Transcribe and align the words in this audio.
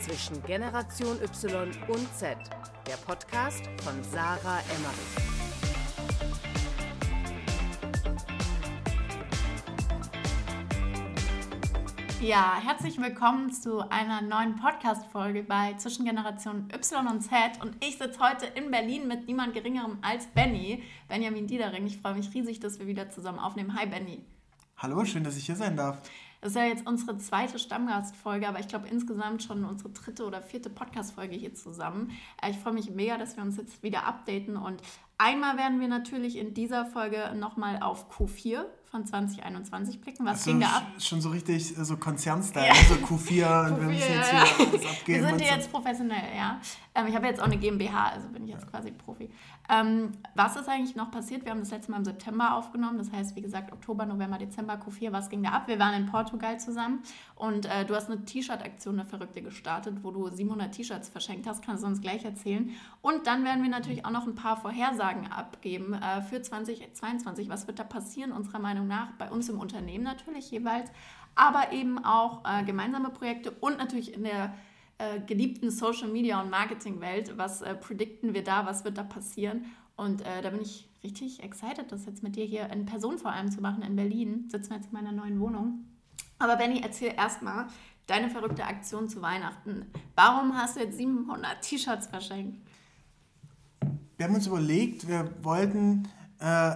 Zwischen 0.00 0.42
Generation 0.44 1.16
Y 1.22 1.70
und 1.88 2.14
Z, 2.16 2.36
der 2.86 2.96
Podcast 3.06 3.64
von 3.82 4.02
Sarah 4.02 4.60
Emmerich. 4.76 5.32
Ja, 12.22 12.60
herzlich 12.62 13.00
willkommen 13.00 13.52
zu 13.52 13.80
einer 13.90 14.22
neuen 14.22 14.54
Podcast-Folge 14.54 15.42
bei 15.42 15.74
Zwischen 15.74 16.04
Generation 16.04 16.68
Y 16.72 17.08
und 17.08 17.20
Z. 17.22 17.32
Und 17.60 17.84
ich 17.84 17.98
sitze 17.98 18.20
heute 18.20 18.46
in 18.46 18.70
Berlin 18.70 19.08
mit 19.08 19.26
niemand 19.26 19.54
Geringerem 19.54 19.98
als 20.02 20.26
Benny, 20.28 20.84
Benjamin 21.08 21.48
Diedering. 21.48 21.84
Ich 21.84 21.98
freue 21.98 22.14
mich 22.14 22.32
riesig, 22.32 22.60
dass 22.60 22.78
wir 22.78 22.86
wieder 22.86 23.10
zusammen 23.10 23.40
aufnehmen. 23.40 23.74
Hi, 23.76 23.86
Benny. 23.86 24.24
Hallo, 24.76 25.04
schön, 25.04 25.24
dass 25.24 25.36
ich 25.36 25.46
hier 25.46 25.56
sein 25.56 25.76
darf. 25.76 26.00
Das 26.42 26.50
ist 26.50 26.56
ja 26.56 26.64
jetzt 26.64 26.88
unsere 26.88 27.16
zweite 27.18 27.56
Stammgastfolge, 27.60 28.48
aber 28.48 28.58
ich 28.58 28.66
glaube 28.66 28.88
insgesamt 28.88 29.44
schon 29.44 29.64
unsere 29.64 29.90
dritte 29.90 30.26
oder 30.26 30.42
vierte 30.42 30.70
Podcast-Folge 30.70 31.36
hier 31.36 31.54
zusammen. 31.54 32.10
Äh, 32.42 32.50
ich 32.50 32.58
freue 32.58 32.72
mich 32.72 32.90
mega, 32.90 33.16
dass 33.16 33.36
wir 33.36 33.44
uns 33.44 33.56
jetzt 33.56 33.80
wieder 33.84 34.04
updaten 34.06 34.56
und 34.56 34.82
einmal 35.18 35.56
werden 35.56 35.80
wir 35.80 35.86
natürlich 35.86 36.36
in 36.36 36.52
dieser 36.52 36.84
Folge 36.84 37.32
nochmal 37.36 37.80
auf 37.80 38.10
Q4 38.10 38.64
von 38.90 39.06
2021 39.06 40.00
blicken. 40.00 40.26
Was 40.26 40.38
also 40.38 40.50
ging 40.50 40.60
da 40.60 40.78
ab? 40.78 40.86
Schon 40.98 41.20
so 41.20 41.30
richtig 41.30 41.78
äh, 41.78 41.84
so 41.84 41.96
Konzernstyle, 41.96 42.66
ja. 42.66 42.74
so 42.74 42.94
Q4, 42.94 43.06
Q4 43.06 43.80
wir 43.80 43.86
müssen 43.86 44.00
jetzt 44.00 44.32
ja. 44.32 44.44
hier 44.44 44.66
alles 44.66 44.86
abgeben. 44.86 45.22
Wir 45.22 45.28
sind 45.28 45.38
so. 45.38 45.44
jetzt 45.44 45.70
professionell, 45.70 46.36
ja. 46.36 46.60
Ähm, 46.94 47.06
ich 47.06 47.14
habe 47.14 47.26
jetzt 47.26 47.40
auch 47.40 47.46
eine 47.46 47.56
GmbH, 47.56 48.10
also 48.10 48.28
bin 48.28 48.44
ich 48.44 48.50
jetzt 48.50 48.64
ja. 48.64 48.70
quasi 48.70 48.90
Profi. 48.90 49.30
Ähm, 49.68 50.12
was 50.34 50.56
ist 50.56 50.68
eigentlich 50.68 50.94
noch 50.94 51.10
passiert? 51.10 51.44
Wir 51.44 51.52
haben 51.52 51.60
das 51.60 51.70
letzte 51.70 51.90
Mal 51.90 51.98
im 51.98 52.04
September 52.04 52.54
aufgenommen, 52.54 52.98
das 52.98 53.10
heißt, 53.10 53.34
wie 53.36 53.40
gesagt, 53.40 53.72
Oktober, 53.72 54.04
November, 54.04 54.38
Dezember, 54.38 54.74
Q4, 54.74 55.12
was 55.12 55.30
ging 55.30 55.42
da 55.42 55.50
ab? 55.50 55.68
Wir 55.68 55.78
waren 55.78 55.94
in 55.94 56.06
Portugal 56.06 56.60
zusammen 56.60 57.02
und 57.34 57.66
äh, 57.66 57.84
du 57.86 57.94
hast 57.94 58.10
eine 58.10 58.24
T-Shirt-Aktion, 58.24 59.00
eine 59.00 59.08
verrückte 59.08 59.40
gestartet, 59.40 59.98
wo 60.02 60.10
du 60.10 60.28
700 60.28 60.72
T-Shirts 60.72 61.08
verschenkt 61.08 61.46
hast, 61.46 61.64
kannst 61.64 61.82
du 61.82 61.86
uns 61.86 62.00
gleich 62.00 62.24
erzählen. 62.24 62.70
Und 63.00 63.26
dann 63.26 63.44
werden 63.44 63.62
wir 63.62 63.70
natürlich 63.70 64.04
auch 64.04 64.10
noch 64.10 64.26
ein 64.26 64.34
paar 64.34 64.56
Vorhersagen 64.58 65.30
abgeben 65.32 65.94
äh, 65.94 66.20
für 66.22 66.42
2022. 66.42 67.48
Was 67.48 67.66
wird 67.66 67.78
da 67.78 67.84
passieren, 67.84 68.32
unserer 68.32 68.58
Meinung 68.58 68.86
nach, 68.86 69.12
bei 69.12 69.30
uns 69.30 69.48
im 69.48 69.58
Unternehmen 69.58 70.04
natürlich 70.04 70.50
jeweils, 70.50 70.90
aber 71.34 71.72
eben 71.72 72.04
auch 72.04 72.42
äh, 72.44 72.62
gemeinsame 72.64 73.08
Projekte 73.08 73.50
und 73.52 73.78
natürlich 73.78 74.12
in 74.14 74.24
der 74.24 74.52
äh, 75.02 75.20
geliebten 75.20 75.70
Social 75.70 76.08
Media 76.08 76.40
und 76.40 76.50
Marketing 76.50 77.00
Welt. 77.00 77.36
Was 77.36 77.62
äh, 77.62 77.74
predikten 77.74 78.34
wir 78.34 78.44
da? 78.44 78.66
Was 78.66 78.84
wird 78.84 78.98
da 78.98 79.02
passieren? 79.02 79.64
Und 79.96 80.20
äh, 80.22 80.42
da 80.42 80.50
bin 80.50 80.60
ich 80.60 80.88
richtig 81.02 81.42
excited, 81.42 81.90
das 81.90 82.06
jetzt 82.06 82.22
mit 82.22 82.36
dir 82.36 82.44
hier 82.44 82.70
in 82.70 82.86
Person 82.86 83.18
vor 83.18 83.32
allem 83.32 83.50
zu 83.50 83.60
machen 83.60 83.82
in 83.82 83.96
Berlin. 83.96 84.48
Sitzen 84.48 84.70
wir 84.70 84.76
jetzt 84.76 84.86
in 84.86 84.92
meiner 84.92 85.12
neuen 85.12 85.40
Wohnung. 85.40 85.84
Aber 86.38 86.56
Benny, 86.56 86.80
erzähl 86.82 87.14
erstmal 87.16 87.66
deine 88.06 88.30
verrückte 88.30 88.64
Aktion 88.64 89.08
zu 89.08 89.22
Weihnachten. 89.22 89.86
Warum 90.14 90.56
hast 90.56 90.76
du 90.76 90.80
jetzt 90.80 90.96
700 90.96 91.60
T-Shirts 91.62 92.06
verschenkt? 92.06 92.58
Wir 94.16 94.26
haben 94.26 94.34
uns 94.34 94.46
überlegt, 94.46 95.08
wir 95.08 95.28
wollten 95.42 96.08
äh, 96.38 96.74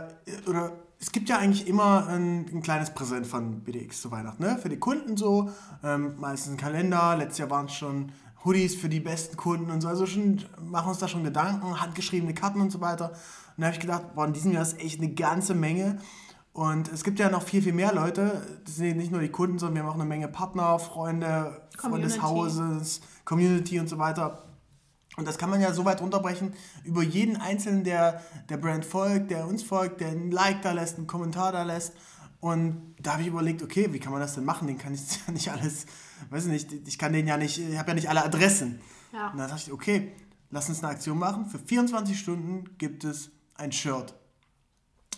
oder 0.48 0.72
es 0.98 1.12
gibt 1.12 1.28
ja 1.28 1.38
eigentlich 1.38 1.66
immer 1.66 2.06
ein, 2.06 2.46
ein, 2.52 2.62
kleines 2.62 2.90
Präsent 2.90 3.26
von 3.26 3.60
BDX 3.60 4.00
zu 4.00 4.10
Weihnachten, 4.10 4.42
ne? 4.42 4.58
Für 4.58 4.68
die 4.68 4.78
Kunden 4.78 5.16
so, 5.16 5.50
ähm, 5.84 6.14
meistens 6.18 6.54
ein 6.54 6.56
Kalender, 6.56 7.16
letztes 7.16 7.38
Jahr 7.38 7.50
waren 7.50 7.66
es 7.66 7.74
schon 7.74 8.12
Hoodies 8.44 8.76
für 8.76 8.88
die 8.88 9.00
besten 9.00 9.36
Kunden 9.36 9.70
und 9.70 9.80
so, 9.80 9.88
also 9.88 10.06
schon, 10.06 10.44
machen 10.62 10.88
uns 10.88 10.98
da 10.98 11.08
schon 11.08 11.24
Gedanken, 11.24 11.80
handgeschriebene 11.80 12.32
Karten 12.32 12.60
und 12.60 12.70
so 12.70 12.80
weiter. 12.80 13.10
Und 13.10 13.62
da 13.62 13.66
habe 13.66 13.74
ich 13.74 13.80
gedacht, 13.80 14.14
boah, 14.14 14.26
in 14.26 14.32
diesem 14.32 14.52
Jahr 14.52 14.62
ist 14.62 14.78
echt 14.80 15.00
eine 15.00 15.12
ganze 15.12 15.54
Menge. 15.54 15.98
Und 16.52 16.90
es 16.90 17.04
gibt 17.04 17.18
ja 17.18 17.28
noch 17.28 17.42
viel, 17.42 17.60
viel 17.60 17.74
mehr 17.74 17.92
Leute. 17.92 18.60
Das 18.64 18.76
sind 18.76 18.96
nicht 18.96 19.10
nur 19.10 19.20
die 19.20 19.28
Kunden, 19.28 19.58
sondern 19.58 19.74
wir 19.74 19.82
haben 19.82 19.90
auch 19.90 20.00
eine 20.00 20.06
Menge 20.06 20.28
Partner, 20.28 20.78
Freunde, 20.78 21.60
Freunde 21.76 22.00
des 22.00 22.22
Hauses, 22.22 23.02
Community 23.26 23.78
und 23.78 23.88
so 23.88 23.98
weiter. 23.98 24.45
Und 25.16 25.26
das 25.26 25.38
kann 25.38 25.48
man 25.48 25.60
ja 25.60 25.72
so 25.72 25.84
weit 25.84 26.02
runterbrechen, 26.02 26.52
über 26.84 27.02
jeden 27.02 27.36
Einzelnen, 27.36 27.84
der 27.84 28.22
der 28.48 28.58
Brand 28.58 28.84
folgt, 28.84 29.30
der 29.30 29.46
uns 29.46 29.62
folgt, 29.62 30.00
der 30.00 30.08
ein 30.08 30.30
Like 30.30 30.62
da 30.62 30.72
lässt, 30.72 30.98
einen 30.98 31.06
Kommentar 31.06 31.52
da 31.52 31.62
lässt. 31.62 31.94
Und 32.40 32.94
da 33.00 33.12
habe 33.12 33.22
ich 33.22 33.28
überlegt, 33.28 33.62
okay, 33.62 33.92
wie 33.92 33.98
kann 33.98 34.12
man 34.12 34.20
das 34.20 34.34
denn 34.34 34.44
machen? 34.44 34.68
Den 34.68 34.78
kann 34.78 34.94
ich 34.94 35.00
ja 35.26 35.32
nicht 35.32 35.50
alles, 35.50 35.86
weiß 36.30 36.46
ich 36.46 36.52
nicht, 36.52 36.88
ich 36.88 36.98
kann 36.98 37.12
den 37.12 37.26
ja 37.26 37.36
nicht, 37.36 37.58
ich 37.58 37.78
habe 37.78 37.88
ja 37.88 37.94
nicht 37.94 38.08
alle 38.08 38.24
Adressen. 38.24 38.80
Ja. 39.12 39.30
Und 39.30 39.38
dann 39.38 39.48
dachte 39.48 39.62
ich, 39.66 39.72
okay, 39.72 40.12
lass 40.50 40.68
uns 40.68 40.82
eine 40.82 40.92
Aktion 40.92 41.18
machen. 41.18 41.46
Für 41.46 41.58
24 41.58 42.18
Stunden 42.18 42.76
gibt 42.76 43.04
es 43.04 43.30
ein 43.54 43.72
Shirt. 43.72 44.14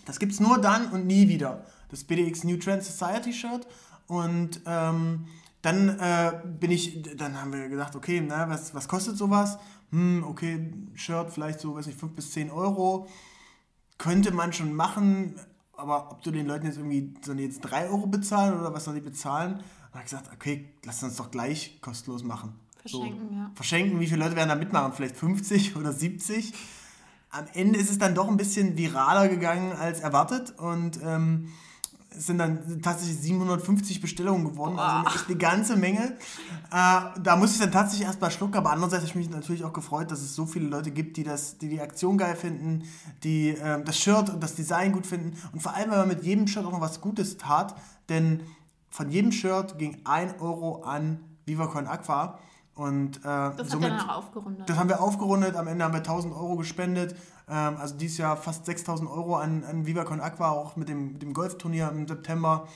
Das 0.06 0.18
gibt 0.18 0.32
es 0.32 0.40
nur 0.40 0.58
dann 0.60 0.90
und 0.92 1.06
nie 1.06 1.28
wieder. 1.28 1.66
Das 1.90 2.04
BDX 2.04 2.44
New 2.44 2.56
Trend 2.56 2.82
Society 2.82 3.32
Shirt. 3.32 3.66
Und 4.06 4.60
ähm, 4.64 5.26
dann 5.60 5.98
äh, 5.98 6.32
bin 6.44 6.70
ich, 6.70 7.02
dann 7.16 7.38
haben 7.40 7.52
wir 7.52 7.68
gedacht, 7.68 7.94
okay, 7.96 8.24
na, 8.26 8.48
was, 8.48 8.74
was 8.74 8.88
kostet 8.88 9.18
sowas? 9.18 9.58
Hm, 9.90 10.24
okay, 10.24 10.72
Shirt 10.94 11.32
vielleicht 11.32 11.60
so, 11.60 11.74
weiß 11.74 11.86
nicht, 11.86 11.98
5 11.98 12.12
bis 12.14 12.32
10 12.32 12.50
Euro, 12.50 13.08
könnte 13.96 14.32
man 14.32 14.52
schon 14.52 14.74
machen, 14.74 15.34
aber 15.76 16.10
ob 16.10 16.22
du 16.22 16.30
den 16.30 16.46
Leuten 16.46 16.66
jetzt 16.66 16.76
irgendwie, 16.76 17.14
sollen 17.24 17.38
die 17.38 17.44
jetzt 17.44 17.60
3 17.60 17.88
Euro 17.88 18.06
bezahlen 18.06 18.58
oder 18.58 18.72
was 18.72 18.84
sollen 18.84 18.96
die 18.96 19.02
bezahlen? 19.02 19.54
Und 19.54 19.94
habe 19.94 19.98
ich 19.98 20.04
gesagt, 20.04 20.30
okay, 20.32 20.68
lass 20.84 21.02
uns 21.02 21.16
doch 21.16 21.30
gleich 21.30 21.80
kostenlos 21.80 22.22
machen. 22.22 22.54
Verschenken, 22.80 23.28
so, 23.28 23.34
ja. 23.34 23.50
Verschenken, 23.54 24.00
wie 24.00 24.06
viele 24.06 24.24
Leute 24.24 24.36
werden 24.36 24.48
da 24.48 24.54
mitmachen? 24.54 24.92
Vielleicht 24.92 25.16
50 25.16 25.76
oder 25.76 25.92
70? 25.92 26.52
Am 27.30 27.46
Ende 27.52 27.78
ist 27.78 27.90
es 27.90 27.98
dann 27.98 28.14
doch 28.14 28.28
ein 28.28 28.36
bisschen 28.36 28.76
viraler 28.76 29.28
gegangen 29.28 29.72
als 29.72 30.00
erwartet 30.00 30.58
und 30.58 30.98
ähm, 31.02 31.52
sind 32.18 32.38
dann 32.38 32.82
tatsächlich 32.82 33.18
750 33.18 34.00
Bestellungen 34.00 34.44
geworden, 34.44 34.78
also 34.78 35.08
echt 35.08 35.28
eine 35.28 35.36
ganze 35.36 35.76
Menge. 35.76 36.16
Äh, 36.70 37.00
da 37.22 37.36
muss 37.36 37.52
ich 37.52 37.58
dann 37.58 37.72
tatsächlich 37.72 38.06
erstmal 38.06 38.30
schlucken, 38.30 38.56
aber 38.56 38.70
andererseits 38.70 39.02
habe 39.02 39.10
ich 39.10 39.14
mich 39.14 39.30
natürlich 39.30 39.64
auch 39.64 39.72
gefreut, 39.72 40.10
dass 40.10 40.20
es 40.20 40.34
so 40.34 40.46
viele 40.46 40.68
Leute 40.68 40.90
gibt, 40.90 41.16
die, 41.16 41.24
das, 41.24 41.58
die 41.58 41.68
die 41.68 41.80
Aktion 41.80 42.18
geil 42.18 42.36
finden, 42.36 42.84
die 43.24 43.50
äh, 43.50 43.82
das 43.84 43.98
Shirt 43.98 44.30
und 44.30 44.42
das 44.42 44.54
Design 44.54 44.92
gut 44.92 45.06
finden 45.06 45.36
und 45.52 45.60
vor 45.60 45.74
allem, 45.74 45.90
wenn 45.90 45.98
man 45.98 46.08
mit 46.08 46.22
jedem 46.24 46.46
Shirt 46.46 46.64
auch 46.64 46.72
noch 46.72 46.80
was 46.80 47.00
Gutes 47.00 47.36
tat, 47.36 47.74
denn 48.08 48.42
von 48.90 49.10
jedem 49.10 49.32
Shirt 49.32 49.78
ging 49.78 49.98
1 50.04 50.40
Euro 50.40 50.82
an 50.82 51.20
VivaCon 51.46 51.86
Aqua. 51.86 52.38
Und, 52.74 53.18
äh, 53.18 53.20
das 53.22 53.70
somit, 53.70 53.90
dann 53.90 54.00
auch 54.00 54.18
aufgerundet. 54.18 54.68
Das 54.68 54.78
haben 54.78 54.88
wir 54.88 55.00
aufgerundet. 55.00 55.56
Am 55.56 55.66
Ende 55.66 55.84
haben 55.84 55.92
wir 55.92 55.98
1000 55.98 56.32
Euro 56.32 56.56
gespendet. 56.56 57.16
Ähm, 57.50 57.76
also 57.78 57.96
dieses 57.96 58.18
Jahr 58.18 58.36
fast 58.36 58.66
6000 58.66 59.10
Euro 59.10 59.36
an, 59.36 59.64
an 59.64 59.86
VivaCon 59.86 60.20
Aqua, 60.20 60.50
auch 60.50 60.76
mit 60.76 60.88
dem, 60.88 61.18
dem 61.18 61.32
Golfturnier 61.32 61.90
im 61.90 62.06
September. 62.06 62.68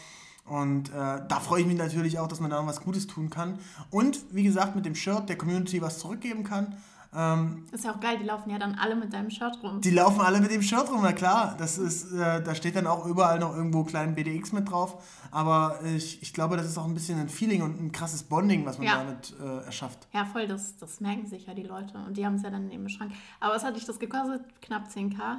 Und 0.44 0.90
äh, 0.90 0.92
da 0.92 1.40
freue 1.40 1.60
ich 1.60 1.66
mich 1.66 1.78
natürlich 1.78 2.18
auch, 2.18 2.26
dass 2.26 2.40
man 2.40 2.50
da 2.50 2.60
noch 2.60 2.66
was 2.66 2.80
Gutes 2.80 3.06
tun 3.06 3.30
kann. 3.30 3.58
Und 3.90 4.24
wie 4.32 4.42
gesagt, 4.42 4.74
mit 4.74 4.84
dem 4.84 4.94
Shirt 4.94 5.28
der 5.28 5.38
Community 5.38 5.80
was 5.80 5.98
zurückgeben 5.98 6.44
kann. 6.44 6.76
Ähm, 7.14 7.64
das 7.70 7.80
ist 7.80 7.84
ja 7.84 7.94
auch 7.94 8.00
geil, 8.00 8.16
die 8.18 8.24
laufen 8.24 8.48
ja 8.48 8.58
dann 8.58 8.74
alle 8.76 8.96
mit 8.96 9.12
deinem 9.12 9.30
Shirt 9.30 9.58
rum. 9.62 9.82
Die 9.82 9.90
laufen 9.90 10.20
alle 10.20 10.40
mit 10.40 10.50
dem 10.50 10.62
Shirt 10.62 10.90
rum, 10.90 11.00
na 11.02 11.12
klar. 11.12 11.54
Das 11.58 11.76
ist, 11.76 12.10
äh, 12.12 12.42
da 12.42 12.54
steht 12.54 12.74
dann 12.74 12.86
auch 12.86 13.04
überall 13.04 13.38
noch 13.38 13.54
irgendwo 13.54 13.84
kleinen 13.84 14.14
BDX 14.14 14.52
mit 14.52 14.70
drauf. 14.70 15.02
Aber 15.30 15.80
ich, 15.84 16.22
ich 16.22 16.32
glaube, 16.32 16.56
das 16.56 16.66
ist 16.66 16.78
auch 16.78 16.86
ein 16.86 16.94
bisschen 16.94 17.20
ein 17.20 17.28
Feeling 17.28 17.62
und 17.62 17.80
ein 17.80 17.92
krasses 17.92 18.22
Bonding, 18.22 18.64
was 18.64 18.78
man 18.78 18.86
ja. 18.86 19.04
damit 19.04 19.34
äh, 19.40 19.66
erschafft. 19.66 20.08
Ja, 20.12 20.24
voll, 20.24 20.46
das, 20.46 20.76
das 20.78 21.00
merken 21.00 21.26
sich 21.26 21.46
ja 21.46 21.54
die 21.54 21.64
Leute. 21.64 21.98
Und 21.98 22.16
die 22.16 22.24
haben 22.24 22.36
es 22.36 22.42
ja 22.42 22.50
dann 22.50 22.70
im 22.70 22.88
Schrank. 22.88 23.12
Aber 23.40 23.54
was 23.54 23.64
hat 23.64 23.76
dich 23.76 23.84
das 23.84 23.98
gekostet? 23.98 24.42
Knapp 24.62 24.88
10k? 24.88 25.38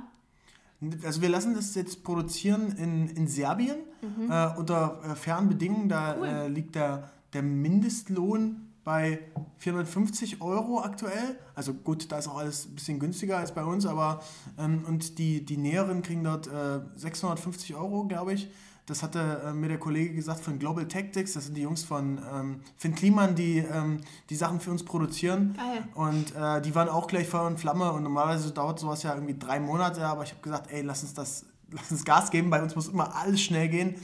Also 1.04 1.22
wir 1.22 1.30
lassen 1.30 1.56
das 1.56 1.74
jetzt 1.76 2.04
produzieren 2.04 2.74
in, 2.74 3.08
in 3.08 3.28
Serbien 3.28 3.78
mhm. 4.02 4.30
äh, 4.30 4.48
unter 4.58 5.00
äh, 5.04 5.16
fairen 5.16 5.48
Bedingungen. 5.48 5.90
Da 5.90 6.18
cool. 6.20 6.28
Äh, 6.28 6.48
liegt 6.50 6.76
der, 6.76 7.10
der 7.34 7.42
Mindestlohn 7.42 8.63
bei 8.84 9.20
450 9.60 10.42
Euro 10.42 10.82
aktuell. 10.82 11.40
Also 11.56 11.74
gut, 11.74 12.12
da 12.12 12.18
ist 12.18 12.28
auch 12.28 12.38
alles 12.38 12.66
ein 12.66 12.76
bisschen 12.76 13.00
günstiger 13.00 13.38
als 13.38 13.54
bei 13.54 13.64
uns, 13.64 13.86
aber 13.86 14.22
ähm, 14.58 14.84
und 14.88 15.18
die, 15.20 15.46
die 15.46 15.58
Näheren 15.58 16.02
kriegen 16.02 16.24
dort 16.24 16.48
äh, 16.48 16.82
650 16.96 17.76
Euro, 17.76 18.06
glaube 18.06 18.34
ich. 18.34 18.50
Das 18.86 19.02
hatte 19.02 19.42
äh, 19.46 19.54
mir 19.54 19.70
der 19.70 19.78
Kollege 19.78 20.14
gesagt 20.14 20.42
von 20.42 20.60
Global 20.60 20.86
Tactics. 20.86 21.34
Das 21.34 21.46
sind 21.46 21.56
die 21.56 21.62
Jungs 21.62 21.86
von 21.86 22.20
ähm, 22.34 22.60
Finn 22.76 22.94
Kliman, 22.94 23.34
die 23.34 23.60
ähm, 23.60 24.02
die 24.30 24.36
Sachen 24.36 24.60
für 24.60 24.72
uns 24.72 24.84
produzieren. 24.84 25.54
Geil. 25.56 25.88
Und 25.96 26.36
äh, 26.36 26.62
die 26.62 26.76
waren 26.76 26.90
auch 26.90 27.08
gleich 27.08 27.30
Feuer 27.30 27.48
und 27.48 27.60
Flamme. 27.60 27.94
Und 27.94 28.04
normalerweise 28.04 28.52
dauert 28.52 28.80
sowas 28.80 29.02
ja 29.04 29.16
irgendwie 29.16 29.40
drei 29.40 29.62
Monate. 29.62 30.06
Aber 30.06 30.24
ich 30.24 30.32
habe 30.32 30.42
gesagt, 30.42 30.70
ey, 30.70 30.82
lass 30.82 31.02
uns 31.02 31.14
das, 31.14 31.46
lass 31.72 31.92
uns 31.92 32.04
Gas 32.04 32.30
geben. 32.30 32.50
Bei 32.50 32.62
uns 32.62 32.76
muss 32.76 32.90
immer 32.90 33.16
alles 33.16 33.42
schnell 33.42 33.70
gehen. 33.70 33.96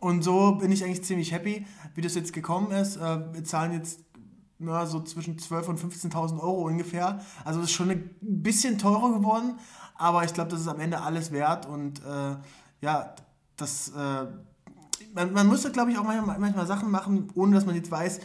Und 0.00 0.22
so 0.22 0.56
bin 0.56 0.72
ich 0.72 0.82
eigentlich 0.82 1.04
ziemlich 1.04 1.30
happy, 1.30 1.64
wie 1.94 2.00
das 2.00 2.16
jetzt 2.16 2.32
gekommen 2.32 2.72
ist. 2.72 2.96
Äh, 2.96 3.20
wir 3.32 3.44
zahlen 3.44 3.72
jetzt 3.72 4.00
na, 4.58 4.86
so 4.86 5.00
zwischen 5.00 5.36
12.000 5.36 5.68
und 5.68 5.80
15.000 5.80 6.40
Euro 6.40 6.66
ungefähr. 6.66 7.20
Also 7.44 7.60
das 7.60 7.70
ist 7.70 7.76
schon 7.76 7.90
ein 7.90 8.10
bisschen 8.20 8.78
teurer 8.78 9.12
geworden, 9.12 9.58
aber 9.94 10.24
ich 10.24 10.34
glaube, 10.34 10.50
das 10.50 10.60
ist 10.60 10.68
am 10.68 10.80
Ende 10.80 11.00
alles 11.00 11.32
wert 11.32 11.66
und 11.66 12.00
äh, 12.04 12.36
ja, 12.80 13.14
das, 13.56 13.88
äh, 13.88 14.26
man, 15.14 15.32
man 15.32 15.46
muss 15.46 15.62
da 15.62 15.68
glaube 15.68 15.92
ich 15.92 15.98
auch 15.98 16.04
manchmal, 16.04 16.38
manchmal 16.38 16.66
Sachen 16.66 16.90
machen, 16.90 17.30
ohne 17.34 17.54
dass 17.54 17.66
man 17.66 17.74
jetzt 17.74 17.90
weiß, 17.90 18.20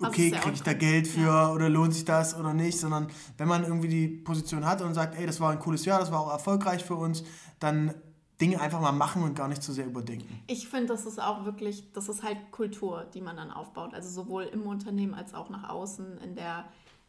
okay, 0.00 0.30
kriege 0.30 0.54
ich 0.54 0.62
da 0.62 0.72
Geld 0.72 1.06
für 1.06 1.20
ja. 1.20 1.52
oder 1.52 1.68
lohnt 1.68 1.94
sich 1.94 2.04
das 2.04 2.38
oder 2.38 2.52
nicht, 2.52 2.78
sondern 2.78 3.08
wenn 3.38 3.48
man 3.48 3.64
irgendwie 3.64 3.88
die 3.88 4.08
Position 4.08 4.66
hat 4.66 4.82
und 4.82 4.94
sagt, 4.94 5.18
ey, 5.18 5.26
das 5.26 5.40
war 5.40 5.52
ein 5.52 5.58
cooles 5.58 5.84
Jahr, 5.84 6.00
das 6.00 6.10
war 6.10 6.20
auch 6.20 6.32
erfolgreich 6.32 6.84
für 6.84 6.96
uns, 6.96 7.24
dann 7.58 7.94
Dinge 8.40 8.60
einfach 8.60 8.80
mal 8.80 8.92
machen 8.92 9.22
und 9.22 9.34
gar 9.34 9.48
nicht 9.48 9.62
zu 9.62 9.72
sehr 9.72 9.86
überdenken. 9.86 10.42
Ich 10.46 10.68
finde, 10.68 10.88
das 10.88 11.06
ist 11.06 11.20
auch 11.20 11.44
wirklich, 11.44 11.92
das 11.92 12.08
ist 12.08 12.22
halt 12.22 12.50
Kultur, 12.50 13.06
die 13.14 13.20
man 13.20 13.36
dann 13.36 13.50
aufbaut. 13.50 13.94
Also 13.94 14.08
sowohl 14.10 14.44
im 14.44 14.66
Unternehmen 14.66 15.14
als 15.14 15.32
auch 15.34 15.48
nach 15.48 15.68
außen 15.70 16.18
in 16.18 16.34
der, 16.34 16.66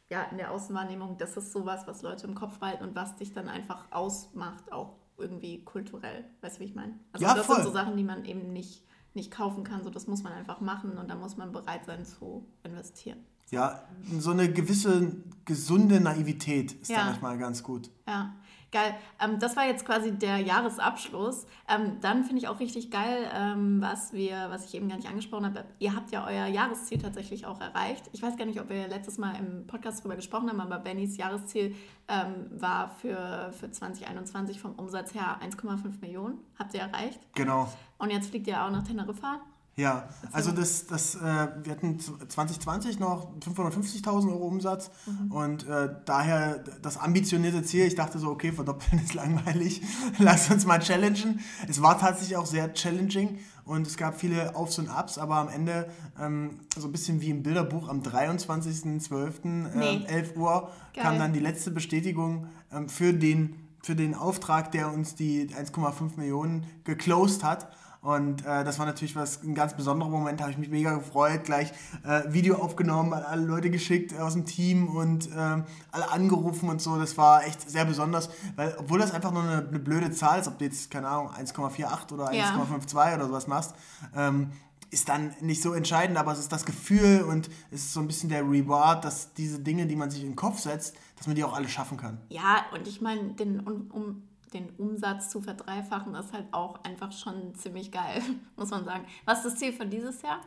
ja, 0.09 0.23
in 0.31 0.37
der 0.37 0.51
Außenwahrnehmung. 0.51 1.17
Das 1.17 1.35
ist 1.35 1.51
sowas, 1.51 1.85
was 1.85 2.01
Leute 2.01 2.27
im 2.27 2.35
Kopf 2.35 2.61
halten 2.61 2.83
und 2.85 2.95
was 2.95 3.17
dich 3.17 3.33
dann 3.33 3.49
einfach 3.49 3.85
ausmacht, 3.91 4.71
auch 4.71 4.95
irgendwie 5.17 5.63
kulturell. 5.65 6.23
Weißt 6.41 6.57
du, 6.57 6.59
wie 6.61 6.65
ich 6.65 6.75
meine? 6.75 6.97
Also 7.11 7.25
Ja, 7.25 7.33
das 7.33 7.45
voll. 7.45 7.55
sind 7.57 7.65
so 7.65 7.71
Sachen, 7.73 7.97
die 7.97 8.03
man 8.03 8.23
eben 8.23 8.53
nicht, 8.53 8.83
nicht 9.13 9.29
kaufen 9.31 9.63
kann. 9.65 9.83
So, 9.83 9.89
das 9.89 10.07
muss 10.07 10.23
man 10.23 10.31
einfach 10.31 10.61
machen 10.61 10.97
und 10.97 11.09
da 11.09 11.15
muss 11.15 11.35
man 11.35 11.51
bereit 11.51 11.85
sein 11.85 12.05
zu 12.05 12.45
investieren. 12.63 13.17
Ja, 13.49 13.81
so 14.19 14.31
eine 14.31 14.51
gewisse 14.51 15.15
gesunde 15.45 15.99
Naivität 16.01 16.73
ist 16.73 16.89
Ja. 16.89 16.97
da 16.99 17.05
manchmal 17.05 17.37
ganz 17.37 17.63
gut. 17.63 17.89
Ja, 18.07 18.33
geil. 18.71 18.95
Ähm, 19.19 19.39
das 19.39 19.55
war 19.55 19.65
jetzt 19.65 19.85
quasi 19.85 20.11
der 20.11 20.37
Jahresabschluss. 20.37 21.45
Ähm, 21.67 21.97
dann 22.01 22.23
finde 22.23 22.41
ich 22.41 22.47
auch 22.47 22.59
richtig 22.59 22.91
geil, 22.91 23.29
ähm, 23.33 23.81
was 23.81 24.13
wir, 24.13 24.47
was 24.49 24.65
ich 24.65 24.75
eben 24.75 24.89
gar 24.89 24.97
nicht 24.97 25.09
angesprochen 25.09 25.45
habe. 25.45 25.65
Ihr 25.79 25.95
habt 25.95 26.11
ja 26.11 26.25
euer 26.25 26.47
Jahresziel 26.47 26.97
tatsächlich 26.97 27.45
auch 27.45 27.59
erreicht. 27.61 28.09
Ich 28.13 28.21
weiß 28.21 28.37
gar 28.37 28.45
nicht, 28.45 28.59
ob 28.59 28.69
wir 28.69 28.87
letztes 28.87 29.17
Mal 29.17 29.35
im 29.35 29.67
Podcast 29.67 29.99
darüber 29.99 30.15
gesprochen 30.15 30.49
haben, 30.49 30.61
aber 30.61 30.79
Bennys 30.79 31.17
Jahresziel 31.17 31.75
ähm, 32.07 32.49
war 32.51 32.89
für, 32.89 33.51
für 33.53 33.71
2021 33.71 34.59
vom 34.59 34.73
Umsatz 34.73 35.13
her 35.13 35.39
1,5 35.41 36.01
Millionen. 36.01 36.39
Habt 36.57 36.73
ihr 36.73 36.81
erreicht? 36.81 37.19
Genau. 37.35 37.67
Und 37.97 38.11
jetzt 38.11 38.29
fliegt 38.29 38.47
ihr 38.47 38.63
auch 38.63 38.69
nach 38.69 38.83
Teneriffa. 38.83 39.41
Ja, 39.77 40.09
also 40.31 40.51
das, 40.51 40.87
das, 40.87 41.13
äh, 41.13 41.19
wir 41.19 41.71
hatten 41.71 41.99
2020 41.99 42.97
noch 42.97 43.31
550.000 43.41 44.29
Euro 44.29 44.47
Umsatz 44.47 44.89
und 45.29 45.67
äh, 45.67 45.89
daher 46.03 46.63
das 46.81 46.97
ambitionierte 46.97 47.61
Ziel, 47.61 47.85
ich 47.85 47.93
dachte 47.93 48.17
so, 48.17 48.29
okay, 48.29 48.51
verdoppeln 48.51 48.99
ist 49.03 49.13
langweilig, 49.13 49.83
lass 50.17 50.49
uns 50.49 50.65
mal 50.65 50.79
challengen. 50.79 51.41
Es 51.67 51.79
war 51.79 51.99
tatsächlich 51.99 52.37
auch 52.37 52.47
sehr 52.47 52.73
challenging 52.73 53.37
und 53.65 53.85
es 53.85 53.97
gab 53.97 54.19
viele 54.19 54.55
Aufs 54.55 54.79
und 54.79 54.89
Ups, 54.89 55.19
aber 55.19 55.35
am 55.35 55.49
Ende 55.49 55.91
ähm, 56.19 56.61
so 56.75 56.87
ein 56.87 56.91
bisschen 56.91 57.21
wie 57.21 57.29
im 57.29 57.43
Bilderbuch 57.43 57.87
am 57.87 58.01
23.12. 58.01 59.31
Nee. 59.43 59.95
Ähm, 59.97 60.05
11 60.07 60.37
Uhr 60.37 60.71
Geil. 60.95 61.03
kam 61.03 61.19
dann 61.19 61.33
die 61.33 61.39
letzte 61.39 61.69
Bestätigung 61.69 62.47
ähm, 62.71 62.89
für, 62.89 63.13
den, 63.13 63.53
für 63.83 63.95
den 63.95 64.15
Auftrag, 64.15 64.71
der 64.71 64.91
uns 64.91 65.13
die 65.13 65.49
1,5 65.49 66.17
Millionen 66.17 66.65
geclosed 66.83 67.43
hat. 67.43 67.67
Und 68.07 68.45
äh, 68.45 68.63
das 68.63 68.79
war 68.79 68.85
natürlich 68.85 69.17
was, 69.17 69.43
ein 69.43 69.53
ganz 69.53 69.75
besonderer 69.75 70.07
Moment, 70.07 70.39
da 70.39 70.45
habe 70.45 70.53
ich 70.53 70.57
mich 70.57 70.69
mega 70.69 70.93
gefreut, 70.93 71.43
gleich 71.43 71.73
äh, 72.05 72.21
Video 72.31 72.55
aufgenommen, 72.55 73.11
an 73.11 73.23
alle 73.23 73.41
Leute 73.45 73.69
geschickt 73.69 74.17
aus 74.17 74.31
dem 74.31 74.45
Team 74.45 74.87
und 74.87 75.27
ähm, 75.35 75.65
alle 75.91 76.09
angerufen 76.09 76.69
und 76.69 76.81
so. 76.81 76.97
Das 76.97 77.17
war 77.17 77.43
echt 77.45 77.69
sehr 77.69 77.83
besonders, 77.83 78.29
weil 78.55 78.73
obwohl 78.79 78.99
das 78.99 79.11
einfach 79.11 79.33
nur 79.33 79.43
eine, 79.43 79.67
eine 79.67 79.79
blöde 79.79 80.09
Zahl 80.11 80.39
ist, 80.39 80.47
ob 80.47 80.57
du 80.57 80.63
jetzt, 80.63 80.89
keine 80.89 81.09
Ahnung, 81.09 81.31
1,48 81.31 82.13
oder 82.13 82.31
Ja. 82.31 82.55
1,52 82.55 83.15
oder 83.15 83.27
sowas 83.27 83.47
machst, 83.47 83.75
ähm, 84.15 84.51
ist 84.89 85.09
dann 85.09 85.35
nicht 85.41 85.61
so 85.61 85.73
entscheidend, 85.73 86.17
aber 86.17 86.31
es 86.31 86.39
ist 86.39 86.53
das 86.53 86.65
Gefühl 86.65 87.23
und 87.23 87.49
es 87.71 87.81
ist 87.81 87.93
so 87.93 87.99
ein 87.99 88.07
bisschen 88.07 88.29
der 88.29 88.43
Reward, 88.43 89.03
dass 89.03 89.33
diese 89.33 89.59
Dinge, 89.59 89.85
die 89.85 89.97
man 89.97 90.11
sich 90.11 90.21
in 90.21 90.29
den 90.29 90.37
Kopf 90.37 90.59
setzt, 90.59 90.95
dass 91.17 91.27
man 91.27 91.35
die 91.35 91.43
auch 91.43 91.53
alle 91.53 91.67
schaffen 91.67 91.97
kann. 91.97 92.19
Ja, 92.29 92.67
und 92.73 92.87
ich 92.87 93.01
meine, 93.01 93.33
den, 93.33 93.59
um, 93.59 93.91
um, 93.91 94.23
den 94.53 94.69
Umsatz 94.77 95.29
zu 95.29 95.41
verdreifachen, 95.41 96.15
ist 96.15 96.33
halt 96.33 96.45
auch 96.51 96.83
einfach 96.83 97.11
schon 97.11 97.55
ziemlich 97.55 97.91
geil, 97.91 98.21
muss 98.55 98.69
man 98.69 98.85
sagen. 98.85 99.05
Was 99.25 99.39
ist 99.39 99.53
das 99.53 99.59
Ziel 99.59 99.73
für 99.73 99.85
dieses 99.85 100.21
Jahr? 100.21 100.41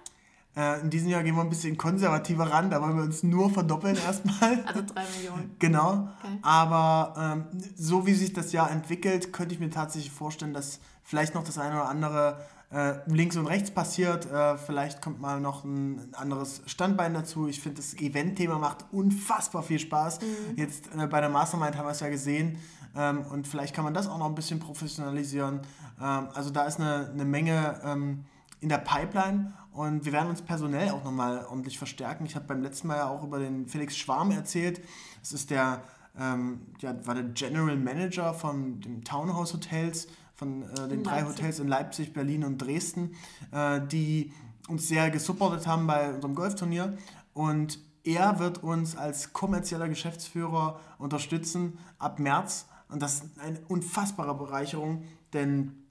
Äh, 0.56 0.81
in 0.81 0.91
diesem 0.91 1.08
Jahr 1.08 1.23
gehen 1.23 1.37
wir 1.37 1.43
ein 1.43 1.49
bisschen 1.49 1.76
konservativer 1.76 2.50
ran, 2.50 2.70
da 2.70 2.82
wollen 2.82 2.97
wir 2.97 3.05
uns 3.05 3.23
nur 3.23 3.50
verdoppeln 3.50 3.97
erstmal. 4.06 4.64
Also 4.64 4.82
drei 4.82 5.05
Millionen. 5.17 5.55
Genau. 5.58 6.08
Okay. 6.23 6.38
Aber 6.43 7.14
ähm, 7.17 7.61
so 7.76 8.06
wie 8.06 8.14
sich 8.14 8.32
das 8.32 8.52
Jahr 8.52 8.70
entwickelt, 8.70 9.32
könnte 9.32 9.55
ich 9.55 9.61
mir 9.61 9.70
tatsächlich 9.70 10.11
vorstellen, 10.11 10.52
dass 10.52 10.81
vielleicht 11.05 11.35
noch 11.35 11.44
das 11.44 11.58
eine 11.58 11.75
oder 11.75 11.88
andere 11.88 12.41
äh, 12.73 12.94
links 13.06 13.37
und 13.37 13.47
rechts 13.47 13.70
passiert. 13.70 14.31
Äh, 14.31 14.56
vielleicht 14.56 15.02
kommt 15.02 15.20
mal 15.20 15.41
noch 15.41 15.64
ein 15.64 16.14
anderes 16.14 16.62
Standbein 16.67 17.14
dazu. 17.14 17.49
Ich 17.49 17.61
finde, 17.61 17.79
das 17.79 17.94
Event-Thema 17.94 18.58
macht 18.58 18.85
unfassbar 18.93 19.62
viel 19.62 19.79
Spaß. 19.79 20.20
Jetzt 20.56 20.88
äh, 20.97 21.06
bei 21.06 21.20
der 21.20 21.31
Mastermind 21.31 21.76
haben 21.76 21.87
wir 21.87 21.93
es 21.93 22.00
ja 22.00 22.08
gesehen. 22.08 22.58
Ähm, 22.97 23.23
und 23.31 23.47
vielleicht 23.47 23.75
kann 23.75 23.85
man 23.85 23.95
das 23.95 24.09
auch 24.09 24.19
noch 24.19 24.27
ein 24.27 24.35
bisschen 24.35 24.61
professionalisieren. 24.61 25.61
Ähm, 26.01 26.29
also 26.35 26.51
da 26.51 26.65
ist 26.65 26.81
eine, 26.81 27.11
eine 27.11 27.25
Menge 27.25 27.81
ähm, 27.85 28.25
in 28.61 28.69
der 28.69 28.79
Pipeline 28.79 29.53
und 29.73 30.05
wir 30.05 30.13
werden 30.13 30.29
uns 30.29 30.43
personell 30.43 30.91
auch 30.91 31.05
nochmal 31.05 31.47
ordentlich 31.47 31.79
verstärken. 31.79 32.27
Ich 32.27 32.35
habe 32.35 32.47
beim 32.47 32.63
letzten 32.63 32.89
Mal 32.89 32.97
ja 32.97 33.09
auch 33.09 33.23
über 33.23 33.39
den 33.39 33.67
Felix 33.67 33.97
Schwarm 33.97 34.31
erzählt. 34.31 34.81
Das 35.21 35.33
ist 35.33 35.51
der, 35.51 35.83
ähm, 36.19 36.61
ja, 36.81 36.95
war 37.07 37.15
der 37.15 37.25
General 37.25 37.77
Manager 37.77 38.35
von 38.35 38.81
den 38.81 39.05
Townhouse 39.05 39.55
Hotels, 39.55 40.09
von 40.35 40.63
äh, 40.63 40.75
den 40.89 40.91
In 40.91 41.05
drei 41.05 41.21
Leipzig. 41.21 41.39
Hotels 41.39 41.59
in 41.61 41.69
Leipzig, 41.69 42.13
Berlin 42.13 42.45
und 42.45 42.59
Dresden, 42.59 43.15
äh, 43.53 43.81
die 43.87 44.33
uns 44.69 44.89
sehr 44.89 45.11
gesupportet 45.11 45.67
haben 45.67 45.87
bei 45.87 46.13
unserem 46.13 46.35
Golfturnier. 46.35 46.97
Und 47.33 47.79
er 48.05 48.39
wird 48.39 48.63
uns 48.63 48.97
als 48.97 49.33
kommerzieller 49.33 49.89
Geschäftsführer 49.89 50.81
unterstützen 50.99 51.79
ab 51.99 52.19
März. 52.19 52.67
Und 52.91 53.01
das 53.01 53.15
ist 53.15 53.25
eine 53.39 53.61
unfassbare 53.69 54.35
Bereicherung, 54.35 55.05
denn 55.33 55.85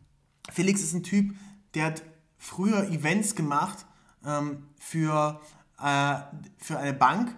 Felix 0.51 0.81
ist 0.81 0.93
ein 0.93 1.03
Typ, 1.03 1.33
der 1.73 1.85
hat 1.85 2.03
früher 2.37 2.89
Events 2.89 3.35
gemacht 3.35 3.85
ähm, 4.25 4.63
für, 4.77 5.39
äh, 5.81 6.15
für 6.57 6.77
eine 6.79 6.93
Bank, 6.93 7.35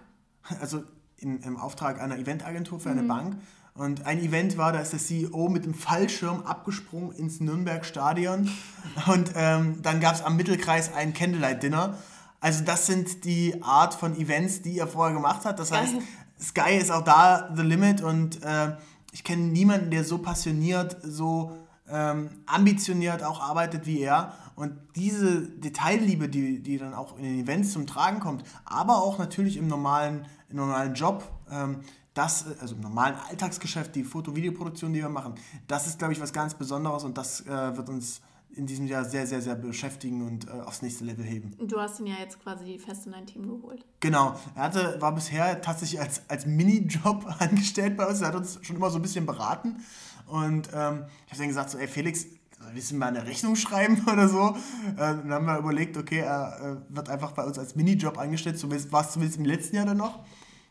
also 0.60 0.84
in, 1.16 1.40
im 1.42 1.56
Auftrag 1.56 2.00
einer 2.00 2.18
Eventagentur 2.18 2.80
für 2.80 2.90
eine 2.90 3.02
Bank. 3.02 3.36
Und 3.74 4.04
ein 4.04 4.18
Event 4.18 4.58
war, 4.58 4.72
da 4.72 4.80
ist 4.80 4.92
der 4.92 4.98
CEO 4.98 5.48
mit 5.48 5.64
dem 5.64 5.72
Fallschirm 5.72 6.42
abgesprungen 6.42 7.12
ins 7.12 7.40
Nürnberg-Stadion. 7.40 8.50
Und 9.06 9.32
ähm, 9.34 9.80
dann 9.80 10.00
gab 10.00 10.14
es 10.14 10.22
am 10.22 10.36
Mittelkreis 10.36 10.92
ein 10.92 11.14
Candlelight-Dinner. 11.14 11.96
Also 12.40 12.64
das 12.64 12.86
sind 12.86 13.24
die 13.24 13.62
Art 13.62 13.94
von 13.94 14.18
Events, 14.18 14.62
die 14.62 14.78
er 14.78 14.88
vorher 14.88 15.14
gemacht 15.14 15.44
hat. 15.46 15.58
Das 15.58 15.72
heißt, 15.72 15.94
Sky 16.40 16.76
ist 16.76 16.90
auch 16.90 17.04
da 17.04 17.50
the 17.54 17.62
limit 17.62 18.02
und 18.02 18.42
äh, 18.42 18.76
ich 19.12 19.22
kenne 19.22 19.42
niemanden, 19.42 19.90
der 19.90 20.04
so 20.04 20.18
passioniert, 20.18 20.96
so 21.02 21.52
ähm, 21.88 22.30
ambitioniert 22.46 23.22
auch 23.22 23.40
arbeitet 23.40 23.86
wie 23.86 24.00
er. 24.00 24.32
Und 24.56 24.72
diese 24.96 25.42
Detailliebe, 25.42 26.28
die, 26.28 26.62
die 26.62 26.78
dann 26.78 26.94
auch 26.94 27.16
in 27.18 27.24
den 27.24 27.40
Events 27.40 27.72
zum 27.72 27.86
Tragen 27.86 28.20
kommt, 28.20 28.44
aber 28.64 29.02
auch 29.02 29.18
natürlich 29.18 29.56
im 29.56 29.68
normalen, 29.68 30.26
im 30.48 30.56
normalen 30.56 30.94
Job, 30.94 31.30
ähm, 31.50 31.80
das, 32.14 32.46
also 32.60 32.74
im 32.74 32.80
normalen 32.80 33.16
Alltagsgeschäft, 33.28 33.94
die 33.94 34.04
Foto-Videoproduktion, 34.04 34.92
die 34.92 35.00
wir 35.00 35.08
machen, 35.08 35.34
das 35.66 35.86
ist, 35.86 35.98
glaube 35.98 36.12
ich, 36.12 36.20
was 36.20 36.32
ganz 36.32 36.54
Besonderes 36.54 37.04
und 37.04 37.16
das 37.16 37.40
äh, 37.46 37.76
wird 37.76 37.88
uns 37.88 38.20
in 38.54 38.66
diesem 38.66 38.86
Jahr 38.86 39.04
sehr, 39.04 39.26
sehr, 39.26 39.40
sehr 39.40 39.54
beschäftigen 39.54 40.26
und 40.26 40.48
äh, 40.48 40.50
aufs 40.50 40.82
nächste 40.82 41.04
Level 41.04 41.24
heben. 41.24 41.56
Du 41.66 41.80
hast 41.80 42.00
ihn 42.00 42.06
ja 42.06 42.16
jetzt 42.20 42.42
quasi 42.42 42.78
fest 42.78 43.06
in 43.06 43.12
dein 43.12 43.26
Team 43.26 43.42
geholt. 43.42 43.84
Genau, 44.00 44.34
er 44.54 44.62
hatte, 44.62 45.00
war 45.00 45.14
bisher 45.14 45.60
tatsächlich 45.60 46.00
als, 46.00 46.22
als 46.28 46.46
Minijob 46.46 47.26
angestellt 47.38 47.96
bei 47.96 48.06
uns. 48.06 48.20
Er 48.20 48.28
hat 48.28 48.36
uns 48.36 48.58
schon 48.62 48.76
immer 48.76 48.90
so 48.90 48.98
ein 48.98 49.02
bisschen 49.02 49.26
beraten. 49.26 49.76
Und 50.26 50.68
ähm, 50.74 51.04
ich 51.26 51.32
habe 51.32 51.38
dann 51.38 51.48
gesagt, 51.48 51.70
so, 51.70 51.78
ey 51.78 51.88
Felix, 51.88 52.26
willst 52.72 52.90
du 52.90 52.96
mal 52.96 53.08
eine 53.08 53.26
Rechnung 53.26 53.56
schreiben 53.56 54.02
oder 54.12 54.28
so? 54.28 54.56
Äh, 54.92 54.96
dann 54.96 55.32
haben 55.32 55.46
wir 55.46 55.58
überlegt, 55.58 55.96
okay, 55.96 56.20
er 56.20 56.78
äh, 56.90 56.94
wird 56.94 57.08
einfach 57.08 57.32
bei 57.32 57.44
uns 57.44 57.58
als 57.58 57.74
Minijob 57.74 58.18
angestellt. 58.18 58.58
So 58.58 58.70
war 58.70 59.02
es 59.02 59.12
zumindest 59.12 59.38
im 59.38 59.44
letzten 59.44 59.76
Jahr 59.76 59.86
dann 59.86 59.96
noch. 59.96 60.20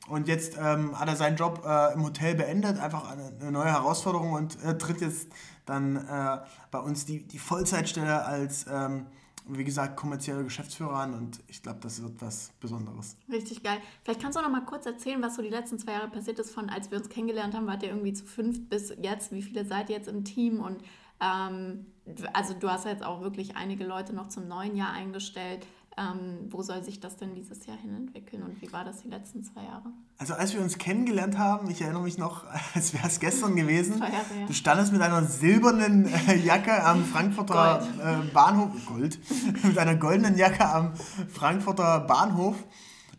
Und 0.08 0.28
jetzt 0.28 0.58
ähm, 0.60 1.00
hat 1.00 1.08
er 1.08 1.16
seinen 1.16 1.38
Job 1.38 1.64
äh, 1.66 1.94
im 1.94 2.04
Hotel 2.04 2.36
beendet, 2.36 2.80
einfach 2.80 3.10
eine, 3.10 3.32
eine 3.40 3.52
neue 3.52 3.72
Herausforderung 3.72 4.34
und 4.34 4.62
äh, 4.64 4.78
tritt 4.78 5.00
jetzt 5.00 5.28
dann 5.66 5.96
äh, 5.96 6.40
bei 6.72 6.80
uns 6.80 7.06
die, 7.06 7.28
die 7.28 7.40
Vollzeitstelle 7.40 8.26
als, 8.26 8.66
ähm, 8.72 9.06
wie 9.48 9.64
gesagt, 9.64 9.98
kommerzieller 9.98 10.44
Geschäftsführer 10.44 10.96
an. 10.96 11.14
Und 11.14 11.42
ich 11.48 11.62
glaube, 11.62 11.80
das 11.82 12.02
wird 12.02 12.22
was 12.22 12.52
Besonderes. 12.60 13.18
Richtig 13.30 13.64
geil. 13.64 13.78
Vielleicht 14.04 14.22
kannst 14.22 14.38
du 14.38 14.42
noch 14.42 14.52
mal 14.52 14.66
kurz 14.66 14.86
erzählen, 14.86 15.22
was 15.22 15.36
so 15.36 15.42
die 15.42 15.50
letzten 15.50 15.80
zwei 15.80 15.94
Jahre 15.94 16.10
passiert 16.10 16.40
ist, 16.40 16.52
von 16.52 16.70
als 16.70 16.92
wir 16.92 16.98
uns 16.98 17.10
kennengelernt 17.10 17.56
haben, 17.56 17.68
wart 17.68 17.84
ihr 17.84 17.90
irgendwie 17.90 18.14
zu 18.14 18.26
fünft 18.26 18.70
bis 18.70 18.94
jetzt. 19.02 19.32
Wie 19.32 19.42
viele 19.42 19.66
seid 19.66 19.90
ihr 19.90 19.96
jetzt 19.96 20.08
im 20.08 20.24
Team? 20.24 20.60
Und 20.60 20.84
ähm, 21.20 21.86
also 22.34 22.54
du 22.54 22.70
hast 22.70 22.86
jetzt 22.86 23.04
auch 23.04 23.22
wirklich 23.22 23.56
einige 23.56 23.86
Leute 23.86 24.14
noch 24.14 24.30
zum 24.30 24.48
neuen 24.48 24.76
Jahr 24.76 24.92
eingestellt. 24.92 25.66
Ähm, 25.98 26.48
wo 26.50 26.62
soll 26.64 26.82
sich 26.84 27.02
das 27.02 27.18
denn 27.18 27.36
dieses 27.36 27.66
Jahr 27.66 27.76
hin 27.78 27.94
entwickeln 27.94 28.44
und 28.44 28.62
wie 28.62 28.72
war 28.72 28.86
das 28.86 29.02
die 29.02 29.10
letzten 29.10 29.44
zwei 29.44 29.64
Jahre? 29.64 29.92
Also 30.18 30.34
als 30.36 30.54
wir 30.54 30.62
uns 30.62 30.78
kennengelernt 30.78 31.38
haben, 31.38 31.70
ich 31.70 31.82
erinnere 31.82 32.04
mich 32.04 32.18
noch, 32.18 32.46
als 32.76 32.94
wäre 32.94 33.06
es 33.08 33.20
gestern 33.20 33.58
gewesen, 33.58 34.00
Jahre 34.00 34.12
her. 34.12 34.48
du 34.48 34.54
standest 34.54 34.94
mit 34.94 35.02
einer 35.02 35.24
silbernen 35.26 36.06
äh, 36.28 36.36
Jacke 36.38 36.82
am 36.86 37.04
Frankfurter 37.14 37.86
äh, 38.00 38.26
Bahnhof, 38.34 38.70
Gold, 38.86 39.20
mit 39.64 39.78
einer 39.78 39.96
goldenen 39.96 40.38
Jacke 40.38 40.66
am 40.66 40.94
Frankfurter 41.28 42.00
Bahnhof 42.00 42.56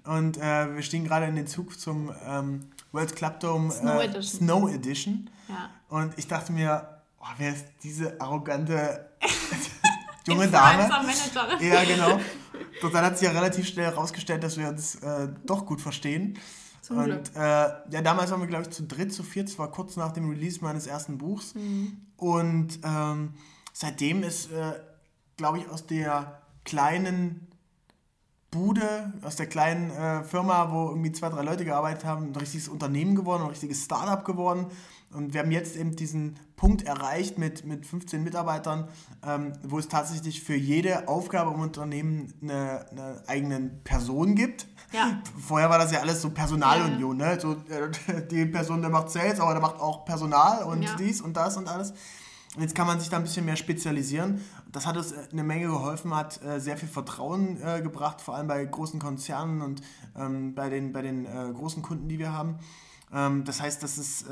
und 0.05 0.39
äh, 0.39 0.75
wir 0.75 0.83
stehen 0.83 1.05
gerade 1.05 1.27
in 1.27 1.37
den 1.37 1.47
Zug 1.47 1.79
zum 1.79 2.11
ähm, 2.27 2.71
World 2.93 3.15
Club 3.15 3.39
Dome 3.41 3.71
Snow 3.71 4.01
äh, 4.01 4.05
Edition. 4.07 4.39
Snow 4.49 4.71
Edition 4.73 5.31
Ja. 5.49 5.69
und 5.91 6.17
ich 6.19 6.27
dachte 6.27 6.53
mir, 6.53 6.89
oh, 7.21 7.27
wer 7.37 7.53
ist 7.53 7.67
diese 7.83 8.19
arrogante 8.19 9.11
junge 10.27 10.49
Dame? 10.49 10.89
Ja, 11.61 11.85
genau. 11.85 12.19
Dann 12.91 13.05
hat 13.05 13.19
sich 13.19 13.27
ja 13.27 13.35
relativ 13.35 13.67
schnell 13.67 13.87
herausgestellt, 13.87 14.43
dass 14.43 14.57
wir 14.57 14.69
uns 14.69 14.97
äh, 14.97 15.29
doch 15.45 15.67
gut 15.67 15.81
verstehen. 15.81 16.39
Zum 16.81 16.99
und. 16.99 17.37
Äh, 17.37 17.39
ja, 17.39 18.03
damals 18.03 18.31
waren 18.31 18.41
wir, 18.41 18.49
glaube 18.49 18.65
ich, 18.65 18.71
zu 18.71 18.83
dritt, 18.83 19.13
zu 19.13 19.23
viert. 19.23 19.49
Das 19.49 19.59
war 19.59 19.71
kurz 19.71 19.97
nach 19.97 20.13
dem 20.13 20.29
Release 20.29 20.59
meines 20.63 20.87
ersten 20.87 21.19
Buchs. 21.19 21.55
Mhm. 21.55 21.97
Und 22.17 22.81
ähm, 22.85 23.35
seitdem 23.73 24.23
ist, 24.23 24.51
äh, 24.51 24.73
glaube 25.37 25.59
ich, 25.59 25.69
aus 25.69 25.87
der 25.87 26.43
kleinen 26.65 27.49
Bude, 28.51 29.13
aus 29.23 29.37
der 29.37 29.47
kleinen 29.47 29.91
äh, 29.91 30.25
Firma, 30.25 30.71
wo 30.73 30.91
irgendwie 30.91 31.13
zwei, 31.13 31.31
drei 31.31 31.43
Leute 31.43 31.65
gearbeitet 31.65 32.05
haben, 32.05 32.27
ein 32.27 32.37
richtiges 32.37 32.69
Unternehmen 32.69 33.17
geworden, 33.17 33.45
ein 33.45 33.49
richtiges 33.49 33.85
Startup 33.85 34.25
geworden. 34.25 34.67
Und 35.13 35.35
wir 35.35 35.41
haben 35.41 35.51
jetzt 35.51 35.77
eben 35.77 35.95
diesen 35.95 36.37
Punkt 36.57 36.83
erreicht 36.83 37.39
mit, 37.39 37.65
mit 37.65 37.87
15 37.87 38.23
Mitarbeitern, 38.23 38.89
ähm, 39.27 39.53
wo 39.63 39.79
es 39.79 39.89
tatsächlich 39.89 40.43
für 40.43 40.55
jede 40.55 41.09
Aufgabe 41.09 41.53
im 41.53 41.61
Unternehmen 41.61 42.33
eine, 42.41 42.87
eine 42.91 43.23
eigene 43.27 43.71
Person 43.85 44.35
gibt. 44.35 44.67
Ja. 44.93 45.21
Vorher 45.39 45.71
war 45.71 45.79
das 45.79 45.93
ja 45.93 46.01
alles 46.01 46.23
so 46.23 46.31
Personalunion, 46.31 47.19
ja. 47.19 47.35
ne? 47.35 47.41
So, 47.41 47.53
äh, 47.69 48.27
die 48.31 48.47
Person, 48.47 48.81
der 48.81 48.91
macht 48.91 49.11
Sales, 49.11 49.41
aber 49.41 49.53
der 49.53 49.63
macht 49.63 49.81
auch 49.81 50.05
Personal 50.05 50.65
und 50.65 50.83
ja. 50.83 50.95
dies 50.97 51.21
und 51.21 51.37
das 51.37 51.57
und 51.57 51.69
alles. 51.69 51.93
Und 52.55 52.63
jetzt 52.63 52.75
kann 52.75 52.87
man 52.87 53.01
sich 53.01 53.09
da 53.09 53.17
ein 53.17 53.23
bisschen 53.23 53.47
mehr 53.47 53.57
spezialisieren. 53.57 54.45
Das 54.71 54.87
hat 54.87 54.97
uns 54.97 55.13
äh, 55.13 55.27
eine 55.33 55.43
Menge 55.43 55.67
geholfen, 55.67 56.15
hat 56.15 56.43
äh, 56.45 56.61
sehr 56.61 56.77
viel 56.77 56.89
Vertrauen 56.89 57.61
äh, 57.63 57.81
gebracht, 57.81 58.21
vor 58.21 58.37
allem 58.37 58.47
bei 58.47 58.65
großen 58.65 59.01
Konzernen 59.01 59.63
und 59.63 59.81
ähm, 60.17 60.55
bei 60.55 60.69
den, 60.69 60.93
bei 60.93 61.03
den 61.03 61.25
äh, 61.25 61.53
großen 61.53 61.83
Kunden, 61.83 62.09
die 62.09 62.19
wir 62.19 62.33
haben. 62.33 62.59
Ähm, 63.13 63.45
das 63.45 63.61
heißt, 63.61 63.83
das 63.83 63.99
ist 63.99 64.27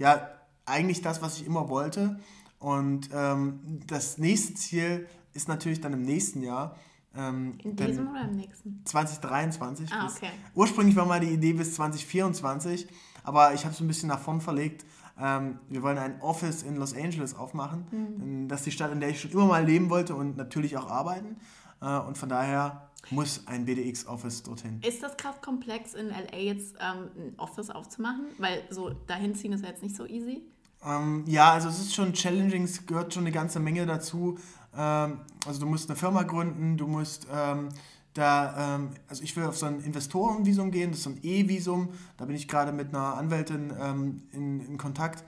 ja 0.00 0.28
eigentlich 0.66 1.02
das, 1.02 1.22
was 1.22 1.36
ich 1.36 1.46
immer 1.46 1.68
wollte. 1.68 2.18
Und 2.58 3.10
ähm, 3.12 3.60
das 3.86 4.18
nächste 4.18 4.54
Ziel 4.54 5.06
ist 5.32 5.48
natürlich 5.48 5.80
dann 5.80 5.92
im 5.92 6.02
nächsten 6.02 6.42
Jahr. 6.42 6.76
Ähm, 7.14 7.58
In 7.62 7.76
diesem 7.76 8.10
oder 8.10 8.22
im 8.22 8.36
nächsten? 8.36 8.82
2023. 8.84 9.92
Ah, 9.92 10.06
okay. 10.06 10.30
ursprünglich 10.54 10.96
war 10.96 11.06
mal 11.06 11.20
die 11.20 11.30
Idee 11.30 11.52
bis 11.52 11.74
2024, 11.74 12.88
aber 13.24 13.54
ich 13.54 13.64
habe 13.64 13.74
es 13.74 13.80
ein 13.80 13.86
bisschen 13.88 14.08
nach 14.08 14.20
vorn 14.20 14.40
verlegt. 14.40 14.84
Ähm, 15.18 15.58
wir 15.68 15.82
wollen 15.82 15.98
ein 15.98 16.20
Office 16.20 16.62
in 16.62 16.76
Los 16.76 16.94
Angeles 16.94 17.34
aufmachen. 17.34 17.86
Mhm. 17.90 18.48
Das 18.48 18.60
ist 18.60 18.66
die 18.66 18.72
Stadt, 18.72 18.92
in 18.92 19.00
der 19.00 19.10
ich 19.10 19.20
schon 19.20 19.30
immer 19.32 19.46
mal 19.46 19.64
leben 19.64 19.90
wollte 19.90 20.14
und 20.14 20.36
natürlich 20.36 20.76
auch 20.76 20.88
arbeiten. 20.88 21.36
Äh, 21.82 21.98
und 21.98 22.16
von 22.16 22.28
daher 22.28 22.89
muss 23.10 23.46
ein 23.46 23.64
BDX-Office 23.64 24.42
dorthin. 24.42 24.80
Ist 24.86 25.02
das 25.02 25.16
krass 25.16 25.40
komplex, 25.40 25.94
in 25.94 26.08
LA 26.08 26.38
jetzt 26.38 26.76
ähm, 26.80 27.10
ein 27.16 27.38
Office 27.38 27.70
aufzumachen? 27.70 28.26
Weil 28.38 28.62
so 28.70 28.90
dahin 28.90 29.34
ziehen 29.34 29.52
ist 29.52 29.62
ja 29.62 29.70
jetzt 29.70 29.82
nicht 29.82 29.96
so 29.96 30.06
easy. 30.06 30.42
Ähm, 30.84 31.24
ja, 31.26 31.52
also 31.52 31.68
es 31.68 31.78
ist 31.78 31.94
schon 31.94 32.12
challenging, 32.12 32.64
es 32.64 32.86
gehört 32.86 33.12
schon 33.12 33.24
eine 33.24 33.32
ganze 33.32 33.60
Menge 33.60 33.84
dazu. 33.86 34.38
Ähm, 34.76 35.20
also 35.46 35.60
du 35.60 35.66
musst 35.66 35.88
eine 35.90 35.96
Firma 35.96 36.22
gründen, 36.22 36.76
du 36.76 36.86
musst 36.86 37.26
ähm, 37.32 37.70
da, 38.14 38.76
ähm, 38.76 38.90
also 39.08 39.22
ich 39.22 39.36
will 39.36 39.44
auf 39.44 39.56
so 39.56 39.66
ein 39.66 39.80
Investorenvisum 39.80 40.70
gehen, 40.70 40.90
das 40.90 40.98
ist 40.98 41.04
so 41.04 41.10
ein 41.10 41.18
E-Visum, 41.22 41.90
da 42.16 42.24
bin 42.24 42.34
ich 42.34 42.48
gerade 42.48 42.72
mit 42.72 42.88
einer 42.88 43.14
Anwältin 43.16 43.72
ähm, 43.78 44.22
in, 44.32 44.60
in 44.60 44.78
Kontakt. 44.78 45.24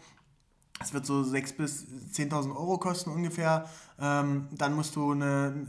Es 0.80 0.92
wird 0.92 1.06
so 1.06 1.20
6.000 1.20 1.56
bis 1.56 1.86
10.000 2.12 2.56
Euro 2.56 2.78
kosten 2.78 3.10
ungefähr. 3.10 3.68
Ähm, 4.00 4.48
dann 4.50 4.74
musst 4.74 4.96
du 4.96 5.12
eine, 5.12 5.68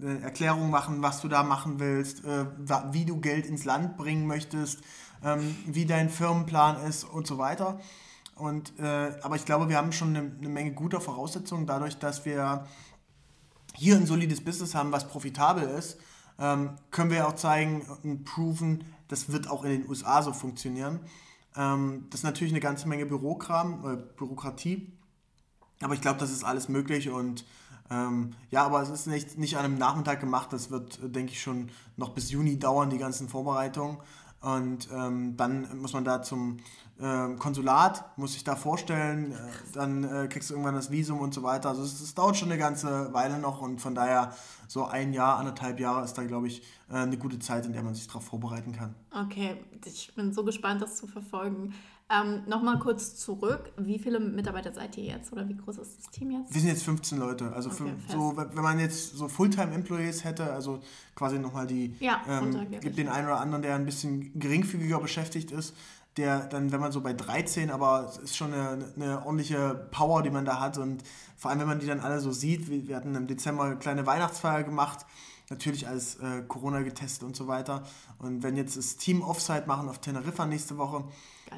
eine, 0.00 0.20
Erklärung 0.20 0.70
machen, 0.70 1.02
was 1.02 1.20
du 1.20 1.28
da 1.28 1.42
machen 1.42 1.80
willst, 1.80 2.24
äh, 2.24 2.46
wie 2.92 3.04
du 3.04 3.20
Geld 3.20 3.46
ins 3.46 3.64
Land 3.64 3.96
bringen 3.96 4.26
möchtest, 4.26 4.80
wie 5.66 5.84
dein 5.84 6.10
Firmenplan 6.10 6.86
ist 6.86 7.02
und 7.02 7.26
so 7.26 7.38
weiter. 7.38 7.80
Und, 8.38 8.78
äh, 8.78 9.18
aber 9.22 9.34
ich 9.34 9.44
glaube, 9.44 9.68
wir 9.68 9.76
haben 9.76 9.90
schon 9.90 10.16
eine, 10.16 10.30
eine, 10.38 10.48
Menge 10.48 10.72
guter 10.72 11.00
Voraussetzungen, 11.00 11.66
dadurch, 11.66 11.98
dass 11.98 12.24
wir 12.24 12.66
hier 13.74 13.96
ein 13.96 14.06
solides 14.06 14.44
Business 14.44 14.74
haben, 14.76 14.92
was 14.92 15.08
profitabel 15.08 15.64
ist, 15.64 15.98
ähm, 16.38 16.76
können 16.92 17.10
wir 17.10 17.26
auch 17.26 17.34
zeigen 17.34 17.82
und 18.04 18.24
proven, 18.24 18.84
das 19.08 19.32
wird 19.32 19.50
auch 19.50 19.64
in 19.64 19.70
den 19.70 19.88
USA 19.88 20.22
so 20.22 20.32
funktionieren. 20.32 21.00
Ähm, 21.56 22.06
das 22.10 22.20
ist 22.20 22.24
natürlich 22.24 22.52
eine 22.52 22.60
ganze 22.60 22.86
Menge 22.86 23.06
Bürokram, 23.06 23.84
äh, 23.84 23.96
Bürokratie, 24.16 24.92
aber 25.80 25.94
ich 25.94 26.00
glaube, 26.00 26.20
das 26.20 26.30
ist 26.30 26.44
alles 26.44 26.68
möglich 26.68 27.10
und 27.10 27.44
ähm, 27.90 28.30
ja, 28.50 28.64
aber 28.64 28.82
es 28.82 28.90
ist 28.90 29.06
nicht, 29.06 29.38
nicht 29.38 29.56
an 29.56 29.64
einem 29.64 29.78
Nachmittag 29.78 30.20
gemacht, 30.20 30.52
das 30.52 30.70
wird, 30.70 31.02
äh, 31.02 31.08
denke 31.08 31.32
ich, 31.32 31.40
schon 31.40 31.70
noch 31.96 32.10
bis 32.10 32.30
Juni 32.30 32.58
dauern, 32.58 32.90
die 32.90 32.98
ganzen 32.98 33.28
Vorbereitungen. 33.28 33.98
Und 34.40 34.88
ähm, 34.92 35.36
dann 35.36 35.80
muss 35.80 35.94
man 35.94 36.04
da 36.04 36.22
zum 36.22 36.58
äh, 37.00 37.34
Konsulat, 37.38 38.16
muss 38.16 38.34
sich 38.34 38.44
da 38.44 38.54
vorstellen, 38.54 39.32
äh, 39.32 39.36
dann 39.72 40.04
äh, 40.04 40.28
kriegst 40.28 40.50
du 40.50 40.54
irgendwann 40.54 40.74
das 40.74 40.92
Visum 40.92 41.20
und 41.20 41.34
so 41.34 41.42
weiter. 41.42 41.70
Also 41.70 41.82
es, 41.82 42.00
es, 42.00 42.14
dauert 42.14 42.36
schon 42.36 42.50
eine 42.50 42.58
ganze 42.58 43.12
Weile 43.12 43.38
noch 43.38 43.60
und 43.60 43.80
von 43.80 43.96
daher 43.96 44.32
so 44.68 44.84
ein 44.84 45.12
Jahr, 45.12 45.38
anderthalb 45.38 45.80
Jahre 45.80 46.04
ist 46.04 46.14
da, 46.14 46.24
glaube 46.24 46.46
ich, 46.46 46.62
äh, 46.88 46.94
eine 46.94 47.16
gute 47.16 47.40
Zeit, 47.40 47.66
in 47.66 47.72
der 47.72 47.82
man 47.82 47.94
sich 47.94 48.06
darauf 48.06 48.24
vorbereiten 48.24 48.72
kann. 48.72 48.94
Okay, 49.12 49.56
ich 49.84 50.14
bin 50.14 50.32
so 50.32 50.44
gespannt, 50.44 50.82
das 50.82 50.96
zu 50.96 51.08
verfolgen. 51.08 51.74
Ähm, 52.10 52.42
Nochmal 52.46 52.78
kurz 52.78 53.16
zurück. 53.16 53.70
Wie 53.76 53.98
viele 53.98 54.18
Mitarbeiter 54.18 54.72
seid 54.72 54.96
ihr 54.96 55.04
jetzt 55.04 55.30
oder 55.30 55.46
wie 55.46 55.56
groß 55.56 55.76
ist 55.76 55.98
das 55.98 56.10
Team 56.10 56.30
jetzt? 56.30 56.54
Wir 56.54 56.60
sind 56.60 56.70
jetzt 56.70 56.84
15 56.84 57.18
Leute. 57.18 57.52
Also 57.52 57.68
okay, 57.68 57.92
so, 58.08 58.34
wenn 58.34 58.62
man 58.62 58.78
jetzt 58.80 59.16
so 59.16 59.28
Fulltime-Employees 59.28 60.24
hätte, 60.24 60.50
also 60.50 60.80
quasi 61.14 61.38
nochmal 61.38 61.66
die, 61.66 61.94
ja, 62.00 62.22
ähm, 62.26 62.70
gibt 62.80 62.96
den 62.96 63.08
einen 63.08 63.26
oder 63.26 63.40
anderen, 63.40 63.62
der 63.62 63.74
ein 63.74 63.84
bisschen 63.84 64.38
geringfügiger 64.38 65.00
beschäftigt 65.00 65.50
ist, 65.50 65.74
der 66.16 66.46
dann, 66.46 66.72
wenn 66.72 66.80
man 66.80 66.92
so 66.92 67.02
bei 67.02 67.12
13, 67.12 67.70
aber 67.70 68.06
es 68.08 68.16
ist 68.16 68.36
schon 68.36 68.54
eine, 68.54 68.86
eine, 68.96 69.26
ordentliche 69.26 69.86
Power, 69.90 70.22
die 70.22 70.30
man 70.30 70.46
da 70.46 70.60
hat 70.60 70.78
und 70.78 71.02
vor 71.36 71.50
allem, 71.50 71.60
wenn 71.60 71.68
man 71.68 71.78
die 71.78 71.86
dann 71.86 72.00
alle 72.00 72.20
so 72.20 72.32
sieht, 72.32 72.70
wir, 72.70 72.88
wir 72.88 72.96
hatten 72.96 73.14
im 73.14 73.26
Dezember 73.26 73.64
eine 73.64 73.76
kleine 73.76 74.06
Weihnachtsfeier 74.06 74.64
gemacht, 74.64 75.04
natürlich 75.50 75.86
als 75.86 76.16
äh, 76.16 76.42
Corona 76.48 76.80
getestet 76.80 77.22
und 77.24 77.36
so 77.36 77.46
weiter 77.48 77.84
und 78.18 78.42
wenn 78.42 78.56
jetzt 78.56 78.78
das 78.78 78.96
Team 78.96 79.22
Offside 79.22 79.64
machen 79.66 79.90
auf 79.90 79.98
Teneriffa 79.98 80.46
nächste 80.46 80.78
Woche. 80.78 81.04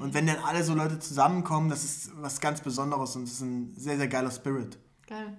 Und 0.00 0.14
wenn 0.14 0.26
dann 0.26 0.38
alle 0.44 0.62
so 0.64 0.74
Leute 0.74 0.98
zusammenkommen, 0.98 1.68
das 1.68 1.84
ist 1.84 2.12
was 2.20 2.40
ganz 2.40 2.60
Besonderes 2.60 3.16
und 3.16 3.24
es 3.24 3.32
ist 3.32 3.40
ein 3.42 3.74
sehr, 3.76 3.96
sehr 3.96 4.08
geiler 4.08 4.30
Spirit. 4.30 4.78
Geil. 5.06 5.36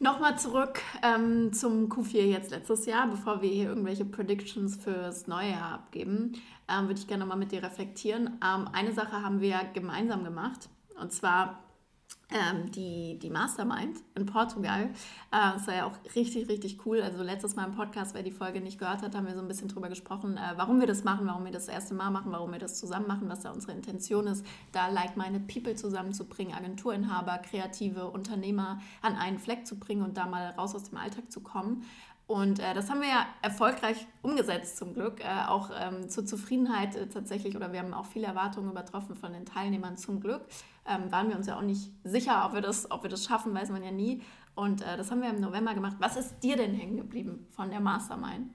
Nochmal 0.00 0.38
zurück 0.38 0.80
ähm, 1.02 1.52
zum 1.52 1.88
Q4 1.88 2.22
jetzt 2.22 2.52
letztes 2.52 2.86
Jahr, 2.86 3.08
bevor 3.08 3.42
wir 3.42 3.50
hier 3.50 3.68
irgendwelche 3.68 4.04
Predictions 4.04 4.76
fürs 4.76 5.26
neue 5.26 5.50
Jahr 5.50 5.72
abgeben, 5.72 6.34
ähm, 6.68 6.86
würde 6.86 7.00
ich 7.00 7.08
gerne 7.08 7.26
mal 7.26 7.34
mit 7.34 7.50
dir 7.50 7.64
reflektieren. 7.64 8.38
Ähm, 8.44 8.68
eine 8.72 8.92
Sache 8.92 9.22
haben 9.22 9.40
wir 9.40 9.58
gemeinsam 9.74 10.22
gemacht 10.22 10.68
und 11.00 11.12
zwar 11.12 11.64
ähm, 12.30 12.70
die, 12.72 13.18
die 13.18 13.30
Mastermind 13.30 13.98
in 14.14 14.26
Portugal. 14.26 14.90
Äh, 15.30 15.52
das 15.54 15.66
war 15.66 15.74
ja 15.74 15.86
auch 15.86 16.14
richtig, 16.14 16.48
richtig 16.48 16.84
cool. 16.84 17.00
Also 17.00 17.22
letztes 17.22 17.56
Mal 17.56 17.64
im 17.64 17.74
Podcast, 17.74 18.14
wer 18.14 18.22
die 18.22 18.32
Folge 18.32 18.60
nicht 18.60 18.78
gehört 18.78 19.02
hat, 19.02 19.14
haben 19.14 19.26
wir 19.26 19.34
so 19.34 19.40
ein 19.40 19.48
bisschen 19.48 19.68
drüber 19.68 19.88
gesprochen, 19.88 20.36
äh, 20.36 20.52
warum 20.56 20.80
wir 20.80 20.86
das 20.86 21.04
machen, 21.04 21.26
warum 21.26 21.44
wir 21.44 21.52
das 21.52 21.68
erste 21.68 21.94
Mal 21.94 22.10
machen, 22.10 22.30
warum 22.30 22.52
wir 22.52 22.58
das 22.58 22.78
zusammen 22.78 23.06
machen, 23.06 23.28
was 23.28 23.40
da 23.40 23.50
unsere 23.50 23.72
Intention 23.72 24.26
ist, 24.26 24.44
da 24.72 24.88
like-minded 24.88 25.46
People 25.46 25.74
zusammenzubringen, 25.74 26.54
Agenturinhaber, 26.54 27.38
kreative 27.38 28.10
Unternehmer 28.10 28.80
an 29.00 29.16
einen 29.16 29.38
Fleck 29.38 29.66
zu 29.66 29.78
bringen 29.78 30.02
und 30.02 30.16
da 30.18 30.26
mal 30.26 30.50
raus 30.50 30.74
aus 30.74 30.84
dem 30.84 30.98
Alltag 30.98 31.32
zu 31.32 31.40
kommen. 31.40 31.84
Und 32.28 32.58
äh, 32.58 32.74
das 32.74 32.90
haben 32.90 33.00
wir 33.00 33.08
ja 33.08 33.26
erfolgreich 33.40 34.06
umgesetzt 34.20 34.76
zum 34.76 34.92
Glück, 34.92 35.24
äh, 35.24 35.46
auch 35.46 35.70
ähm, 35.74 36.10
zur 36.10 36.26
Zufriedenheit 36.26 36.94
äh, 36.94 37.08
tatsächlich, 37.08 37.56
oder 37.56 37.72
wir 37.72 37.80
haben 37.80 37.94
auch 37.94 38.04
viele 38.04 38.26
Erwartungen 38.26 38.70
übertroffen 38.70 39.16
von 39.16 39.32
den 39.32 39.46
Teilnehmern 39.46 39.96
zum 39.96 40.20
Glück. 40.20 40.42
Ähm, 40.86 41.10
waren 41.10 41.30
wir 41.30 41.36
uns 41.36 41.46
ja 41.46 41.56
auch 41.56 41.62
nicht 41.62 41.90
sicher, 42.04 42.44
ob 42.44 42.52
wir 42.52 42.60
das, 42.60 42.90
ob 42.90 43.02
wir 43.02 43.08
das 43.08 43.24
schaffen, 43.24 43.54
weiß 43.54 43.70
man 43.70 43.82
ja 43.82 43.90
nie. 43.90 44.20
Und 44.54 44.82
äh, 44.82 44.98
das 44.98 45.10
haben 45.10 45.22
wir 45.22 45.30
im 45.30 45.40
November 45.40 45.72
gemacht. 45.72 45.96
Was 46.00 46.16
ist 46.18 46.40
dir 46.40 46.58
denn 46.58 46.74
hängen 46.74 46.98
geblieben 46.98 47.46
von 47.48 47.70
der 47.70 47.80
Mastermind? 47.80 48.54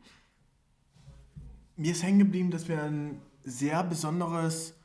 Mir 1.75 1.93
ist 1.93 2.03
hängen 2.03 2.19
geblieben, 2.19 2.51
dass 2.51 2.67
wir 2.67 2.79
ein 2.83 3.19
sehr 3.43 3.83
besonderes, 3.83 4.75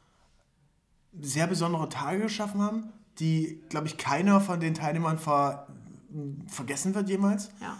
sehr 1.12 1.46
besondere 1.46 1.90
Tage 1.90 2.22
geschaffen 2.22 2.62
haben, 2.62 2.90
die, 3.18 3.60
glaube 3.68 3.86
ich, 3.86 3.98
keiner 3.98 4.40
von 4.40 4.60
den 4.60 4.72
Teilnehmern 4.72 5.18
ver 5.18 5.66
vergessen 6.46 6.94
wird 6.94 7.10
jemals. 7.10 7.50
Ja 7.60 7.76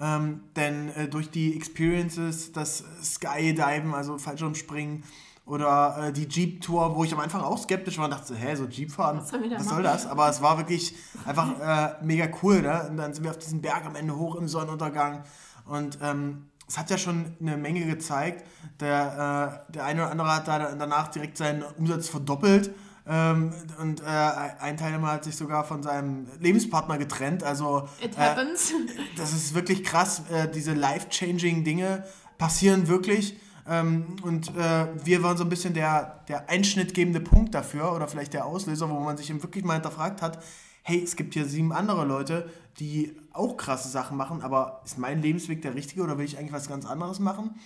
ähm, 0.00 0.40
denn 0.56 0.88
äh, 0.90 1.08
durch 1.08 1.30
die 1.30 1.56
Experiences, 1.56 2.52
das 2.52 2.84
Skydiven, 3.02 3.94
also 3.94 4.18
Fallschirmspringen 4.18 5.04
oder 5.46 6.08
äh, 6.08 6.12
die 6.12 6.28
Jeep-Tour, 6.28 6.96
wo 6.96 7.04
ich 7.04 7.12
am 7.12 7.20
Anfang 7.20 7.42
auch 7.42 7.58
skeptisch 7.58 7.98
war 7.98 8.06
und 8.06 8.12
dachte, 8.12 8.34
hä, 8.34 8.54
so 8.54 8.64
Jeep 8.64 8.90
fahren, 8.90 9.18
was, 9.18 9.32
was 9.32 9.68
soll 9.68 9.82
das? 9.82 10.06
Aber 10.06 10.28
es 10.28 10.40
war 10.40 10.58
wirklich 10.58 10.94
einfach 11.26 11.58
äh, 11.60 12.04
mega 12.04 12.28
cool. 12.42 12.62
Ne? 12.62 12.86
Und 12.88 12.96
dann 12.96 13.12
sind 13.12 13.24
wir 13.24 13.30
auf 13.30 13.38
diesen 13.38 13.60
Berg 13.60 13.84
am 13.84 13.96
Ende 13.96 14.16
hoch 14.16 14.36
im 14.36 14.48
Sonnenuntergang 14.48 15.24
und 15.66 15.98
ähm, 16.02 16.46
es 16.66 16.78
hat 16.78 16.88
ja 16.88 16.98
schon 16.98 17.34
eine 17.40 17.56
Menge 17.56 17.84
gezeigt. 17.84 18.46
Der, 18.78 19.64
äh, 19.68 19.72
der 19.72 19.84
eine 19.84 20.02
oder 20.02 20.10
andere 20.12 20.34
hat 20.36 20.46
da 20.46 20.72
danach 20.76 21.08
direkt 21.08 21.36
seinen 21.36 21.62
Umsatz 21.62 22.08
verdoppelt 22.08 22.72
ähm, 23.12 23.52
und 23.80 24.02
äh, 24.02 24.04
ein 24.04 24.76
Teilnehmer 24.76 25.10
hat 25.10 25.24
sich 25.24 25.34
sogar 25.34 25.64
von 25.64 25.82
seinem 25.82 26.28
Lebenspartner 26.38 26.96
getrennt. 26.96 27.42
Also 27.42 27.88
It 28.00 28.16
happens. 28.16 28.70
Äh, 28.70 28.74
das 29.16 29.32
ist 29.32 29.52
wirklich 29.52 29.82
krass. 29.82 30.22
Äh, 30.30 30.48
diese 30.48 30.74
life-changing 30.74 31.64
Dinge 31.64 32.04
passieren 32.38 32.86
wirklich. 32.86 33.36
Ähm, 33.68 34.14
und 34.22 34.56
äh, 34.56 34.86
wir 35.04 35.24
waren 35.24 35.36
so 35.36 35.42
ein 35.42 35.48
bisschen 35.48 35.74
der, 35.74 36.22
der 36.28 36.48
einschnittgebende 36.48 37.20
Punkt 37.20 37.52
dafür 37.52 37.92
oder 37.96 38.06
vielleicht 38.06 38.32
der 38.32 38.46
Auslöser, 38.46 38.88
wo 38.88 39.00
man 39.00 39.16
sich 39.16 39.30
wirklich 39.42 39.64
mal 39.64 39.74
hinterfragt 39.74 40.22
hat, 40.22 40.38
hey, 40.82 41.02
es 41.02 41.16
gibt 41.16 41.34
hier 41.34 41.46
sieben 41.46 41.72
andere 41.72 42.04
Leute, 42.04 42.48
die 42.78 43.16
auch 43.32 43.56
krasse 43.56 43.88
Sachen 43.88 44.16
machen, 44.16 44.40
aber 44.40 44.82
ist 44.84 44.98
mein 44.98 45.20
Lebensweg 45.20 45.62
der 45.62 45.74
richtige 45.74 46.02
oder 46.02 46.16
will 46.16 46.24
ich 46.24 46.38
eigentlich 46.38 46.52
was 46.52 46.68
ganz 46.68 46.86
anderes 46.86 47.18
machen? 47.18 47.56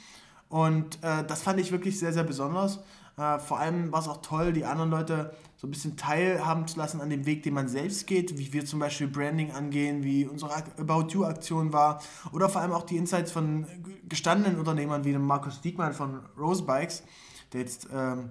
Und 0.49 1.03
äh, 1.03 1.25
das 1.27 1.43
fand 1.43 1.61
ich 1.61 1.71
wirklich 1.71 1.99
sehr, 1.99 2.13
sehr 2.13 2.25
besonders. 2.25 2.81
Äh, 3.17 3.39
vor 3.39 3.61
allem 3.61 3.93
war 3.93 4.01
es 4.01 4.09
auch 4.09 4.23
toll, 4.23 4.53
die 4.53 4.65
anderen 4.65 4.91
Leute 4.91 5.35
so 5.57 5.67
ein 5.67 5.71
bisschen 5.71 5.97
teilhaben 5.97 6.67
zu 6.67 6.79
lassen 6.79 7.01
an 7.01 7.11
dem 7.11 7.27
Weg, 7.27 7.45
den 7.45 7.55
man 7.55 7.69
selbst 7.69 8.07
geht, 8.07 8.39
wie 8.39 8.53
wir 8.53 8.67
zum 8.67 8.81
Beispiel 8.81 9.07
Branding 9.07 9.53
angehen, 9.53 10.03
wie 10.03 10.27
unsere 10.27 10.53
About 10.79 11.09
You-Aktion 11.11 11.73
war 11.73 12.03
oder 12.33 12.49
vor 12.49 12.61
allem 12.61 12.73
auch 12.73 12.83
die 12.83 12.97
Insights 12.97 13.31
von 13.31 13.67
gestandenen 14.09 14.59
Unternehmern 14.59 15.05
wie 15.05 15.13
dem 15.13 15.25
Markus 15.27 15.61
Diekmann 15.61 15.93
von 15.93 16.21
Rose 16.37 16.65
Bikes, 16.65 17.05
der 17.53 17.61
jetzt 17.61 17.89
ähm, 17.93 18.31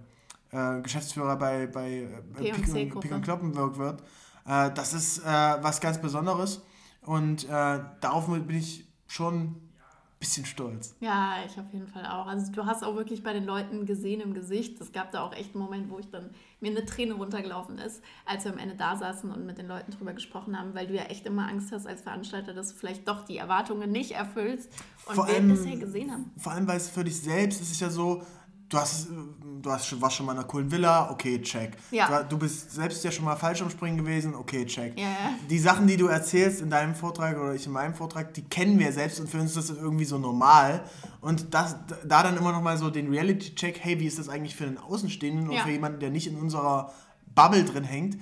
äh, 0.52 0.82
Geschäftsführer 0.82 1.38
bei, 1.38 1.68
bei, 1.68 2.08
bei 2.34 2.52
Pik 2.52 2.96
und, 2.96 3.12
und 3.12 3.22
Kloppenburg 3.22 3.78
wird. 3.78 4.02
Äh, 4.46 4.72
das 4.72 4.94
ist 4.94 5.20
äh, 5.20 5.24
was 5.24 5.80
ganz 5.80 6.02
Besonderes 6.02 6.62
und 7.06 7.46
äh, 7.46 7.80
darauf 8.02 8.28
bin 8.28 8.58
ich 8.58 8.86
schon 9.08 9.56
bisschen 10.24 10.46
stolz. 10.46 10.96
Ja, 11.01 11.36
ich 11.46 11.60
auf 11.60 11.72
jeden 11.74 11.88
Fall 11.88 12.06
auch. 12.06 12.27
Also 12.27 12.50
du 12.50 12.65
hast 12.65 12.82
auch 12.84 12.96
wirklich 12.96 13.24
bei 13.24 13.34
den 13.34 13.44
Leuten 13.44 13.86
gesehen 13.86 14.22
im 14.22 14.34
Gesicht. 14.34 14.80
Es 14.80 14.94
gab 14.94 15.12
da 15.12 15.22
auch 15.22 15.34
echt 15.34 15.53
einen 15.53 15.63
Moment, 15.63 15.89
wo 15.89 16.00
ich 16.00 16.10
dann 16.10 16.30
mir 16.62 16.72
eine 16.72 16.86
Träne 16.86 17.15
runtergelaufen 17.15 17.77
ist, 17.77 18.01
als 18.25 18.46
wir 18.46 18.53
am 18.53 18.58
Ende 18.58 18.75
da 18.75 18.96
saßen 18.96 19.30
und 19.30 19.46
mit 19.46 19.58
den 19.58 19.68
Leuten 19.68 19.92
drüber 19.92 20.13
gesprochen 20.13 20.58
haben, 20.58 20.74
weil 20.75 20.88
du 20.88 20.94
ja 20.94 21.03
echt 21.03 21.25
immer 21.25 21.50
Angst 21.50 21.74
hast 21.74 21.86
als 21.86 22.01
Veranstalter, 22.01 22.53
dass 22.53 22.70
du 22.70 22.75
vielleicht 22.75 23.06
doch 23.06 23.25
die 23.25 23.36
Erwartungen 23.36 23.92
nicht 23.92 24.12
erfüllst 24.12 24.72
und 25.06 25.15
vor 25.15 25.27
wir 25.27 25.36
allem, 25.36 25.50
bisher 25.50 25.75
gesehen 25.75 26.10
haben. 26.10 26.32
Vor 26.38 26.53
allem, 26.53 26.68
weil 26.68 26.77
es 26.77 26.89
für 26.89 27.03
dich 27.03 27.20
selbst 27.20 27.60
ist 27.62 27.72
es 27.72 27.82
ja 27.82 27.89
so, 27.89 28.24
du 28.74 28.80
hast, 28.80 29.08
du 29.62 29.72
hast, 29.72 30.01
warst 30.01 30.15
schon 30.15 30.25
mal 30.25 30.34
in 30.34 30.39
einer 30.39 30.48
coolen 30.48 30.72
Villa, 30.72 31.12
okay, 31.12 31.42
check. 31.42 31.77
Ja. 31.92 32.24
Du, 32.24 32.38
bist 32.38 32.72
selbst 32.72 33.03
ja 33.03 33.12
schon 33.12 33.25
mal 33.25 33.36
Fallschirmspringen 33.36 33.98
gewesen, 33.98 34.34
okay, 34.36 34.65
check. 34.65 35.00
Ja. 35.00 35.36
Die 35.50 35.60
Sachen, 35.60 35.86
die 35.88 35.98
du 35.98 36.08
erzählst 36.08 36.62
in 36.62 36.70
deinem 36.70 36.96
Vortrag 36.96 37.38
oder 37.38 37.53
ich 37.53 37.65
in 37.65 37.72
meinem 37.72 37.94
Vortrag, 37.94 38.34
die 38.34 38.44
kennen 38.44 38.80
wir 38.80 38.92
selbst 38.92 39.20
und 39.20 39.30
für 39.30 39.39
uns 39.39 39.56
ist 39.56 39.70
das 39.70 39.77
irgendwie 39.77 40.06
so 40.06 40.18
normal. 40.18 40.84
Und 41.22 41.53
das, 41.53 41.77
da 42.03 42.24
dann 42.24 42.36
immer 42.36 42.51
noch 42.51 42.62
mal 42.62 42.77
so 42.77 42.89
den 42.89 43.10
Reality-Check, 43.10 43.80
hey, 43.80 44.00
wie 44.00 44.08
ist 44.08 44.20
das 44.20 44.30
eigentlich 44.30 44.56
für 44.56 44.65
einen 44.65 44.77
Außenstehenden 44.77 45.50
oder 45.50 45.63
für 45.63 45.72
jemanden, 45.72 46.00
der 46.00 46.10
nicht 46.10 46.27
in 46.27 46.38
unserer 46.38 46.92
Bubble 47.36 47.63
drin 47.63 47.84
hängt. 47.84 48.18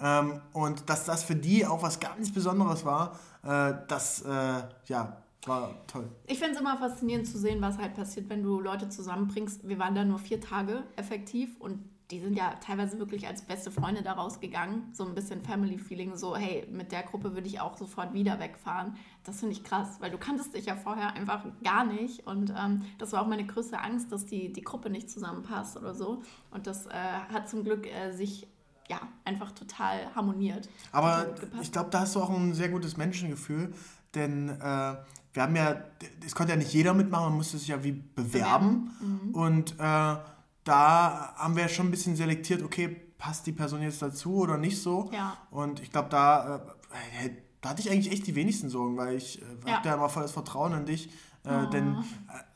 Ähm, 0.00 0.40
und 0.52 0.88
dass 0.88 1.04
das 1.04 1.24
für 1.24 1.36
die 1.36 1.66
auch 1.66 1.82
was 1.82 2.00
ganz 2.00 2.32
Besonderes 2.32 2.84
war, 2.84 3.18
äh, 3.42 3.74
das, 3.88 4.22
äh, 4.22 4.62
ja, 4.86 5.16
war 5.46 5.86
toll. 5.86 6.08
Ich 6.26 6.38
finde 6.38 6.54
es 6.54 6.60
immer 6.60 6.76
faszinierend 6.76 7.26
zu 7.26 7.38
sehen, 7.38 7.60
was 7.60 7.78
halt 7.78 7.94
passiert, 7.94 8.28
wenn 8.28 8.42
du 8.42 8.60
Leute 8.60 8.88
zusammenbringst. 8.88 9.68
Wir 9.68 9.78
waren 9.78 9.94
da 9.94 10.04
nur 10.04 10.18
vier 10.18 10.40
Tage 10.40 10.84
effektiv 10.96 11.56
und 11.60 11.80
die 12.10 12.20
sind 12.20 12.36
ja 12.36 12.54
teilweise 12.60 12.98
wirklich 13.00 13.26
als 13.26 13.42
beste 13.42 13.72
Freunde 13.72 14.02
daraus 14.02 14.38
gegangen. 14.38 14.90
So 14.92 15.04
ein 15.04 15.14
bisschen 15.14 15.42
Family-Feeling, 15.42 16.16
so 16.16 16.36
hey, 16.36 16.66
mit 16.70 16.92
der 16.92 17.02
Gruppe 17.02 17.34
würde 17.34 17.48
ich 17.48 17.60
auch 17.60 17.76
sofort 17.76 18.14
wieder 18.14 18.38
wegfahren. 18.38 18.94
Das 19.24 19.40
finde 19.40 19.54
ich 19.54 19.64
krass, 19.64 19.96
weil 19.98 20.12
du 20.12 20.18
kanntest 20.18 20.54
dich 20.54 20.66
ja 20.66 20.76
vorher 20.76 21.14
einfach 21.14 21.44
gar 21.64 21.84
nicht. 21.84 22.24
Und 22.26 22.54
ähm, 22.56 22.82
das 22.98 23.12
war 23.12 23.22
auch 23.22 23.26
meine 23.26 23.44
größte 23.44 23.80
Angst, 23.80 24.12
dass 24.12 24.24
die, 24.24 24.52
die 24.52 24.62
Gruppe 24.62 24.88
nicht 24.88 25.10
zusammenpasst 25.10 25.76
oder 25.76 25.94
so. 25.94 26.22
Und 26.52 26.68
das 26.68 26.86
äh, 26.86 26.92
hat 26.92 27.48
zum 27.48 27.64
Glück 27.64 27.88
äh, 27.88 28.12
sich 28.12 28.46
ja, 28.88 29.00
einfach 29.24 29.50
total 29.50 30.14
harmoniert. 30.14 30.68
Aber 30.92 31.34
ich 31.60 31.72
glaube, 31.72 31.90
da 31.90 32.00
hast 32.00 32.14
du 32.14 32.20
auch 32.20 32.30
ein 32.30 32.54
sehr 32.54 32.68
gutes 32.68 32.96
Menschengefühl, 32.96 33.74
denn 34.14 34.48
äh, 34.48 34.94
wir 35.36 35.42
haben 35.42 35.54
ja, 35.54 35.76
es 36.24 36.34
konnte 36.34 36.54
ja 36.54 36.58
nicht 36.58 36.72
jeder 36.72 36.94
mitmachen, 36.94 37.26
man 37.26 37.36
musste 37.36 37.58
sich 37.58 37.68
ja 37.68 37.84
wie 37.84 37.92
bewerben. 37.92 38.90
Mhm. 39.00 39.34
Und 39.34 39.72
äh, 39.72 40.16
da 40.64 41.34
haben 41.36 41.56
wir 41.56 41.68
schon 41.68 41.88
ein 41.88 41.90
bisschen 41.90 42.16
selektiert, 42.16 42.62
okay, 42.62 42.88
passt 43.18 43.46
die 43.46 43.52
Person 43.52 43.82
jetzt 43.82 44.00
dazu 44.00 44.36
oder 44.36 44.56
nicht 44.56 44.80
so. 44.80 45.10
Ja. 45.12 45.36
Und 45.50 45.80
ich 45.80 45.90
glaube, 45.90 46.08
da, 46.08 46.76
äh, 47.22 47.30
da 47.60 47.68
hatte 47.68 47.82
ich 47.82 47.90
eigentlich 47.90 48.12
echt 48.12 48.26
die 48.26 48.34
wenigsten 48.34 48.70
Sorgen, 48.70 48.96
weil 48.96 49.16
ich 49.16 49.42
äh, 49.42 49.44
ja. 49.66 49.74
habe 49.74 49.88
da 49.88 49.94
immer 49.94 50.08
volles 50.08 50.32
Vertrauen 50.32 50.72
in 50.72 50.86
dich, 50.86 51.10
äh, 51.46 51.64
oh. 51.64 51.66
Denn 51.66 51.94
äh, 51.94 52.02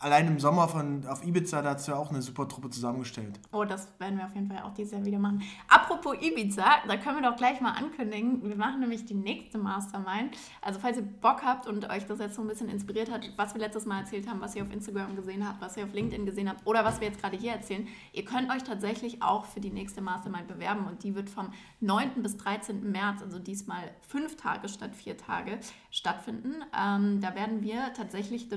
allein 0.01 0.27
im 0.27 0.41
Sommer 0.41 0.69
von, 0.69 1.07
auf 1.07 1.25
Ibiza, 1.25 1.63
da 1.63 1.71
hat 1.71 1.87
du 1.87 1.93
ja 1.93 1.99
auch 1.99 2.11
eine 2.11 2.23
super 2.23 2.49
Truppe 2.49 2.71
zusammengestellt. 2.71 3.39
Oh, 3.53 3.65
das 3.65 3.89
werden 3.99 4.19
wir 4.19 4.27
auf 4.27 4.35
jeden 4.35 4.49
Fall 4.49 4.63
auch 4.65 4.75
dieses 4.75 4.93
Jahr 4.93 5.05
wieder 5.05 5.19
machen. 5.19 5.43
Apropos 5.69 6.17
Ibiza, 6.21 6.65
da 6.89 6.97
können 6.97 7.23
wir 7.23 7.31
doch 7.31 7.37
gleich 7.37 7.61
mal 7.61 7.73
ankündigen. 7.73 8.43
Wir 8.43 8.57
machen 8.57 8.81
nämlich 8.81 9.05
die 9.05 9.15
nächste 9.15 9.59
Mastermind. 9.59 10.37
Also 10.61 10.81
falls 10.81 10.97
ihr 10.97 11.05
Bock 11.05 11.43
habt 11.45 11.67
und 11.67 11.89
euch 11.89 12.07
das 12.07 12.19
jetzt 12.19 12.35
so 12.35 12.43
ein 12.43 12.49
bisschen 12.49 12.69
inspiriert 12.69 13.11
hat, 13.11 13.31
was 13.37 13.55
wir 13.55 13.61
letztes 13.61 13.87
Mal 13.87 14.01
erzählt 14.01 14.29
haben, 14.29 14.41
was 14.41 14.57
ihr 14.57 14.63
auf 14.63 14.73
Instagram 14.73 15.15
gesehen 15.15 15.47
habt, 15.47 15.61
was 15.61 15.77
ihr 15.77 15.85
auf 15.85 15.93
LinkedIn 15.93 16.27
gesehen 16.27 16.49
habt 16.49 16.67
oder 16.67 16.85
was 16.85 17.01
wir 17.01 17.09
jetzt 17.09 17.21
gerade 17.21 17.37
hier 17.37 17.53
erzählen, 17.53 17.87
ihr 18.13 18.25
könnt 18.25 18.51
euch 18.51 18.65
tatsächlich 18.65 19.23
auch 19.23 19.45
für 19.45 19.61
die 19.61 19.71
nächste 19.71 20.01
Mastermind 20.01 20.49
bewerben 20.49 20.87
und 20.87 21.05
die 21.05 21.15
wird 21.15 21.31
vom 21.31 21.53
9. 21.81 22.23
bis 22.23 22.37
13. 22.37 22.91
März, 22.91 23.23
also 23.23 23.39
diesmal 23.39 23.91
fünf 24.01 24.37
Tage 24.37 24.69
statt 24.69 24.97
vier 24.97 25.17
Tage, 25.17 25.61
stattfinden. 25.91 26.65
Ähm, 26.77 27.21
da 27.21 27.35
werden 27.35 27.63
wir 27.63 27.93
tatsächlich 27.95 28.49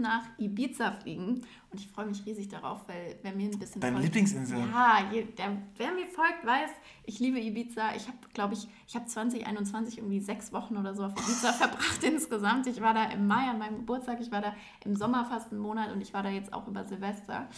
nach 0.00 0.24
Ibiza 0.38 0.92
fliegen 0.92 1.42
und 1.74 1.80
ich 1.80 1.88
freue 1.88 2.06
mich 2.06 2.24
riesig 2.24 2.48
darauf, 2.48 2.86
weil 2.86 3.16
wer 3.22 3.34
mir 3.34 3.50
ein 3.50 3.58
bisschen 3.58 3.80
Deine 3.80 3.94
folgt, 3.96 4.06
Lieblingsinsel? 4.06 4.58
Ja, 4.58 4.98
der, 5.10 5.56
wer 5.76 5.92
mir 5.92 6.06
folgt, 6.06 6.46
weiß, 6.46 6.70
ich 7.04 7.18
liebe 7.18 7.40
Ibiza. 7.40 7.96
Ich 7.96 8.06
habe, 8.06 8.16
glaube 8.32 8.54
ich, 8.54 8.68
ich 8.86 8.94
habe 8.94 9.06
2021 9.06 9.98
irgendwie 9.98 10.20
sechs 10.20 10.52
Wochen 10.52 10.76
oder 10.76 10.94
so 10.94 11.04
auf 11.04 11.12
Ibiza 11.12 11.52
verbracht 11.58 12.04
insgesamt. 12.04 12.68
Ich 12.68 12.80
war 12.80 12.94
da 12.94 13.04
im 13.06 13.26
Mai 13.26 13.50
an 13.50 13.58
meinem 13.58 13.78
Geburtstag, 13.78 14.20
ich 14.20 14.30
war 14.30 14.40
da 14.40 14.54
im 14.84 14.94
Sommer 14.94 15.24
fast 15.24 15.50
einen 15.50 15.60
Monat 15.60 15.92
und 15.92 16.00
ich 16.00 16.14
war 16.14 16.22
da 16.22 16.28
jetzt 16.28 16.52
auch 16.52 16.68
über 16.68 16.84
Silvester. 16.84 17.48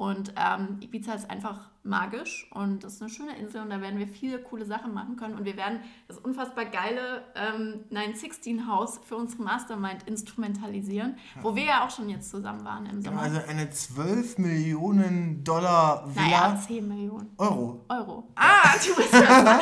Und 0.00 0.32
ähm, 0.34 0.78
Ibiza 0.80 1.12
ist 1.12 1.28
einfach 1.28 1.68
magisch 1.82 2.46
und 2.52 2.84
das 2.84 2.94
ist 2.94 3.02
eine 3.02 3.10
schöne 3.10 3.36
Insel 3.36 3.60
und 3.60 3.68
da 3.68 3.82
werden 3.82 3.98
wir 3.98 4.08
viele 4.08 4.38
coole 4.38 4.64
Sachen 4.64 4.94
machen 4.94 5.16
können. 5.16 5.34
Und 5.34 5.44
wir 5.44 5.58
werden 5.58 5.80
das 6.08 6.16
unfassbar 6.16 6.64
geile 6.64 7.22
ähm, 7.34 7.84
916-Haus 7.92 9.00
für 9.06 9.16
unsere 9.16 9.42
Mastermind 9.42 10.04
instrumentalisieren, 10.04 11.18
wo 11.42 11.54
wir 11.54 11.64
ja 11.64 11.84
auch 11.84 11.90
schon 11.90 12.08
jetzt 12.08 12.30
zusammen 12.30 12.64
waren 12.64 12.86
im 12.86 13.02
Sommer. 13.02 13.20
Also 13.20 13.40
eine 13.46 13.68
12 13.68 14.38
Millionen 14.38 15.44
Dollar 15.44 16.06
Villa. 16.06 16.50
Naja, 16.54 16.60
10 16.66 16.88
Millionen. 16.88 17.34
Euro. 17.36 17.84
Euro. 17.90 18.28
Ah, 18.36 18.72
du 18.82 18.96
bist 18.96 19.12
ja 19.12 19.60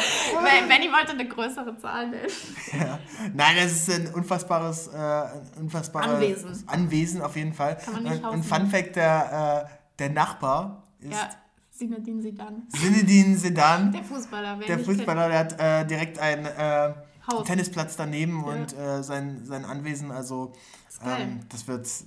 Benny 0.68 0.88
wollte 0.92 1.14
eine 1.14 1.27
größere 1.27 1.77
Zahl 1.79 2.11
nennen. 2.11 2.29
Ja. 2.79 3.01
Nein, 3.35 3.57
das 3.57 3.72
ist 3.72 3.90
ein 3.90 4.14
unfassbares, 4.14 4.87
äh, 4.87 4.96
ein 4.96 5.62
unfassbares 5.62 6.09
Anwesen. 6.09 6.68
Anwesen 6.68 7.22
auf 7.22 7.35
jeden 7.35 7.55
Fall. 7.55 7.77
Kann 7.85 7.94
man 7.94 8.03
nicht 8.05 8.24
Ein 8.24 8.44
Fun 8.44 8.66
Fact, 8.68 8.94
der... 8.94 9.72
Äh, 9.72 9.78
der 9.99 10.11
Nachbar 10.11 10.83
ist. 11.01 11.13
Ja. 11.13 11.31
Zinedine 11.71 12.21
Zidane. 12.23 12.63
Zinedine 12.71 13.37
Zidane. 13.37 13.91
Der 13.93 14.03
Fußballer. 14.03 14.57
Der 14.57 14.79
Fußballer, 14.81 15.29
der 15.29 15.39
hat 15.39 15.61
äh, 15.61 15.87
direkt 15.87 16.19
einen 16.19 16.45
äh, 16.45 16.93
Tennisplatz 17.45 17.97
daneben 17.97 18.45
ja. 18.45 18.53
und 18.53 18.77
äh, 18.77 19.03
sein, 19.05 19.45
sein 19.45 19.65
Anwesen. 19.65 20.11
Also 20.11 20.53
das, 20.87 21.21
ähm, 21.21 21.41
das 21.49 21.69
wird. 21.69 21.87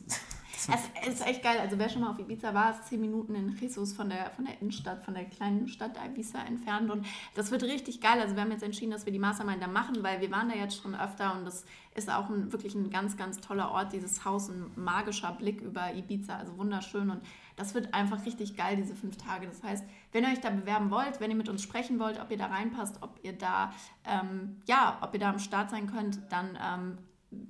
Es 1.04 1.16
ist 1.16 1.26
echt 1.26 1.42
geil. 1.42 1.58
Also 1.60 1.80
wer 1.80 1.90
schon 1.90 2.02
mal 2.02 2.12
auf 2.12 2.20
Ibiza 2.20 2.54
war, 2.54 2.72
ist 2.72 2.88
zehn 2.88 3.02
Minuten 3.02 3.34
in 3.34 3.58
Jesus 3.58 3.94
von 3.94 4.10
der, 4.10 4.30
von 4.32 4.46
der 4.46 4.62
Innenstadt, 4.62 5.04
von 5.04 5.16
der 5.16 5.26
kleinen 5.26 5.68
Stadt 5.68 5.94
Ibiza 6.06 6.40
entfernt. 6.44 6.92
Und 6.92 7.08
das 7.34 7.50
wird 7.50 7.64
richtig 7.64 8.00
geil. 8.00 8.20
Also 8.22 8.36
wir 8.36 8.44
haben 8.44 8.52
jetzt 8.52 8.62
entschieden, 8.62 8.92
dass 8.92 9.06
wir 9.06 9.12
die 9.12 9.18
Mastermind 9.18 9.62
da 9.62 9.68
machen, 9.68 10.04
weil 10.04 10.22
wir 10.22 10.30
waren 10.30 10.50
da 10.50 10.56
jetzt 10.56 10.80
schon 10.80 10.94
öfter 10.94 11.36
und 11.36 11.46
das 11.46 11.66
ist 11.96 12.12
auch 12.12 12.30
ein, 12.30 12.52
wirklich 12.52 12.76
ein 12.76 12.92
ganz, 12.92 13.18
ganz 13.18 13.40
toller 13.40 13.72
Ort. 13.72 13.92
Dieses 13.94 14.24
Haus, 14.24 14.50
ein 14.50 14.70
magischer 14.76 15.32
Blick 15.32 15.62
über 15.62 15.96
Ibiza, 15.96 16.38
also 16.38 16.56
wunderschön. 16.58 17.10
Und 17.10 17.22
das 17.56 17.74
wird 17.74 17.94
einfach 17.94 18.26
richtig 18.26 18.56
geil, 18.56 18.76
diese 18.76 18.96
fünf 18.96 19.18
Tage. 19.18 19.48
Das 19.48 19.64
heißt, 19.64 19.84
wenn 20.12 20.24
ihr 20.24 20.30
euch 20.30 20.42
da 20.42 20.50
bewerben 20.50 20.92
wollt, 20.92 21.20
wenn 21.20 21.32
ihr 21.32 21.38
mit 21.38 21.50
uns 21.50 21.62
sprechen 21.62 22.00
wollt, 22.00 22.20
ob 22.20 22.32
ihr 22.32 22.38
da 22.38 22.48
reinpasst, 22.48 23.02
ob 23.02 23.20
ihr 23.24 23.34
da, 23.34 23.74
ähm, 24.06 24.62
ja, 24.66 24.98
ob 25.02 25.14
ihr 25.14 25.20
da 25.20 25.30
am 25.30 25.40
Start 25.40 25.70
sein 25.70 25.88
könnt, 25.88 26.20
dann 26.30 26.58
ähm, 26.62 26.98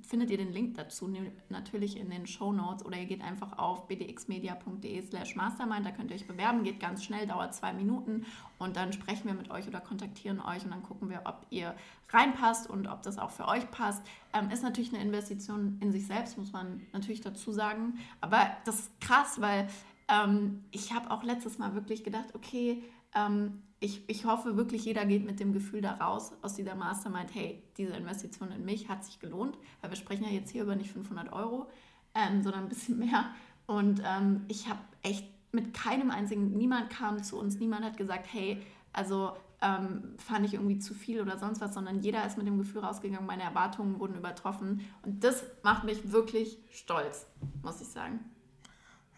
findet 0.02 0.30
ihr 0.30 0.36
den 0.36 0.52
Link 0.52 0.76
dazu 0.76 1.12
natürlich 1.48 1.96
in 1.96 2.08
den 2.08 2.26
Show 2.26 2.52
Notes 2.52 2.84
oder 2.84 2.98
ihr 2.98 3.06
geht 3.06 3.20
einfach 3.20 3.58
auf 3.58 3.88
bdxmedia.de 3.88 5.02
slash 5.02 5.34
mastermind, 5.34 5.84
da 5.84 5.90
könnt 5.90 6.10
ihr 6.10 6.16
euch 6.16 6.26
bewerben, 6.26 6.62
geht 6.62 6.78
ganz 6.78 7.02
schnell, 7.02 7.26
dauert 7.26 7.52
zwei 7.52 7.72
Minuten 7.72 8.24
und 8.58 8.76
dann 8.76 8.92
sprechen 8.92 9.26
wir 9.26 9.34
mit 9.34 9.50
euch 9.50 9.66
oder 9.66 9.80
kontaktieren 9.80 10.40
euch 10.40 10.64
und 10.64 10.70
dann 10.70 10.84
gucken 10.84 11.10
wir, 11.10 11.22
ob 11.24 11.46
ihr 11.50 11.74
reinpasst 12.10 12.70
und 12.70 12.86
ob 12.86 13.02
das 13.02 13.18
auch 13.18 13.30
für 13.30 13.48
euch 13.48 13.68
passt. 13.72 14.02
Ähm, 14.32 14.50
ist 14.50 14.62
natürlich 14.62 14.94
eine 14.94 15.02
Investition 15.02 15.78
in 15.80 15.90
sich 15.90 16.06
selbst, 16.06 16.38
muss 16.38 16.52
man 16.52 16.86
natürlich 16.92 17.20
dazu 17.20 17.50
sagen, 17.50 17.98
aber 18.20 18.56
das 18.64 18.80
ist 18.80 19.00
krass, 19.00 19.40
weil 19.40 19.68
ähm, 20.12 20.64
ich 20.70 20.92
habe 20.92 21.10
auch 21.10 21.22
letztes 21.22 21.58
Mal 21.58 21.74
wirklich 21.74 22.04
gedacht, 22.04 22.34
okay, 22.34 22.82
ähm, 23.14 23.62
ich, 23.80 24.08
ich 24.08 24.24
hoffe 24.26 24.56
wirklich, 24.56 24.84
jeder 24.84 25.04
geht 25.06 25.24
mit 25.24 25.40
dem 25.40 25.52
Gefühl 25.52 25.80
da 25.80 25.94
raus 25.94 26.32
aus 26.42 26.54
dieser 26.54 26.74
Mastermind, 26.74 27.34
hey, 27.34 27.62
diese 27.76 27.94
Investition 27.94 28.52
in 28.52 28.64
mich 28.64 28.88
hat 28.88 29.04
sich 29.04 29.18
gelohnt, 29.18 29.58
weil 29.80 29.90
wir 29.90 29.96
sprechen 29.96 30.24
ja 30.24 30.30
jetzt 30.30 30.50
hier 30.50 30.62
über 30.62 30.76
nicht 30.76 30.92
500 30.92 31.32
Euro, 31.32 31.66
ähm, 32.14 32.42
sondern 32.42 32.64
ein 32.64 32.68
bisschen 32.68 32.98
mehr. 32.98 33.30
Und 33.66 34.02
ähm, 34.04 34.44
ich 34.48 34.68
habe 34.68 34.80
echt 35.02 35.26
mit 35.50 35.74
keinem 35.74 36.10
einzigen, 36.10 36.56
niemand 36.56 36.90
kam 36.90 37.22
zu 37.22 37.38
uns, 37.38 37.58
niemand 37.58 37.84
hat 37.84 37.96
gesagt, 37.96 38.26
hey, 38.32 38.62
also 38.92 39.32
ähm, 39.60 40.14
fand 40.18 40.44
ich 40.46 40.54
irgendwie 40.54 40.78
zu 40.78 40.94
viel 40.94 41.20
oder 41.20 41.38
sonst 41.38 41.60
was, 41.60 41.74
sondern 41.74 42.00
jeder 42.00 42.26
ist 42.26 42.36
mit 42.36 42.46
dem 42.46 42.58
Gefühl 42.58 42.82
rausgegangen, 42.82 43.26
meine 43.26 43.42
Erwartungen 43.42 43.98
wurden 43.98 44.16
übertroffen. 44.16 44.80
Und 45.02 45.24
das 45.24 45.44
macht 45.62 45.84
mich 45.84 46.12
wirklich 46.12 46.58
stolz, 46.70 47.26
muss 47.62 47.80
ich 47.80 47.88
sagen. 47.88 48.20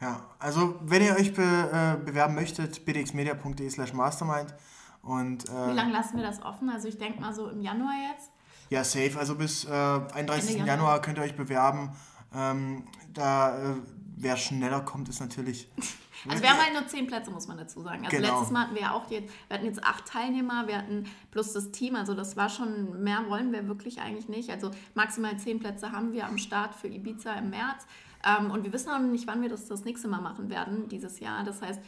Ja, 0.05 0.21
also 0.39 0.75
wenn 0.83 1.03
ihr 1.03 1.15
euch 1.17 1.33
be, 1.33 1.43
äh, 1.43 2.05
bewerben 2.05 2.35
möchtet, 2.35 2.85
bdxmedia.de 2.85 3.71
slash 3.71 3.95
mastermind. 3.95 4.55
Und, 5.01 5.49
äh, 5.49 5.69
Wie 5.69 5.73
lange 5.73 5.95
lassen 5.95 6.19
wir 6.19 6.23
das 6.25 6.43
offen? 6.43 6.69
Also 6.69 6.89
ich 6.89 6.99
denke 6.99 7.23
mal 7.23 7.33
so 7.33 7.49
im 7.49 7.63
Januar 7.63 7.95
jetzt? 8.13 8.31
Ja, 8.69 8.85
safe. 8.85 9.19
Also 9.19 9.35
bis 9.35 9.65
äh, 9.65 9.71
31. 9.71 10.57
Januar. 10.57 10.67
Januar. 10.67 11.01
könnt 11.01 11.17
ihr 11.17 11.25
euch 11.25 11.35
bewerben. 11.37 11.91
Ähm, 12.35 12.85
da, 13.15 13.57
äh, 13.57 13.77
wer 14.17 14.37
schneller 14.37 14.83
kommt, 14.83 15.09
ist 15.09 15.21
natürlich. 15.21 15.71
Also 16.27 16.43
wir 16.43 16.49
haben 16.49 16.59
halt 16.59 16.73
nur 16.81 16.87
zehn 16.87 17.07
Plätze, 17.07 17.31
muss 17.31 17.49
man 17.49 17.59
dazu 17.59 17.83
sagen. 17.83 18.07
Also 18.07 18.17
Genau. 18.17 18.31
letztes 18.31 18.51
Mal 18.51 18.63
hatten 18.63 18.75
wir 18.75 18.81
ja 18.81 18.93
auch 18.93 19.05
die, 19.07 19.29
wir 19.49 19.55
hatten 19.59 19.67
jetzt 19.67 19.85
acht 19.85 20.07
Teilnehmer, 20.07 20.67
wir 20.67 20.79
hatten 20.79 21.05
plus 21.31 21.53
das 21.53 21.71
Team, 21.71 21.97
also 21.97 22.15
das 22.15 22.35
war 22.35 22.49
schon, 22.49 23.03
mehr 23.03 23.29
wollen 23.29 23.53
wir 23.53 23.69
wirklich 23.69 24.01
eigentlich 24.01 24.27
nicht. 24.31 24.49
Also 24.49 24.71
maximal 24.95 25.39
zehn 25.39 25.61
Plätze 25.61 25.93
haben 25.93 26.15
wir 26.15 26.27
am 26.27 26.39
Start 26.39 26.75
für 26.77 26.89
Ibiza 26.89 27.35
im 27.35 27.51
März. 27.51 27.87
Ähm, 28.25 28.51
und 28.51 28.65
wir 28.65 28.73
wissen 28.73 28.91
auch 28.91 28.99
noch 28.99 29.11
nicht, 29.11 29.27
wann 29.27 29.43
wir 29.43 29.49
das 29.49 29.67
das 29.67 29.85
nächste 29.85 30.09
Mal 30.09 30.21
machen 30.21 30.51
werden, 30.51 30.89
dieses 30.89 31.21
Jahr. 31.21 31.45
Das 31.45 31.63
heißt, 31.63 31.81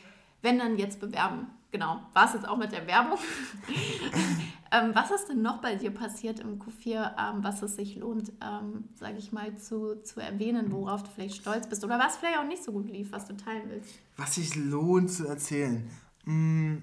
wenn 0.43 0.59
dann 0.59 0.79
jetzt 0.79 1.01
bewerben. 1.01 1.49
Genau, 1.73 2.01
war 2.15 2.27
es 2.27 2.35
jetzt 2.35 2.49
auch 2.49 2.57
mit 2.57 2.73
der 2.73 2.87
Werbung. 2.87 3.19
ähm, 4.73 4.91
was 4.95 5.11
ist 5.11 5.29
denn 5.29 5.43
noch 5.43 5.61
bei 5.61 5.75
dir 5.75 5.91
passiert 5.91 6.41
im 6.41 6.59
Q4, 6.59 7.13
ähm, 7.19 7.45
was 7.45 7.61
es 7.63 7.77
sich 7.77 7.97
lohnt, 7.97 8.33
ähm, 8.41 8.85
sage 8.95 9.19
ich 9.19 9.33
mal, 9.33 9.57
zu, 9.59 10.01
zu 10.03 10.21
erwähnen, 10.21 10.71
worauf 10.73 11.03
du 11.03 11.11
vielleicht 11.11 11.37
stolz 11.37 11.69
bist 11.69 11.85
oder 11.85 11.99
was 11.99 12.17
vielleicht 12.17 12.39
auch 12.39 12.47
nicht 12.47 12.63
so 12.65 12.73
gut 12.73 12.89
lief, 12.89 13.13
was 13.13 13.27
du 13.27 13.37
teilen 13.37 13.69
willst? 13.69 13.99
Was 14.17 14.37
sich 14.37 14.55
lohnt 14.55 15.11
zu 15.11 15.27
erzählen. 15.27 15.91
Mm, 16.25 16.77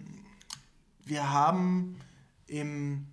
Wir 1.06 1.32
haben 1.32 1.96
im 2.48 3.08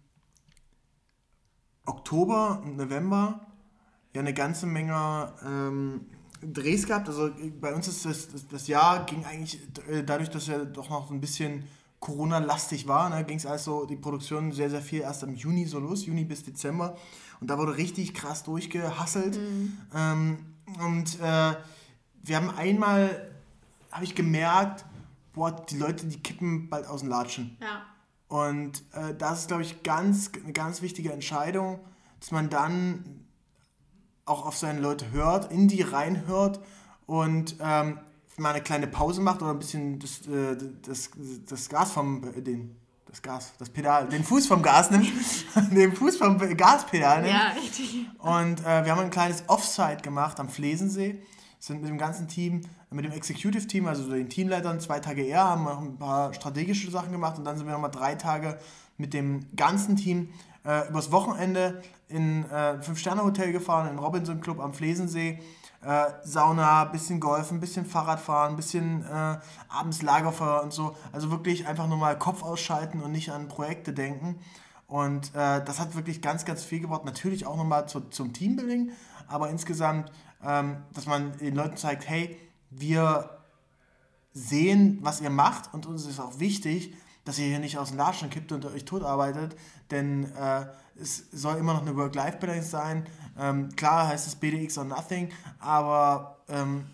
Oktober 1.87 2.61
und 2.64 2.76
November 2.76 3.46
ja 4.12 4.20
eine 4.20 4.35
ganze 4.35 4.66
Menge 4.66 5.33
ähm, 5.44 6.07
Drehs 6.40 6.87
gehabt. 6.87 7.09
Also 7.09 7.31
bei 7.61 7.74
uns 7.74 7.88
ist 7.88 8.05
das, 8.05 8.29
das, 8.29 8.48
das 8.48 8.66
Jahr 8.66 9.05
ging 9.05 9.24
eigentlich 9.24 9.61
äh, 9.88 10.03
dadurch, 10.03 10.31
dass 10.31 10.48
er 10.48 10.64
doch 10.64 10.88
noch 10.90 11.09
so 11.09 11.14
ein 11.14 11.20
bisschen 11.20 11.64
Corona-lastig 12.00 12.88
war, 12.88 13.11
ne, 13.11 13.24
ging 13.24 13.37
es 13.37 13.44
also 13.44 13.85
die 13.85 13.96
Produktion 13.96 14.53
sehr, 14.53 14.70
sehr 14.70 14.81
viel 14.81 15.03
erst 15.03 15.22
im 15.22 15.35
Juni 15.35 15.66
so 15.66 15.79
los, 15.79 16.07
Juni 16.07 16.24
bis 16.24 16.42
Dezember. 16.42 16.96
Und 17.40 17.50
da 17.50 17.59
wurde 17.59 17.76
richtig 17.76 18.14
krass 18.14 18.42
durchgehasselt. 18.42 19.38
Ähm, 19.94 20.38
und 20.83 21.20
äh, 21.20 21.55
wir 22.22 22.37
haben 22.37 22.50
einmal, 22.50 23.31
habe 23.92 24.05
ich 24.05 24.14
gemerkt, 24.14 24.87
boah, 25.35 25.50
die 25.50 25.76
Leute, 25.76 26.07
die 26.07 26.18
kippen 26.18 26.70
bald 26.70 26.87
aus 26.87 27.00
dem 27.00 27.11
Latschen. 27.11 27.59
Ja. 27.61 27.83
Und 28.29 28.83
äh, 28.92 29.14
das 29.14 29.40
ist, 29.40 29.48
glaube 29.48 29.62
ich, 29.62 29.83
ganz, 29.83 30.31
eine 30.42 30.53
ganz 30.53 30.81
wichtige 30.83 31.12
Entscheidung, 31.12 31.81
dass 32.20 32.31
man 32.31 32.48
dann 32.48 33.19
auch 34.30 34.46
auf 34.46 34.56
seine 34.56 34.80
Leute 34.80 35.10
hört, 35.10 35.50
in 35.52 35.68
die 35.68 35.82
reinhört 35.82 36.60
und 37.06 37.56
ähm, 37.60 37.98
mal 38.36 38.50
eine 38.50 38.62
kleine 38.62 38.86
Pause 38.86 39.20
macht 39.20 39.42
oder 39.42 39.50
ein 39.50 39.58
bisschen 39.58 39.98
das, 39.98 40.26
äh, 40.26 40.56
das, 40.82 41.10
das 41.48 41.68
Gas 41.68 41.90
vom, 41.90 42.22
den, 42.36 42.76
das 43.06 43.20
Gas, 43.20 43.52
das 43.58 43.68
Pedal, 43.68 44.08
den 44.08 44.24
Fuß 44.24 44.46
vom 44.46 44.62
Gas 44.62 44.90
nimmt, 44.90 45.10
den 45.72 45.94
Fuß 45.94 46.16
vom 46.16 46.38
Gaspedal 46.38 47.22
nimmt. 47.22 47.34
Ja, 47.34 47.52
richtig. 47.60 48.06
Und 48.18 48.60
äh, 48.60 48.84
wir 48.84 48.92
haben 48.92 49.00
ein 49.00 49.10
kleines 49.10 49.42
Offside 49.48 49.98
gemacht 50.02 50.38
am 50.40 50.48
Flesensee. 50.48 51.20
Sind 51.58 51.82
mit 51.82 51.90
dem 51.90 51.98
ganzen 51.98 52.26
Team, 52.26 52.62
mit 52.90 53.04
dem 53.04 53.12
Executive 53.12 53.66
Team, 53.66 53.86
also 53.86 54.08
den 54.08 54.30
Teamleitern, 54.30 54.80
zwei 54.80 54.98
Tage 54.98 55.22
eher, 55.22 55.44
haben 55.44 55.64
noch 55.64 55.82
ein 55.82 55.98
paar 55.98 56.32
strategische 56.32 56.90
Sachen 56.90 57.12
gemacht 57.12 57.36
und 57.36 57.44
dann 57.44 57.58
sind 57.58 57.66
wir 57.66 57.72
nochmal 57.74 57.90
drei 57.90 58.14
Tage 58.14 58.58
mit 58.96 59.12
dem 59.12 59.44
ganzen 59.56 59.96
Team 59.96 60.30
äh, 60.64 60.88
übers 60.88 61.11
Wochenende 61.12 61.83
in 62.09 62.44
äh, 62.51 62.75
ein 62.75 62.83
Fünf-Sterne-Hotel 62.83 63.53
gefahren, 63.53 63.90
in 63.90 63.99
Robinson 63.99 64.40
Club 64.40 64.61
am 64.61 64.75
Flesensee. 64.75 65.40
Äh, 65.83 66.07
Sauna, 66.25 66.85
bisschen 66.85 67.20
Golfen, 67.20 67.59
bisschen 67.59 67.87
Fahrradfahren, 67.87 68.55
bisschen 68.57 69.03
äh, 69.05 69.38
abends 69.68 70.03
Lagerfeuer 70.03 70.62
und 70.62 70.73
so. 70.73 70.94
Also 71.12 71.31
wirklich 71.31 71.66
einfach 71.66 71.87
nur 71.87 71.96
mal 71.96 72.18
Kopf 72.18 72.42
ausschalten 72.42 73.01
und 73.01 73.12
nicht 73.12 73.31
an 73.33 73.49
Projekte 73.49 73.94
denken. 73.94 74.38
Und 74.87 75.35
äh, 75.35 75.64
das 75.64 75.81
hat 75.81 75.94
wirklich 75.94 76.20
ganz, 76.20 76.44
ganz 76.44 76.64
viel 76.64 76.81
gebracht. 76.81 77.05
Natürlich 77.05 77.46
auch 77.46 77.57
nochmal 77.57 77.88
zu, 77.88 78.01
zum 78.01 78.33
Teambuilding, 78.33 78.90
aber 79.29 79.49
insgesamt, 79.49 80.11
ähm, 80.44 80.79
dass 80.92 81.07
man 81.07 81.38
den 81.38 81.55
Leuten 81.55 81.77
zeigt, 81.77 82.09
hey, 82.09 82.37
wir 82.70 83.38
sehen, 84.33 84.99
was 85.03 85.20
ihr 85.20 85.31
macht 85.31 85.73
und 85.73 85.87
uns 85.87 86.07
ist 86.07 86.20
auch 86.20 86.40
wichtig, 86.40 86.94
dass 87.30 87.38
ihr 87.38 87.46
hier 87.46 87.60
nicht 87.60 87.78
aus 87.78 87.90
dem 87.90 87.96
Latschen 87.98 88.28
kippt 88.28 88.50
und 88.50 88.64
euch 88.66 88.84
tot 88.84 89.04
arbeitet, 89.04 89.54
denn 89.92 90.24
äh, 90.34 90.66
es 91.00 91.26
soll 91.30 91.58
immer 91.58 91.74
noch 91.74 91.82
eine 91.82 91.94
Work-Life-Balance 91.94 92.68
sein. 92.68 93.06
Ähm, 93.38 93.68
klar 93.76 94.08
heißt 94.08 94.26
es 94.26 94.34
BDX 94.34 94.76
or 94.78 94.84
nothing, 94.84 95.28
aber 95.60 96.38
ähm, 96.48 96.86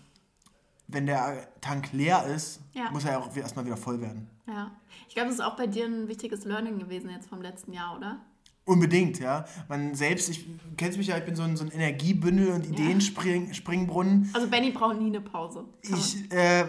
wenn 0.87 1.07
der 1.07 1.47
Tank 1.59 1.91
leer 1.91 2.23
ist, 2.27 2.59
Ja. 2.73 2.91
muss 2.91 3.03
er 3.03 3.13
ja 3.13 3.17
auch 3.17 3.35
erstmal 3.35 3.65
wieder 3.65 3.77
voll 3.77 3.99
werden. 3.99 4.29
Ja. 4.47 4.69
Ich 5.09 5.15
glaube, 5.15 5.29
das 5.29 5.39
ist 5.39 5.43
auch 5.43 5.55
bei 5.57 5.65
dir 5.65 5.85
ein 5.85 6.07
wichtiges 6.07 6.45
Learning 6.45 6.77
gewesen 6.77 7.09
jetzt 7.09 7.27
vom 7.29 7.41
letzten 7.41 7.73
Jahr, 7.73 7.97
oder? 7.97 8.19
Unbedingt, 8.65 9.17
ja. 9.19 9.45
Man 9.69 9.95
selbst, 9.95 10.29
ich 10.29 10.45
du 10.45 10.59
kennst 10.77 10.99
mich 10.99 11.07
ja, 11.07 11.17
ich 11.17 11.25
bin 11.25 11.35
so 11.35 11.41
ein, 11.41 11.57
so 11.57 11.63
ein 11.63 11.71
Energiebündel 11.71 12.49
und 12.51 12.67
Ideenspringbrunnen. 12.67 14.29
Also 14.33 14.47
Benny 14.47 14.69
braucht 14.69 14.99
nie 14.99 15.07
eine 15.07 15.21
Pause. 15.21 15.63
Kann 15.89 15.97
Ich, 15.97 16.31
äh, 16.31 16.65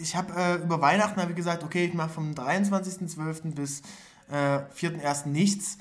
ich 0.00 0.16
habe 0.16 0.32
äh, 0.34 0.54
über 0.56 0.80
Weihnachten 0.80 1.20
habe 1.20 1.32
ich 1.32 1.36
gesagt, 1.36 1.62
okay, 1.62 1.84
ich 1.84 1.94
mache 1.94 2.10
vom 2.10 2.32
23.12. 2.32 3.54
bis 3.54 3.82
äh, 4.30 4.58
4.1. 4.74 5.28
nichts. 5.28 5.78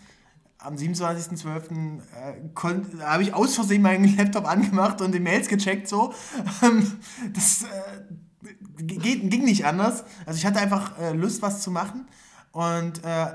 Am 0.60 0.76
27.12. 0.76 2.00
Äh, 2.02 3.04
habe 3.04 3.24
ich 3.24 3.34
aus 3.34 3.56
Versehen 3.56 3.82
meinen 3.82 4.18
Laptop 4.18 4.46
angemacht 4.46 5.02
und 5.02 5.14
die 5.14 5.20
Mails 5.20 5.48
gecheckt 5.48 5.88
so. 5.88 6.14
Ähm, 6.64 7.00
das 7.34 7.64
äh, 7.64 8.84
ging 8.84 9.44
nicht 9.44 9.66
anders. 9.66 10.04
Also 10.26 10.38
ich 10.38 10.46
hatte 10.46 10.60
einfach 10.60 10.98
äh, 11.00 11.14
Lust, 11.14 11.42
was 11.42 11.62
zu 11.62 11.72
machen. 11.72 12.08
Und 12.52 13.04
äh, 13.04 13.28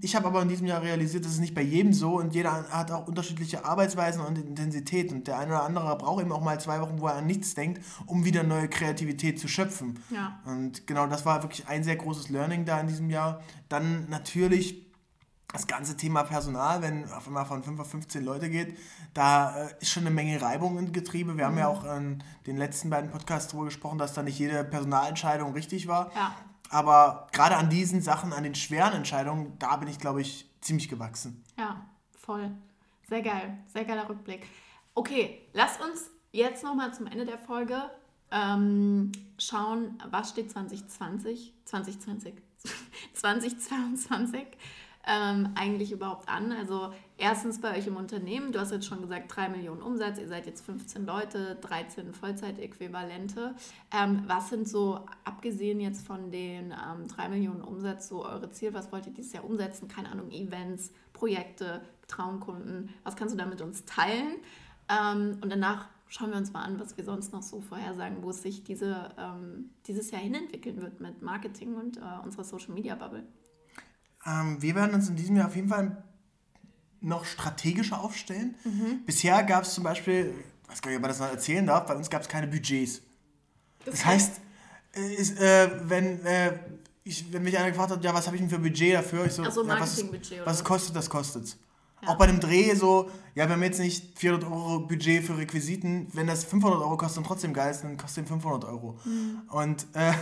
ich 0.00 0.16
habe 0.16 0.26
aber 0.26 0.42
in 0.42 0.48
diesem 0.48 0.66
Jahr 0.66 0.82
realisiert, 0.82 1.24
das 1.24 1.32
ist 1.32 1.38
nicht 1.38 1.54
bei 1.54 1.62
jedem 1.62 1.92
so 1.92 2.18
und 2.18 2.34
jeder 2.34 2.68
hat 2.70 2.90
auch 2.90 3.06
unterschiedliche 3.06 3.64
Arbeitsweisen 3.64 4.20
und 4.22 4.36
Intensität. 4.36 5.12
Und 5.12 5.28
der 5.28 5.38
eine 5.38 5.52
oder 5.52 5.62
andere 5.62 5.96
braucht 5.96 6.22
eben 6.22 6.32
auch 6.32 6.42
mal 6.42 6.60
zwei 6.60 6.80
Wochen, 6.80 7.00
wo 7.00 7.06
er 7.06 7.14
an 7.14 7.26
nichts 7.26 7.54
denkt, 7.54 7.80
um 8.06 8.24
wieder 8.24 8.42
neue 8.42 8.68
Kreativität 8.68 9.38
zu 9.38 9.46
schöpfen. 9.46 10.00
Ja. 10.10 10.40
Und 10.46 10.88
genau 10.88 11.06
das 11.06 11.24
war 11.24 11.42
wirklich 11.44 11.68
ein 11.68 11.84
sehr 11.84 11.94
großes 11.94 12.28
Learning 12.28 12.64
da 12.64 12.80
in 12.80 12.88
diesem 12.88 13.08
Jahr. 13.08 13.40
Dann 13.68 14.08
natürlich 14.08 14.88
das 15.52 15.66
ganze 15.66 15.96
Thema 15.96 16.24
Personal, 16.24 16.82
wenn 16.82 17.10
auf 17.12 17.26
einmal 17.26 17.46
von 17.46 17.62
5 17.62 17.80
auf 17.80 17.90
15 17.90 18.22
Leute 18.22 18.50
geht, 18.50 18.76
da 19.14 19.56
äh, 19.56 19.74
ist 19.80 19.90
schon 19.90 20.02
eine 20.02 20.14
Menge 20.14 20.42
Reibung 20.42 20.76
im 20.76 20.92
Getriebe. 20.92 21.38
Wir 21.38 21.46
haben 21.46 21.56
ja 21.56 21.68
auch 21.68 21.84
in 21.84 22.22
den 22.46 22.56
letzten 22.56 22.90
beiden 22.90 23.10
Podcasts 23.10 23.52
darüber 23.52 23.66
gesprochen, 23.66 23.98
dass 23.98 24.12
da 24.12 24.22
nicht 24.22 24.38
jede 24.38 24.64
Personalentscheidung 24.64 25.52
richtig 25.52 25.86
war. 25.86 26.10
Ja. 26.14 26.34
Aber 26.70 27.28
gerade 27.32 27.56
an 27.56 27.70
diesen 27.70 28.00
Sachen, 28.02 28.32
an 28.32 28.42
den 28.42 28.54
schweren 28.54 28.92
Entscheidungen, 28.92 29.58
da 29.58 29.76
bin 29.76 29.88
ich, 29.88 29.98
glaube 29.98 30.20
ich, 30.20 30.48
ziemlich 30.60 30.88
gewachsen. 30.88 31.44
Ja, 31.58 31.86
voll. 32.18 32.50
Sehr 33.08 33.22
geil. 33.22 33.58
Sehr 33.72 33.84
geiler 33.84 34.08
Rückblick. 34.08 34.46
Okay, 34.94 35.40
lass 35.52 35.80
uns 35.80 36.10
jetzt 36.32 36.62
nochmal 36.62 36.92
zum 36.92 37.06
Ende 37.06 37.24
der 37.24 37.38
Folge 37.38 37.90
ähm, 38.30 39.12
schauen, 39.38 40.02
was 40.10 40.30
steht 40.30 40.50
2020, 40.50 41.54
2020, 41.64 42.34
2022 43.14 44.46
ähm, 45.06 45.50
eigentlich 45.54 45.92
überhaupt 45.92 46.28
an. 46.28 46.52
Also 46.52 46.92
erstens 47.16 47.60
bei 47.60 47.76
euch 47.76 47.86
im 47.86 47.96
Unternehmen, 47.96 48.52
du 48.52 48.60
hast 48.60 48.72
jetzt 48.72 48.86
schon 48.86 49.00
gesagt, 49.00 49.34
3 49.34 49.48
Millionen 49.48 49.82
Umsatz, 49.82 50.18
ihr 50.18 50.28
seid 50.28 50.46
jetzt 50.46 50.64
15 50.64 51.06
Leute, 51.06 51.56
13 51.60 52.12
Vollzeitäquivalente. 52.12 53.54
Ähm, 53.92 54.24
was 54.26 54.50
sind 54.50 54.68
so, 54.68 55.06
abgesehen 55.24 55.80
jetzt 55.80 56.06
von 56.06 56.30
den 56.30 56.72
ähm, 56.72 57.08
3 57.08 57.28
Millionen 57.30 57.62
Umsatz, 57.62 58.08
so 58.08 58.24
eure 58.24 58.50
Ziele, 58.50 58.74
was 58.74 58.92
wollt 58.92 59.06
ihr 59.06 59.12
dieses 59.12 59.32
Jahr 59.32 59.44
umsetzen? 59.44 59.88
Keine 59.88 60.10
Ahnung, 60.10 60.30
Events, 60.30 60.92
Projekte, 61.12 61.80
Traumkunden, 62.06 62.90
was 63.04 63.16
kannst 63.16 63.34
du 63.34 63.38
da 63.38 63.46
mit 63.46 63.60
uns 63.60 63.84
teilen? 63.84 64.36
Ähm, 64.88 65.38
und 65.42 65.50
danach 65.50 65.88
schauen 66.08 66.30
wir 66.30 66.38
uns 66.38 66.52
mal 66.52 66.62
an, 66.62 66.80
was 66.80 66.96
wir 66.96 67.04
sonst 67.04 67.32
noch 67.32 67.42
so 67.42 67.60
vorhersagen, 67.60 68.22
wo 68.22 68.30
es 68.30 68.42
sich 68.42 68.64
diese, 68.64 69.10
ähm, 69.18 69.70
dieses 69.86 70.10
Jahr 70.10 70.20
hinentwickeln 70.20 70.80
wird 70.80 71.00
mit 71.00 71.22
Marketing 71.22 71.74
und 71.76 71.98
äh, 71.98 72.00
unserer 72.24 72.44
Social 72.44 72.74
Media 72.74 72.94
Bubble. 72.94 73.24
Ähm, 74.28 74.60
wir 74.60 74.74
werden 74.74 74.94
uns 74.94 75.08
in 75.08 75.16
diesem 75.16 75.36
Jahr 75.36 75.48
auf 75.48 75.56
jeden 75.56 75.68
Fall 75.68 75.96
noch 77.00 77.24
strategischer 77.24 78.00
aufstellen. 78.00 78.56
Bisher 79.06 79.42
gab 79.44 79.62
es 79.62 79.74
zum 79.74 79.84
Beispiel, 79.84 80.34
ich 80.64 80.70
weiß 80.70 80.82
gar 80.82 80.90
nicht, 80.90 80.96
ob 80.96 81.02
man 81.02 81.10
das 81.10 81.20
noch 81.20 81.30
erzählen 81.30 81.66
darf, 81.66 81.86
bei 81.86 81.94
uns 81.94 82.10
gab 82.10 82.22
es 82.22 82.28
keine 82.28 82.46
Budgets. 82.48 83.02
Das 83.84 84.04
heißt, 84.04 84.40
äh, 84.94 85.14
ist, 85.14 85.38
äh, 85.40 85.70
wenn, 85.88 86.24
äh, 86.26 86.58
ich, 87.04 87.32
wenn 87.32 87.42
mich 87.42 87.56
einer 87.56 87.70
gefragt 87.70 87.90
hat, 87.90 88.04
ja, 88.04 88.12
was 88.12 88.26
habe 88.26 88.36
ich 88.36 88.42
denn 88.42 88.50
für 88.50 88.58
Budget 88.58 88.94
dafür? 88.94 89.24
Ich 89.26 89.32
so, 89.32 89.44
Ach 89.44 89.52
so, 89.52 89.66
ja, 89.66 89.80
was, 89.80 90.02
oder 90.02 90.18
was 90.44 90.64
kostet, 90.64 90.96
das 90.96 91.08
kostet 91.08 91.46
Ja. 91.46 91.67
Auch 92.08 92.16
bei 92.16 92.24
einem 92.24 92.40
Dreh 92.40 92.74
so, 92.74 93.10
ja, 93.34 93.46
wir 93.46 93.54
haben 93.54 93.62
jetzt 93.62 93.80
nicht 93.80 94.18
400 94.18 94.50
Euro 94.50 94.80
Budget 94.80 95.22
für 95.22 95.36
Requisiten. 95.36 96.08
Wenn 96.14 96.26
das 96.26 96.44
500 96.44 96.80
Euro 96.80 96.96
kostet 96.96 97.18
und 97.18 97.26
trotzdem 97.26 97.52
geil 97.52 97.70
ist, 97.70 97.84
dann 97.84 97.98
kostet 97.98 98.24
es 98.24 98.30
500 98.30 98.64
Euro. 98.64 98.98
Mhm. 99.04 99.42
Und 99.50 99.86
äh, 99.92 100.12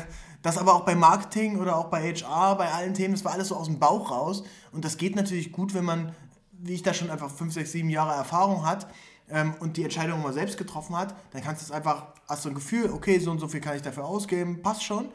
das 0.42 0.58
aber 0.58 0.74
auch 0.74 0.84
bei 0.84 0.96
Marketing 0.96 1.58
oder 1.58 1.76
auch 1.76 1.86
bei 1.86 2.12
HR, 2.12 2.56
bei 2.56 2.72
allen 2.72 2.92
Themen, 2.92 3.14
das 3.14 3.24
war 3.24 3.32
alles 3.32 3.48
so 3.48 3.56
aus 3.56 3.66
dem 3.66 3.78
Bauch 3.78 4.10
raus. 4.10 4.42
Und 4.72 4.84
das 4.84 4.96
geht 4.96 5.14
natürlich 5.14 5.52
gut, 5.52 5.74
wenn 5.74 5.84
man, 5.84 6.12
wie 6.52 6.74
ich 6.74 6.82
da 6.82 6.92
schon 6.92 7.08
einfach 7.08 7.30
5, 7.30 7.54
6, 7.54 7.70
7 7.70 7.88
Jahre 7.88 8.14
Erfahrung 8.14 8.66
hat 8.66 8.88
ähm, 9.30 9.54
und 9.60 9.76
die 9.76 9.84
Entscheidung 9.84 10.22
mal 10.22 10.32
selbst 10.32 10.58
getroffen 10.58 10.96
hat, 10.96 11.14
dann 11.30 11.42
kannst 11.42 11.62
du 11.62 11.66
es 11.66 11.70
einfach, 11.70 12.08
hast 12.28 12.44
du 12.44 12.48
ein 12.48 12.54
Gefühl, 12.56 12.90
okay, 12.90 13.20
so 13.20 13.30
und 13.30 13.38
so 13.38 13.46
viel 13.46 13.60
kann 13.60 13.76
ich 13.76 13.82
dafür 13.82 14.06
ausgeben, 14.06 14.60
passt 14.60 14.82
schon. 14.82 15.08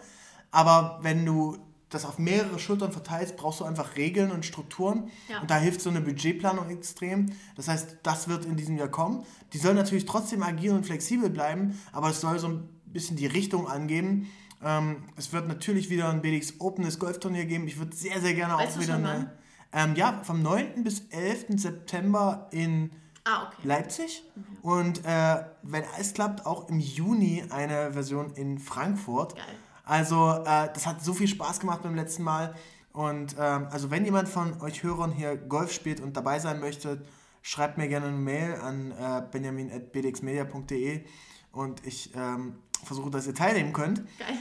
Aber 0.51 0.99
wenn 1.01 1.25
du 1.25 1.57
das 1.91 2.05
auf 2.05 2.17
mehrere 2.17 2.57
Schultern 2.57 2.91
verteilst, 2.91 3.35
brauchst 3.37 3.59
du 3.59 3.65
einfach 3.65 3.95
Regeln 3.95 4.31
und 4.31 4.45
Strukturen. 4.45 5.11
Ja. 5.29 5.41
Und 5.41 5.51
da 5.51 5.57
hilft 5.57 5.81
so 5.81 5.89
eine 5.89 6.01
Budgetplanung 6.01 6.69
extrem. 6.69 7.27
Das 7.55 7.67
heißt, 7.67 7.97
das 8.01 8.27
wird 8.27 8.45
in 8.45 8.55
diesem 8.55 8.77
Jahr 8.77 8.87
kommen. 8.87 9.23
Die 9.53 9.57
soll 9.57 9.73
natürlich 9.75 10.05
trotzdem 10.05 10.41
agil 10.41 10.71
und 10.71 10.85
flexibel 10.85 11.29
bleiben, 11.29 11.79
aber 11.91 12.09
es 12.09 12.21
soll 12.21 12.39
so 12.39 12.47
ein 12.47 12.69
bisschen 12.85 13.17
die 13.17 13.27
Richtung 13.27 13.67
angeben. 13.67 14.31
Ähm, 14.63 15.03
es 15.17 15.33
wird 15.33 15.47
natürlich 15.47 15.89
wieder 15.89 16.09
ein 16.09 16.21
BDX 16.21 16.59
Openes 16.59 16.97
Golfturnier 16.97 17.45
geben. 17.45 17.67
Ich 17.67 17.77
würde 17.77 17.95
sehr, 17.95 18.21
sehr 18.21 18.33
gerne 18.33 18.55
weißt 18.55 18.77
auch 18.77 18.81
wieder 18.81 18.95
eine. 18.95 19.33
Ähm, 19.73 19.95
ja, 19.95 20.21
vom 20.23 20.41
9. 20.41 20.83
bis 20.83 21.07
11. 21.09 21.59
September 21.59 22.47
in 22.51 22.91
ah, 23.25 23.47
okay. 23.47 23.67
Leipzig. 23.67 24.23
Mhm. 24.35 24.57
Und 24.61 25.05
äh, 25.05 25.43
wenn 25.61 25.83
alles 25.95 26.13
klappt, 26.13 26.45
auch 26.45 26.69
im 26.69 26.79
Juni 26.79 27.43
eine 27.49 27.93
Version 27.93 28.31
in 28.35 28.59
Frankfurt. 28.59 29.35
Geil. 29.35 29.45
Also, 29.91 30.31
äh, 30.45 30.69
das 30.73 30.87
hat 30.87 31.03
so 31.03 31.13
viel 31.13 31.27
Spaß 31.27 31.59
gemacht 31.59 31.81
beim 31.83 31.95
letzten 31.95 32.23
Mal. 32.23 32.55
Und 32.93 33.35
ähm, 33.37 33.67
also, 33.71 33.91
wenn 33.91 34.05
jemand 34.05 34.29
von 34.29 34.61
euch 34.61 34.83
Hörern 34.83 35.11
hier 35.11 35.35
Golf 35.35 35.73
spielt 35.73 35.99
und 35.99 36.15
dabei 36.15 36.39
sein 36.39 36.61
möchte, 36.61 37.01
schreibt 37.41 37.77
mir 37.77 37.89
gerne 37.89 38.05
eine 38.05 38.15
Mail 38.15 38.55
an 38.55 38.91
äh, 38.91 39.21
benjamin.bdxmedia.de 39.29 41.03
und 41.51 41.85
ich 41.85 42.15
ähm, 42.15 42.55
versuche, 42.85 43.09
dass 43.09 43.27
ihr 43.27 43.35
teilnehmen 43.35 43.73
könnt. 43.73 44.01
Geil. 44.17 44.37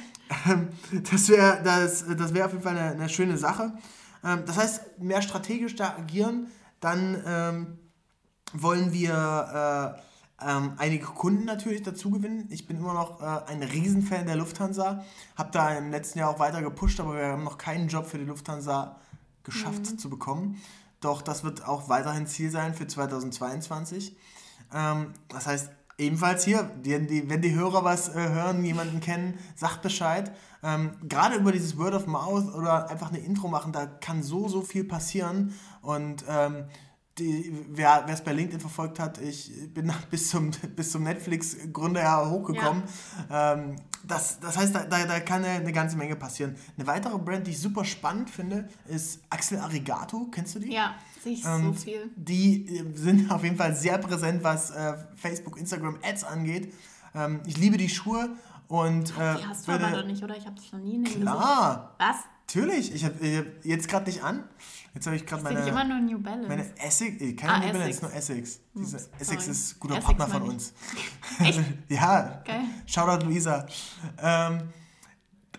Ähm, 0.46 0.68
das 1.10 1.28
wäre 1.28 1.60
das, 1.64 2.04
das 2.06 2.32
wär 2.32 2.46
auf 2.46 2.52
jeden 2.52 2.62
Fall 2.62 2.78
eine, 2.78 2.92
eine 2.92 3.08
schöne 3.08 3.36
Sache. 3.36 3.72
Ähm, 4.22 4.44
das 4.46 4.56
heißt, 4.56 5.00
mehr 5.00 5.20
strategisch 5.20 5.74
da 5.74 5.96
agieren, 5.96 6.46
dann 6.78 7.20
ähm, 7.26 7.78
wollen 8.52 8.92
wir 8.92 9.96
äh, 9.98 10.00
ähm, 10.46 10.72
einige 10.78 11.04
Kunden 11.04 11.44
natürlich 11.44 11.82
dazu 11.82 12.10
gewinnen. 12.10 12.46
Ich 12.50 12.66
bin 12.66 12.78
immer 12.78 12.94
noch 12.94 13.20
äh, 13.20 13.50
ein 13.50 13.62
Riesenfan 13.62 14.26
der 14.26 14.36
Lufthansa, 14.36 15.04
habe 15.36 15.50
da 15.52 15.76
im 15.76 15.90
letzten 15.90 16.18
Jahr 16.18 16.30
auch 16.30 16.38
weiter 16.38 16.62
gepusht, 16.62 17.00
aber 17.00 17.14
wir 17.14 17.26
haben 17.26 17.44
noch 17.44 17.58
keinen 17.58 17.88
Job 17.88 18.06
für 18.06 18.18
die 18.18 18.24
Lufthansa 18.24 18.96
geschafft 19.44 19.92
mhm. 19.92 19.98
zu 19.98 20.10
bekommen. 20.10 20.60
Doch 21.00 21.22
das 21.22 21.44
wird 21.44 21.66
auch 21.66 21.88
weiterhin 21.88 22.26
Ziel 22.26 22.50
sein 22.50 22.74
für 22.74 22.86
2022. 22.86 24.16
Ähm, 24.72 25.12
das 25.28 25.46
heißt, 25.46 25.70
ebenfalls 25.98 26.44
hier, 26.44 26.70
die, 26.84 27.06
die, 27.06 27.28
wenn 27.28 27.42
die 27.42 27.54
Hörer 27.54 27.84
was 27.84 28.08
äh, 28.08 28.28
hören, 28.28 28.64
jemanden 28.64 29.00
kennen, 29.00 29.38
sagt 29.54 29.82
Bescheid. 29.82 30.32
Ähm, 30.62 30.92
Gerade 31.08 31.36
über 31.36 31.52
dieses 31.52 31.78
Word 31.78 31.94
of 31.94 32.06
Mouth 32.06 32.54
oder 32.54 32.90
einfach 32.90 33.08
eine 33.08 33.18
Intro 33.18 33.48
machen, 33.48 33.72
da 33.72 33.86
kann 33.86 34.22
so, 34.22 34.48
so 34.48 34.62
viel 34.62 34.84
passieren. 34.84 35.54
Und 35.82 36.24
ähm, 36.28 36.64
die, 37.18 37.66
wer 37.70 38.06
es 38.08 38.22
bei 38.22 38.32
LinkedIn 38.32 38.60
verfolgt 38.60 38.98
hat, 38.98 39.20
ich 39.20 39.50
bin 39.74 39.92
bis 40.10 40.30
zum, 40.30 40.50
bis 40.76 40.92
zum 40.92 41.02
Netflix-Gründer 41.02 42.00
ja 42.00 42.28
hochgekommen. 42.28 42.82
Ja. 43.28 43.54
Ähm, 43.54 43.76
das, 44.04 44.40
das 44.40 44.56
heißt, 44.56 44.74
da, 44.74 44.84
da, 44.84 45.04
da 45.04 45.20
kann 45.20 45.44
eine, 45.44 45.60
eine, 45.60 45.72
ganze 45.72 45.96
Menge 45.96 46.16
passieren. 46.16 46.56
Eine 46.76 46.86
weitere 46.86 47.18
Brand, 47.18 47.46
die 47.46 47.50
ich 47.50 47.60
super 47.60 47.84
spannend 47.84 48.30
finde, 48.30 48.68
ist 48.88 49.20
Axel 49.28 49.58
Arigato. 49.58 50.28
Kennst 50.30 50.54
du 50.54 50.60
die? 50.60 50.72
Ja, 50.72 50.94
sehe 51.22 51.34
ich 51.34 51.44
ähm, 51.44 51.64
so 51.64 51.72
viel. 51.72 52.10
Die 52.16 52.66
äh, 52.66 52.96
sind 52.96 53.30
auf 53.30 53.44
jeden 53.44 53.56
Fall 53.56 53.76
sehr 53.76 53.98
präsent, 53.98 54.42
was 54.42 54.70
äh, 54.70 54.94
Facebook, 55.16 55.58
Instagram, 55.58 55.98
Ads 56.02 56.24
angeht. 56.24 56.72
Ähm, 57.14 57.40
ich 57.46 57.58
liebe 57.58 57.76
die 57.76 57.88
Schuhe 57.88 58.30
und. 58.68 59.10
Äh, 59.18 59.36
die 59.36 59.46
hast 59.46 59.68
du 59.68 59.72
aber 59.72 59.90
doch 59.90 60.06
nicht, 60.06 60.22
oder? 60.22 60.36
Ich 60.36 60.46
habe 60.46 60.56
das 60.56 60.72
noch 60.72 60.80
nie 60.80 61.02
gesehen. 61.02 61.22
Klar. 61.22 61.94
Was? 61.98 62.16
Natürlich. 62.46 62.94
Ich 62.94 63.04
habe 63.04 63.14
hab 63.36 63.64
jetzt 63.64 63.88
gerade 63.88 64.06
nicht 64.06 64.24
an. 64.24 64.44
Jetzt 64.94 65.06
habe 65.06 65.16
ich 65.16 65.24
gerade 65.24 65.42
meine. 65.42 65.60
immer 65.66 65.84
nur 65.84 66.00
New 66.00 66.18
Balance. 66.18 66.48
Meine 66.48 66.78
Essex. 66.78 67.36
Keine 67.36 67.52
ah, 67.52 67.58
New 67.58 67.72
Balance, 67.72 67.88
Essex. 67.88 68.02
nur 68.02 68.14
Essex. 68.14 68.60
Diese 68.74 68.98
hm, 68.98 69.04
Essex 69.20 69.48
ist 69.48 69.76
ein 69.76 69.80
guter 69.80 69.94
Essex 69.98 70.06
Partner 70.06 70.28
von 70.28 70.42
uns. 70.42 70.72
Echt? 71.38 71.60
ja. 71.88 72.42
Geil. 72.44 72.62
Shoutout 72.86 73.24
Luisa. 73.24 73.66
Ähm, 74.18 74.62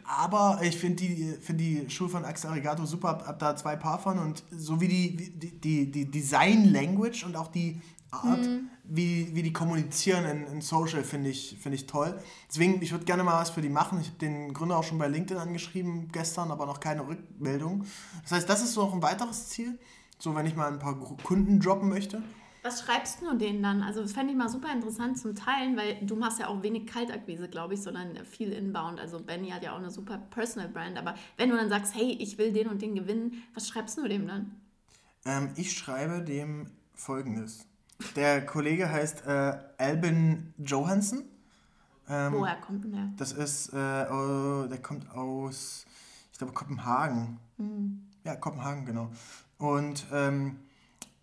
aber 0.04 0.60
ich 0.62 0.78
finde 0.78 0.98
die, 0.98 1.38
find 1.40 1.60
die 1.62 1.90
Schuhe 1.90 2.10
von 2.10 2.26
Axel 2.26 2.50
Arigato 2.50 2.86
super, 2.86 3.10
hab, 3.10 3.28
hab 3.28 3.40
da 3.40 3.56
zwei 3.56 3.78
Paar 3.78 4.00
von 4.00 4.20
und 4.20 4.44
so 4.52 4.82
wie 4.82 4.90
die, 4.90 5.40
die, 5.40 5.60
die, 5.60 5.92
die 5.92 6.12
Design-Language 6.12 7.24
und 7.24 7.38
auch 7.38 7.48
die 7.48 7.82
Art, 8.12 8.42
mhm. 8.42 8.70
wie, 8.84 9.34
wie 9.34 9.42
die 9.42 9.54
kommunizieren 9.54 10.26
in, 10.26 10.48
in 10.48 10.62
Social, 10.62 11.04
finde 11.04 11.30
ich, 11.30 11.58
find 11.62 11.74
ich 11.74 11.88
toll. 11.88 12.20
Deswegen, 12.50 12.82
ich 12.82 12.92
würde 12.92 13.06
gerne 13.06 13.24
mal 13.24 13.40
was 13.40 13.50
für 13.50 13.62
die 13.62 13.70
machen. 13.70 14.00
Ich 14.02 14.08
habe 14.08 14.18
den 14.20 14.54
Gründer 14.54 14.78
auch 14.78 14.84
schon 14.84 14.98
bei 14.98 15.08
LinkedIn 15.08 15.42
angeschrieben 15.42 16.10
gestern, 16.12 16.52
aber 16.52 16.66
noch 16.66 16.82
keine 16.82 17.08
Rückmeldung. 17.08 17.86
Das 18.24 18.34
heißt, 18.34 18.50
das 18.50 18.62
ist 18.62 18.74
so 18.74 18.82
noch 18.86 18.94
ein 18.94 19.02
weiteres 19.02 19.48
Ziel. 19.48 19.80
So, 20.20 20.36
wenn 20.36 20.46
ich 20.46 20.56
mal 20.56 20.68
ein 20.68 20.80
paar 20.80 21.00
Kunden 21.24 21.60
droppen 21.60 21.90
möchte. 21.90 22.22
Was 22.64 22.82
schreibst 22.82 23.22
du 23.22 23.36
denen 23.36 23.64
dann? 23.64 23.82
Also 23.82 24.02
das 24.02 24.12
fände 24.12 24.34
ich 24.34 24.38
mal 24.38 24.50
super 24.50 24.72
interessant 24.72 25.18
zum 25.18 25.34
Teilen, 25.34 25.76
weil 25.78 25.98
du 26.06 26.16
machst 26.16 26.38
ja 26.38 26.48
auch 26.48 26.62
wenig 26.62 26.86
Kaltakquise, 26.86 27.50
glaube 27.50 27.74
ich, 27.74 27.82
sondern 27.82 28.24
viel 28.26 28.52
Inbound. 28.52 29.00
Also 29.00 29.20
Benny 29.20 29.50
hat 29.50 29.64
ja 29.64 29.74
auch 29.74 29.80
eine 29.80 29.90
super 29.90 30.20
Personal 30.30 30.70
Brand. 30.70 30.98
Aber 31.00 31.16
wenn 31.38 31.50
du 31.50 31.56
dann 31.56 31.70
sagst, 31.70 31.96
hey, 31.96 32.16
ich 32.20 32.38
will 32.38 32.52
den 32.52 32.68
und 32.68 32.82
den 32.82 32.94
gewinnen, 32.94 33.42
was 33.56 33.68
schreibst 33.68 33.98
du 33.98 34.08
dem 34.08 34.28
dann? 34.28 34.62
Ähm, 35.26 35.50
ich 35.56 35.72
schreibe 35.72 36.22
dem 36.22 36.70
folgendes. 36.94 37.66
Der 38.16 38.46
Kollege 38.46 38.90
heißt 38.90 39.26
äh, 39.26 39.58
Albin 39.78 40.54
Johansen. 40.58 41.24
Ähm, 42.10 42.34
Woher 42.34 42.56
kommt 42.56 42.84
denn 42.84 42.92
der? 42.92 43.10
Das 43.18 43.32
ist, 43.32 43.74
äh, 43.74 44.06
oh, 44.12 44.68
der 44.68 44.82
kommt 44.82 45.10
aus, 45.12 45.86
ich 46.32 46.38
glaube, 46.38 46.54
Kopenhagen. 46.54 47.40
Mhm. 47.58 48.08
Ja, 48.24 48.36
Kopenhagen, 48.36 48.86
genau. 48.86 49.10
Und 49.58 50.06
ähm, 50.12 50.60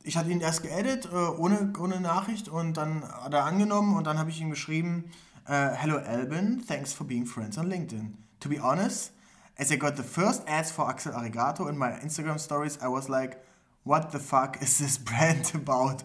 ich 0.02 0.16
hatte 0.16 0.30
ihn 0.30 0.40
erst 0.40 0.62
geedit, 0.62 1.06
äh, 1.06 1.14
ohne, 1.14 1.72
ohne 1.78 2.00
Nachricht, 2.00 2.48
und 2.48 2.76
dann 2.76 3.02
hat 3.04 3.34
er 3.34 3.44
angenommen 3.44 3.96
und 3.96 4.06
dann 4.06 4.18
habe 4.18 4.30
ich 4.30 4.40
ihm 4.40 4.50
geschrieben, 4.50 5.10
uh, 5.48 5.52
Hello 5.52 5.98
Albin, 5.98 6.64
thanks 6.66 6.92
for 6.92 7.06
being 7.06 7.26
friends 7.26 7.58
on 7.58 7.66
LinkedIn. 7.66 8.14
To 8.40 8.48
be 8.48 8.60
honest, 8.60 9.12
as 9.56 9.70
I 9.70 9.76
got 9.76 9.96
the 9.96 10.02
first 10.02 10.48
ads 10.48 10.70
for 10.70 10.88
Axel 10.88 11.12
Arigato 11.12 11.68
in 11.68 11.76
my 11.76 11.90
Instagram 12.02 12.38
stories, 12.38 12.78
I 12.80 12.88
was 12.88 13.08
like, 13.08 13.38
what 13.84 14.12
the 14.12 14.18
fuck 14.18 14.62
is 14.62 14.78
this 14.78 14.96
brand 15.04 15.52
about? 15.54 16.04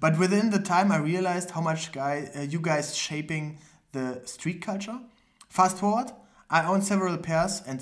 But 0.00 0.18
within 0.18 0.50
the 0.50 0.58
time, 0.58 0.90
I 0.90 0.96
realized 0.96 1.50
how 1.50 1.60
much 1.60 1.92
guy, 1.92 2.30
uh, 2.34 2.40
you 2.40 2.58
guys 2.58 2.96
shaping 2.96 3.58
the 3.92 4.22
street 4.24 4.62
culture. 4.62 4.98
Fast 5.48 5.78
forward, 5.78 6.12
I 6.48 6.64
own 6.64 6.82
several 6.82 7.16
pairs, 7.18 7.62
and 7.66 7.80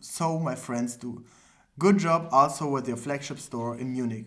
so 0.00 0.38
my 0.38 0.54
friends 0.56 0.96
do. 0.96 1.24
Good 1.78 1.98
job 1.98 2.28
also 2.32 2.68
with 2.68 2.88
your 2.88 2.96
flagship 2.96 3.38
store 3.38 3.78
in 3.78 3.92
Munich. 3.92 4.26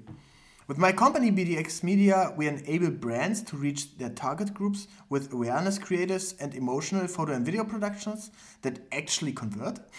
With 0.66 0.78
my 0.78 0.94
company 0.94 1.30
BDX 1.30 1.84
Media, 1.84 2.34
we 2.38 2.48
enable 2.48 2.90
brands 2.90 3.42
to 3.44 3.58
reach 3.58 3.98
their 3.98 4.10
target 4.10 4.54
groups 4.54 4.88
with 5.10 5.34
awareness 5.34 5.78
creators 5.78 6.36
and 6.40 6.56
emotional 6.56 7.08
photo 7.08 7.34
and 7.34 7.46
video 7.46 7.66
productions 7.66 8.32
that 8.62 8.80
actually 8.92 9.34
convert. 9.34 9.80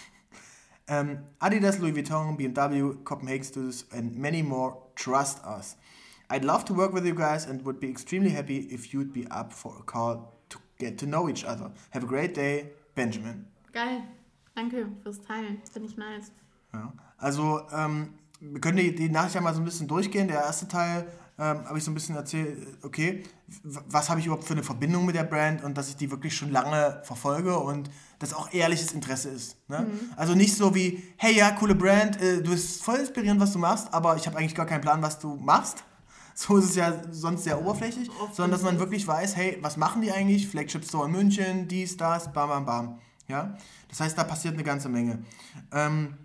Um, 0.87 1.25
Adidas, 1.41 1.79
Louis 1.79 1.93
Vuitton, 1.93 2.37
BMW, 2.39 3.03
Copenhagen 3.03 3.43
Studios, 3.43 3.85
and 3.91 4.15
many 4.15 4.43
more 4.43 4.83
trust 4.95 5.43
us. 5.43 5.75
I'd 6.29 6.43
love 6.43 6.65
to 6.65 6.73
work 6.73 6.93
with 6.93 7.05
you 7.05 7.15
guys 7.15 7.47
and 7.47 7.63
would 7.65 7.79
be 7.79 7.89
extremely 7.89 8.31
happy 8.31 8.67
if 8.71 8.93
you'd 8.93 9.13
be 9.13 9.27
up 9.29 9.53
for 9.53 9.77
a 9.79 9.83
call 9.83 10.33
to 10.49 10.57
get 10.79 10.97
to 10.99 11.05
know 11.05 11.29
each 11.29 11.45
other. 11.45 11.71
Have 11.91 12.03
a 12.03 12.07
great 12.07 12.35
day, 12.35 12.71
Benjamin. 12.95 13.47
Geil. 13.71 14.03
Danke 14.55 14.87
fürs 15.03 15.21
Teilen. 15.21 15.61
Finde 15.71 15.89
ich 15.89 15.97
nice. 15.97 16.31
Ja. 16.73 16.93
Also, 17.17 17.61
ähm, 17.73 18.13
wir 18.39 18.61
können 18.61 18.77
die, 18.77 18.95
die 18.95 19.09
Nachricht 19.09 19.35
ja 19.35 19.41
mal 19.41 19.53
so 19.53 19.61
ein 19.61 19.65
bisschen 19.65 19.87
durchgehen. 19.87 20.27
Der 20.27 20.37
erste 20.37 20.67
Teil 20.67 21.07
ähm, 21.37 21.65
habe 21.65 21.77
ich 21.77 21.83
so 21.83 21.91
ein 21.91 21.93
bisschen 21.93 22.15
erzählt, 22.15 22.77
okay, 22.83 23.23
was 23.47 24.09
habe 24.09 24.19
ich 24.19 24.25
überhaupt 24.25 24.45
für 24.45 24.53
eine 24.53 24.63
Verbindung 24.63 25.05
mit 25.05 25.15
der 25.15 25.23
Brand 25.23 25.63
und 25.63 25.77
dass 25.77 25.89
ich 25.89 25.95
die 25.97 26.09
wirklich 26.09 26.35
schon 26.35 26.51
lange 26.51 27.01
verfolge 27.03 27.57
und 27.57 27.89
das 28.19 28.33
auch 28.33 28.53
ehrliches 28.53 28.93
Interesse 28.93 29.29
ist. 29.29 29.57
Ne? 29.69 29.81
Mhm. 29.81 30.13
Also 30.15 30.35
nicht 30.35 30.55
so 30.55 30.73
wie, 30.73 31.03
hey 31.17 31.35
ja, 31.35 31.51
coole 31.51 31.75
Brand, 31.75 32.21
äh, 32.21 32.41
du 32.41 32.51
bist 32.51 32.83
voll 32.83 32.99
inspirierend, 32.99 33.41
was 33.41 33.51
du 33.51 33.59
machst, 33.59 33.93
aber 33.93 34.15
ich 34.15 34.25
habe 34.27 34.37
eigentlich 34.37 34.55
gar 34.55 34.65
keinen 34.65 34.81
Plan, 34.81 35.01
was 35.01 35.19
du 35.19 35.35
machst. 35.35 35.83
So 36.37 36.57
ist 36.57 36.65
es 36.65 36.75
ja 36.75 37.01
sonst 37.11 37.45
sehr 37.45 37.61
oberflächlich, 37.61 38.09
Oft 38.21 38.35
sondern 38.35 38.51
dass 38.51 38.61
man 38.61 38.77
wirklich 38.77 39.07
weiß, 39.07 39.37
hey, 39.37 39.57
was 39.61 39.77
machen 39.77 40.01
die 40.01 40.11
eigentlich? 40.11 40.49
Flagship 40.49 40.83
Store 40.83 41.05
in 41.05 41.13
München, 41.13 41.69
dies, 41.69 41.95
das, 41.95 42.33
bam, 42.33 42.49
bam, 42.49 42.65
bam. 42.65 42.99
Ja? 43.29 43.57
Das 43.87 44.01
heißt, 44.01 44.17
da 44.17 44.25
passiert 44.25 44.53
eine 44.53 44.63
ganze 44.63 44.89
Menge. 44.89 45.19
Ähm, 45.71 46.17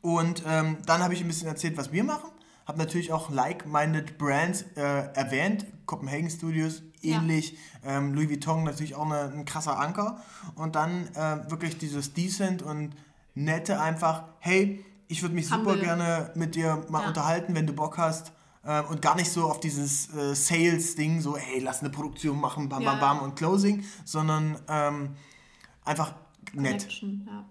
und 0.00 0.42
ähm, 0.44 0.78
dann 0.86 1.04
habe 1.04 1.14
ich 1.14 1.20
ein 1.20 1.28
bisschen 1.28 1.46
erzählt, 1.46 1.76
was 1.76 1.92
wir 1.92 2.02
machen 2.02 2.30
habe 2.66 2.78
natürlich 2.78 3.12
auch 3.12 3.30
like-minded 3.30 4.18
Brands 4.18 4.64
äh, 4.76 4.82
erwähnt, 5.14 5.66
Copenhagen 5.86 6.28
Studios 6.28 6.82
ähnlich, 7.00 7.56
ja. 7.84 7.98
ähm, 7.98 8.12
Louis 8.14 8.28
Vuitton 8.28 8.64
natürlich 8.64 8.96
auch 8.96 9.06
eine, 9.06 9.32
ein 9.32 9.44
krasser 9.44 9.78
Anker 9.78 10.20
und 10.56 10.74
dann 10.74 11.06
äh, 11.14 11.48
wirklich 11.50 11.78
dieses 11.78 12.12
decent 12.12 12.62
und 12.62 12.96
nette 13.34 13.80
einfach, 13.80 14.24
hey, 14.40 14.84
ich 15.06 15.22
würde 15.22 15.36
mich 15.36 15.52
Humble. 15.52 15.74
super 15.74 15.84
gerne 15.84 16.32
mit 16.34 16.56
dir 16.56 16.84
mal 16.88 17.02
ja. 17.02 17.08
unterhalten, 17.08 17.54
wenn 17.54 17.68
du 17.68 17.72
Bock 17.72 17.98
hast 17.98 18.32
äh, 18.66 18.82
und 18.82 19.00
gar 19.00 19.14
nicht 19.14 19.30
so 19.30 19.44
auf 19.44 19.60
dieses 19.60 20.12
äh, 20.14 20.34
Sales-Ding, 20.34 21.20
so 21.20 21.36
hey, 21.36 21.60
lass 21.60 21.80
eine 21.80 21.90
Produktion 21.90 22.40
machen, 22.40 22.68
bam, 22.68 22.84
bam, 22.84 22.98
bam 22.98 23.20
und 23.20 23.36
Closing, 23.36 23.84
sondern 24.04 24.58
ähm, 24.68 25.16
einfach 25.84 26.14
nett. 26.52 26.80
Connection, 26.80 27.26
ja. 27.26 27.44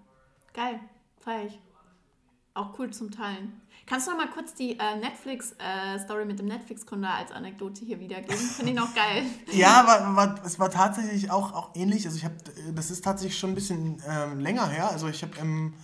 Geil, 0.52 0.80
feier 1.18 1.46
ich. 1.46 1.58
Auch 2.54 2.78
cool 2.78 2.90
zum 2.90 3.10
Teilen. 3.10 3.60
Kannst 3.84 4.06
du 4.06 4.10
noch 4.10 4.18
mal 4.18 4.30
kurz 4.30 4.54
die 4.54 4.78
äh, 4.78 4.96
Netflix-Story 4.96 6.22
äh, 6.22 6.24
mit 6.24 6.38
dem 6.38 6.46
Netflix-Gründer 6.46 7.14
als 7.14 7.30
Anekdote 7.30 7.84
hier 7.84 8.00
wiedergeben? 8.00 8.36
Finde 8.36 8.72
ich 8.72 8.76
noch 8.76 8.94
geil. 8.94 9.24
ja, 9.52 9.86
war, 9.86 10.16
war, 10.16 10.44
es 10.44 10.58
war 10.58 10.70
tatsächlich 10.70 11.30
auch, 11.30 11.52
auch 11.52 11.70
ähnlich. 11.74 12.04
Also 12.06 12.16
ich 12.16 12.24
habe, 12.24 12.34
das 12.74 12.90
ist 12.90 13.04
tatsächlich 13.04 13.38
schon 13.38 13.50
ein 13.50 13.54
bisschen 13.54 14.02
ähm, 14.08 14.40
länger 14.40 14.66
her. 14.68 14.90
Also 14.90 15.06
ich 15.08 15.22
habe 15.22 15.36
im 15.38 15.74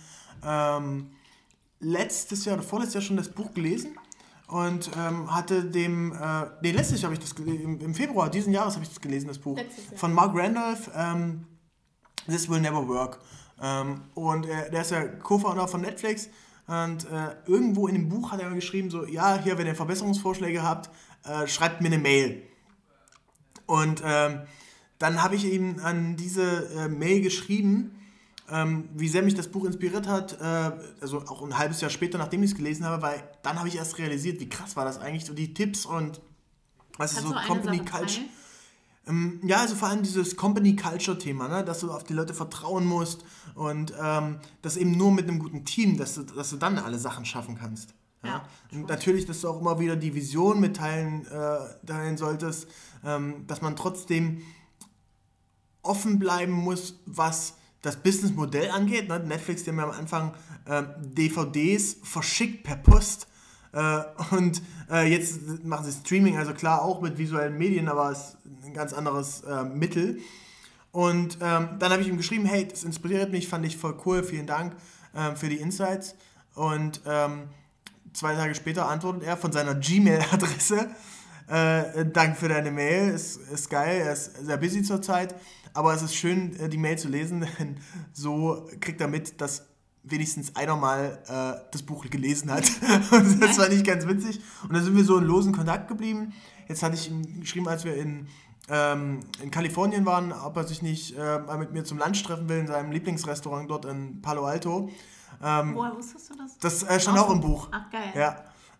ähm, 0.43 1.11
letztes 1.79 2.43
Jahr 2.45 2.55
oder 2.55 2.63
vorletztes 2.63 2.95
Jahr 2.95 3.03
schon 3.03 3.17
das 3.17 3.29
Buch 3.29 3.53
gelesen 3.53 3.97
und 4.47 4.91
ähm, 4.97 5.33
hatte 5.33 5.63
dem, 5.63 6.13
äh, 6.13 6.45
nee, 6.61 6.71
letztes 6.71 7.01
Jahr 7.01 7.11
habe 7.11 7.15
ich 7.15 7.19
das 7.19 7.35
gelesen, 7.35 7.79
im, 7.79 7.95
Februar 7.95 8.29
diesen 8.29 8.53
Jahres 8.53 8.75
habe 8.75 8.83
ich 8.83 8.89
das 8.89 9.01
gelesen, 9.01 9.27
das 9.27 9.39
Buch 9.39 9.59
von 9.95 10.13
Mark 10.13 10.35
Randolph, 10.35 10.91
ähm, 10.95 11.45
This 12.27 12.49
Will 12.49 12.61
Never 12.61 12.87
Work. 12.87 13.19
Ähm, 13.61 14.01
und 14.13 14.45
äh, 14.45 14.69
der 14.69 14.81
ist 14.81 14.91
ja 14.91 15.05
Co-Founder 15.05 15.67
von 15.67 15.81
Netflix. 15.81 16.29
Und 16.67 17.05
äh, 17.05 17.35
irgendwo 17.45 17.87
in 17.87 17.95
dem 17.95 18.09
Buch 18.09 18.31
hat 18.31 18.41
er 18.41 18.49
geschrieben, 18.51 18.89
so, 18.89 19.05
ja, 19.05 19.37
hier, 19.41 19.57
wenn 19.57 19.67
ihr 19.67 19.75
Verbesserungsvorschläge 19.75 20.63
habt, 20.63 20.89
äh, 21.25 21.47
schreibt 21.47 21.81
mir 21.81 21.87
eine 21.87 21.97
Mail. 21.97 22.43
Und 23.65 24.01
ähm, 24.05 24.41
dann 24.99 25.21
habe 25.21 25.35
ich 25.35 25.45
ihm 25.45 25.79
an 25.83 26.15
diese 26.15 26.69
äh, 26.75 26.87
Mail 26.87 27.21
geschrieben, 27.21 27.99
ähm, 28.49 28.89
wie 28.93 29.07
sehr 29.07 29.21
mich 29.21 29.35
das 29.35 29.47
Buch 29.47 29.65
inspiriert 29.65 30.07
hat, 30.07 30.39
äh, 30.41 30.71
also 31.01 31.19
auch 31.19 31.41
ein 31.43 31.57
halbes 31.57 31.81
Jahr 31.81 31.89
später, 31.89 32.17
nachdem 32.17 32.43
ich 32.43 32.51
es 32.51 32.57
gelesen 32.57 32.85
habe, 32.85 33.01
weil 33.01 33.23
dann 33.41 33.57
habe 33.57 33.67
ich 33.67 33.77
erst 33.77 33.97
realisiert, 33.97 34.39
wie 34.39 34.49
krass 34.49 34.75
war 34.75 34.85
das 34.85 34.99
eigentlich, 34.99 35.25
so 35.25 35.33
die 35.33 35.53
Tipps 35.53 35.85
und 35.85 36.21
was 36.97 37.13
ist 37.13 37.21
so 37.21 37.33
Company 37.47 37.79
Culture. 37.79 38.25
Ähm, 39.07 39.41
ja, 39.43 39.57
also 39.57 39.75
vor 39.75 39.89
allem 39.89 40.03
dieses 40.03 40.35
Company 40.35 40.75
Culture 40.75 41.17
Thema, 41.17 41.47
ne? 41.47 41.63
dass 41.63 41.79
du 41.79 41.91
auf 41.91 42.03
die 42.03 42.13
Leute 42.13 42.33
vertrauen 42.33 42.85
musst 42.85 43.25
und 43.55 43.93
ähm, 44.01 44.39
das 44.61 44.77
eben 44.77 44.91
nur 44.91 45.11
mit 45.11 45.27
einem 45.27 45.39
guten 45.39 45.65
Team, 45.65 45.97
dass 45.97 46.15
du, 46.15 46.23
dass 46.23 46.51
du 46.51 46.57
dann 46.57 46.77
alle 46.77 46.97
Sachen 46.97 47.25
schaffen 47.25 47.55
kannst. 47.55 47.93
Ja? 48.23 48.29
ja 48.29 48.43
und 48.71 48.87
natürlich, 48.87 49.25
dass 49.25 49.41
du 49.41 49.49
auch 49.49 49.59
immer 49.59 49.79
wieder 49.79 49.95
die 49.95 50.15
Vision 50.15 50.59
mitteilen 50.59 51.25
äh, 51.25 51.85
teilen 51.85 52.17
solltest, 52.17 52.67
ähm, 53.03 53.45
dass 53.47 53.61
man 53.61 53.75
trotzdem 53.75 54.41
offen 55.81 56.17
bleiben 56.17 56.53
muss, 56.53 56.99
was 57.05 57.55
das 57.83 57.97
Businessmodell 57.97 58.71
angeht. 58.71 59.07
Ne? 59.07 59.19
Netflix, 59.19 59.67
haben 59.67 59.77
ja 59.77 59.83
am 59.83 59.91
Anfang 59.91 60.33
äh, 60.65 60.81
DVDs 60.97 61.97
verschickt 62.01 62.63
per 62.63 62.77
Post. 62.77 63.27
Äh, 63.73 64.01
und 64.31 64.63
äh, 64.89 65.07
jetzt 65.07 65.63
machen 65.63 65.85
sie 65.85 65.91
Streaming, 65.91 66.37
also 66.37 66.53
klar 66.53 66.81
auch 66.81 67.01
mit 67.01 67.19
visuellen 67.19 67.57
Medien, 67.57 67.87
aber 67.87 68.09
es 68.09 68.19
ist 68.19 68.37
ein 68.65 68.73
ganz 68.73 68.93
anderes 68.93 69.41
äh, 69.41 69.63
Mittel. 69.63 70.19
Und 70.91 71.37
ähm, 71.41 71.69
dann 71.79 71.91
habe 71.91 72.01
ich 72.01 72.07
ihm 72.07 72.17
geschrieben, 72.17 72.45
hey, 72.45 72.67
das 72.67 72.83
inspiriert 72.83 73.31
mich, 73.31 73.47
fand 73.47 73.65
ich 73.65 73.77
voll 73.77 73.97
cool, 74.05 74.23
vielen 74.23 74.47
Dank 74.47 74.75
ähm, 75.15 75.35
für 75.35 75.49
die 75.49 75.57
Insights. 75.57 76.15
Und 76.55 77.01
ähm, 77.05 77.49
zwei 78.13 78.35
Tage 78.35 78.55
später 78.55 78.87
antwortet 78.87 79.23
er 79.23 79.35
von 79.35 79.51
seiner 79.51 79.75
Gmail-Adresse, 79.75 80.87
äh, 81.47 82.05
Dank 82.05 82.37
für 82.37 82.47
deine 82.47 82.71
Mail, 82.71 83.09
ist, 83.09 83.37
ist 83.37 83.69
geil, 83.69 84.01
er 84.05 84.13
ist 84.13 84.45
sehr 84.45 84.57
busy 84.57 84.83
zurzeit. 84.83 85.35
Aber 85.73 85.93
es 85.93 86.01
ist 86.01 86.15
schön, 86.15 86.55
äh, 86.59 86.69
die 86.69 86.77
Mail 86.77 86.97
zu 86.97 87.07
lesen, 87.07 87.47
denn 87.59 87.77
so 88.11 88.67
kriegt 88.79 89.01
er 89.01 89.07
mit, 89.07 89.41
dass 89.41 89.67
wenigstens 90.03 90.55
einer 90.55 90.75
mal 90.75 91.19
äh, 91.27 91.65
das 91.71 91.81
Buch 91.81 92.05
gelesen 92.09 92.51
hat. 92.51 92.63
Und 93.11 93.41
das 93.41 93.57
war 93.57 93.69
nicht 93.69 93.85
ganz 93.85 94.05
witzig. 94.05 94.41
Und 94.63 94.73
dann 94.73 94.83
sind 94.83 94.95
wir 94.95 95.05
so 95.05 95.17
in 95.17 95.23
losen 95.23 95.53
Kontakt 95.53 95.87
geblieben. 95.87 96.33
Jetzt 96.67 96.83
hatte 96.83 96.95
ich 96.95 97.09
ihm 97.09 97.39
geschrieben, 97.39 97.67
als 97.67 97.85
wir 97.85 97.95
in, 97.95 98.27
ähm, 98.69 99.21
in 99.41 99.49
Kalifornien 99.49 100.05
waren, 100.05 100.33
ob 100.33 100.57
er 100.57 100.65
sich 100.65 100.81
nicht 100.81 101.17
äh, 101.17 101.39
mal 101.39 101.57
mit 101.57 101.71
mir 101.71 101.83
zum 101.85 101.97
Lunch 101.97 102.21
treffen 102.23 102.49
will 102.49 102.59
in 102.59 102.67
seinem 102.67 102.91
Lieblingsrestaurant 102.91 103.69
dort 103.69 103.85
in 103.85 104.21
Palo 104.21 104.45
Alto. 104.45 104.89
Ähm, 105.41 105.75
Woher 105.75 105.95
wusstest 105.95 106.29
du 106.29 106.35
das? 106.35 106.57
Das 106.59 106.83
äh, 106.83 106.99
stand 106.99 107.17
auch 107.17 107.31
im 107.31 107.39
Buch. 107.39 107.69
Ach, 107.71 107.89
geil. 107.89 108.11
Ja, 108.13 108.31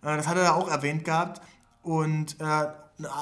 äh, 0.02 0.18
das 0.18 0.28
hat 0.28 0.36
er 0.38 0.44
da 0.44 0.54
auch 0.54 0.70
erwähnt 0.70 1.06
gehabt. 1.06 1.42
Und 1.82 2.38
äh, 2.40 2.68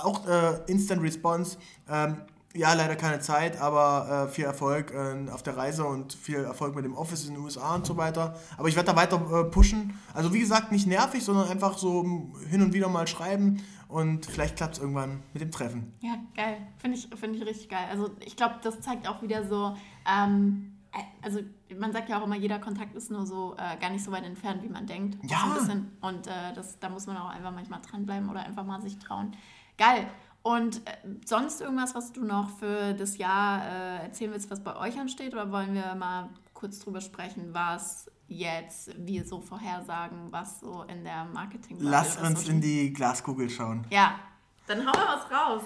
auch 0.04 0.28
Instant 0.68 1.02
Response. 1.02 1.58
Ähm, 1.90 2.18
ja, 2.54 2.74
leider 2.74 2.96
keine 2.96 3.20
Zeit, 3.20 3.60
aber 3.60 4.28
äh, 4.28 4.32
viel 4.32 4.46
Erfolg 4.46 4.92
äh, 4.92 5.30
auf 5.32 5.44
der 5.44 5.58
Reise 5.58 5.86
und 5.86 6.14
viel 6.14 6.44
Erfolg 6.44 6.76
mit 6.76 6.86
dem 6.86 6.96
Office 6.96 7.28
in 7.28 7.36
den 7.36 7.44
USA 7.44 7.76
und 7.76 7.86
so 7.86 7.98
weiter. 7.98 8.36
Aber 8.58 8.68
ich 8.68 8.76
werde 8.76 8.92
da 8.92 8.96
weiter 8.96 9.16
äh, 9.18 9.44
pushen. 9.46 9.98
Also 10.14 10.34
wie 10.34 10.40
gesagt, 10.40 10.72
nicht 10.72 10.88
nervig, 10.88 11.24
sondern 11.24 11.48
einfach 11.48 11.78
so 11.78 12.32
hin 12.50 12.62
und 12.62 12.74
wieder 12.74 12.90
mal 12.90 13.08
schreiben 13.08 13.64
und 13.88 14.26
vielleicht 14.26 14.58
klappt 14.58 14.76
es 14.76 14.80
irgendwann 14.80 15.22
mit 15.34 15.42
dem 15.42 15.52
Treffen. 15.52 15.94
Ja, 16.02 16.16
geil. 16.36 16.58
Finde 16.78 16.98
ich, 16.98 17.08
find 17.16 17.36
ich 17.36 17.46
richtig 17.46 17.70
geil. 17.70 17.88
Also 17.90 18.12
ich 18.26 18.36
glaube, 18.36 18.56
das 18.64 18.82
zeigt 18.82 19.08
auch 19.08 19.22
wieder 19.22 19.46
so, 19.48 19.76
ähm, 20.10 20.78
äh, 20.94 21.00
also 21.22 21.40
man 21.78 21.92
sagt 21.94 22.10
ja 22.10 22.20
auch 22.20 22.26
immer, 22.26 22.38
jeder 22.38 22.60
Kontakt 22.60 22.96
ist 22.96 23.12
nur 23.12 23.26
so 23.26 23.56
äh, 23.58 23.78
gar 23.80 23.90
nicht 23.90 24.04
so 24.04 24.12
weit 24.12 24.24
entfernt, 24.24 24.64
wie 24.64 24.70
man 24.70 24.88
denkt. 24.88 25.18
Ja. 25.30 25.58
Und 26.02 26.28
äh, 26.28 26.54
das, 26.56 26.80
da 26.80 26.90
muss 26.90 27.08
man 27.08 27.18
auch 27.18 27.30
einfach 27.30 27.52
manchmal 27.52 27.82
dranbleiben 27.82 28.30
oder 28.30 28.42
einfach 28.42 28.66
mal 28.66 28.82
sich 28.82 28.98
trauen. 28.98 29.36
Geil. 29.78 30.08
Und 30.44 30.78
äh, 30.88 30.92
sonst 31.26 31.62
irgendwas, 31.62 31.94
was 31.94 32.12
du 32.12 32.24
noch 32.24 32.50
für 32.58 32.94
das 32.94 33.18
Jahr 33.18 33.64
äh, 33.64 34.04
erzählen 34.04 34.32
willst, 34.32 34.50
was 34.50 34.64
bei 34.64 34.76
euch 34.76 35.00
ansteht? 35.00 35.34
Oder 35.34 35.52
wollen 35.52 35.74
wir 35.74 35.94
mal 35.96 36.30
kurz 36.54 36.80
drüber 36.80 37.02
sprechen, 37.02 37.50
was 37.54 38.10
jetzt 38.28 38.92
wir 38.98 39.26
so 39.26 39.42
vorhersagen, 39.42 40.32
was 40.32 40.62
so 40.62 40.84
in 40.84 41.04
der 41.04 41.26
marketing 41.26 41.78
Lass 41.80 42.18
uns 42.18 42.48
in 42.48 42.62
die 42.62 42.94
Glaskugel 42.94 43.50
schauen. 43.50 43.86
Ja, 43.90 44.20
dann 44.68 44.80
hauen 44.80 44.94
wir 44.94 45.08
was 45.08 45.32
raus. 45.32 45.64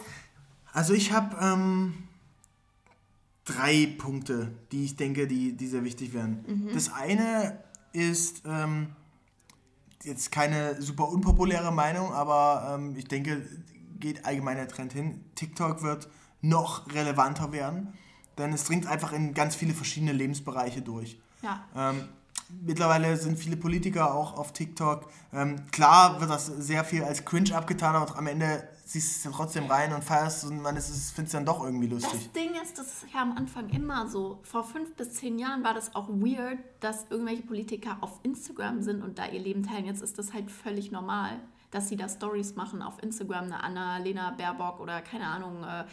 Also 0.74 0.94
ich 0.94 1.12
habe 1.12 1.38
ähm, 1.40 2.08
drei 3.46 3.96
Punkte, 3.98 4.52
die 4.72 4.86
ich 4.86 4.96
denke, 4.96 5.28
die, 5.28 5.56
die 5.56 5.68
sehr 5.68 5.84
wichtig 5.84 6.14
werden. 6.14 6.44
Mhm. 6.48 6.74
Das 6.74 6.92
eine 6.92 7.64
ist 7.94 8.42
ähm, 8.46 8.96
jetzt 10.04 10.32
keine 10.32 10.82
super 10.82 11.08
unpopuläre 11.08 11.72
Meinung, 11.72 12.12
aber 12.12 12.76
ähm, 12.76 12.96
ich 12.98 13.06
denke, 13.06 13.48
geht 14.00 14.26
allgemein 14.26 14.58
der 14.58 14.68
Trend 14.68 14.94
hin. 14.94 15.24
TikTok 15.36 15.84
wird 15.84 16.08
noch 16.42 16.92
relevanter 16.94 17.52
werden, 17.52 17.94
denn 18.38 18.54
es 18.54 18.66
dringt 18.66 18.88
einfach 18.88 19.14
in 19.14 19.34
ganz 19.34 19.56
viele 19.56 19.74
verschiedene 19.74 20.12
Lebensbereiche 20.12 20.82
durch. 20.82 21.20
Ja. 21.42 21.66
Ähm, 21.76 22.08
mittlerweile 22.62 23.18
sind 23.18 23.38
viele 23.38 23.58
Politiker 23.58 24.14
auch 24.14 24.38
auf 24.38 24.54
TikTok. 24.54 25.10
Ähm, 25.34 25.66
klar 25.72 26.20
wird 26.20 26.30
das 26.30 26.46
sehr 26.46 26.84
viel 26.84 27.04
als 27.04 27.26
cringe 27.26 27.56
abgetan, 27.56 27.96
aber 27.96 28.18
am 28.18 28.28
Ende 28.28 28.68
siehst 28.86 29.26
du 29.26 29.32
trotzdem 29.32 29.66
rein 29.66 29.94
und 29.94 30.04
feierst 30.04 30.46
und 30.46 30.62
man 30.62 30.76
findest 30.76 31.18
es 31.18 31.32
dann 31.32 31.46
doch 31.46 31.64
irgendwie 31.64 31.88
lustig. 31.88 32.30
Das 32.32 32.32
Ding 32.34 32.54
ist, 32.62 32.78
das 32.78 32.88
ist 32.88 33.06
ja 33.12 33.22
am 33.22 33.36
Anfang 33.36 33.70
immer 33.70 34.08
so. 34.08 34.40
Vor 34.44 34.64
fünf 34.64 34.96
bis 34.96 35.14
zehn 35.14 35.40
Jahren 35.40 35.64
war 35.64 35.74
das 35.74 35.96
auch 35.96 36.08
weird, 36.10 36.60
dass 36.82 37.08
irgendwelche 37.10 37.42
Politiker 37.42 37.98
auf 38.02 38.20
Instagram 38.22 38.84
sind 38.84 39.02
und 39.02 39.18
da 39.18 39.26
ihr 39.26 39.40
Leben 39.40 39.66
teilen. 39.66 39.86
Jetzt 39.86 40.04
ist 40.04 40.20
das 40.20 40.34
halt 40.34 40.52
völlig 40.52 40.92
normal 40.92 41.40
dass 41.76 41.90
sie 41.90 41.98
da 41.98 42.08
Stories 42.08 42.56
machen 42.56 42.82
auf 42.82 43.04
Instagram, 43.04 43.46
eine 43.46 43.62
Anna-Lena 43.62 44.32
Baerbock 44.32 44.80
oder 44.80 45.02
keine 45.02 45.28
Ahnung, 45.28 45.64
äh, 45.64 45.82
äh, 45.82 45.86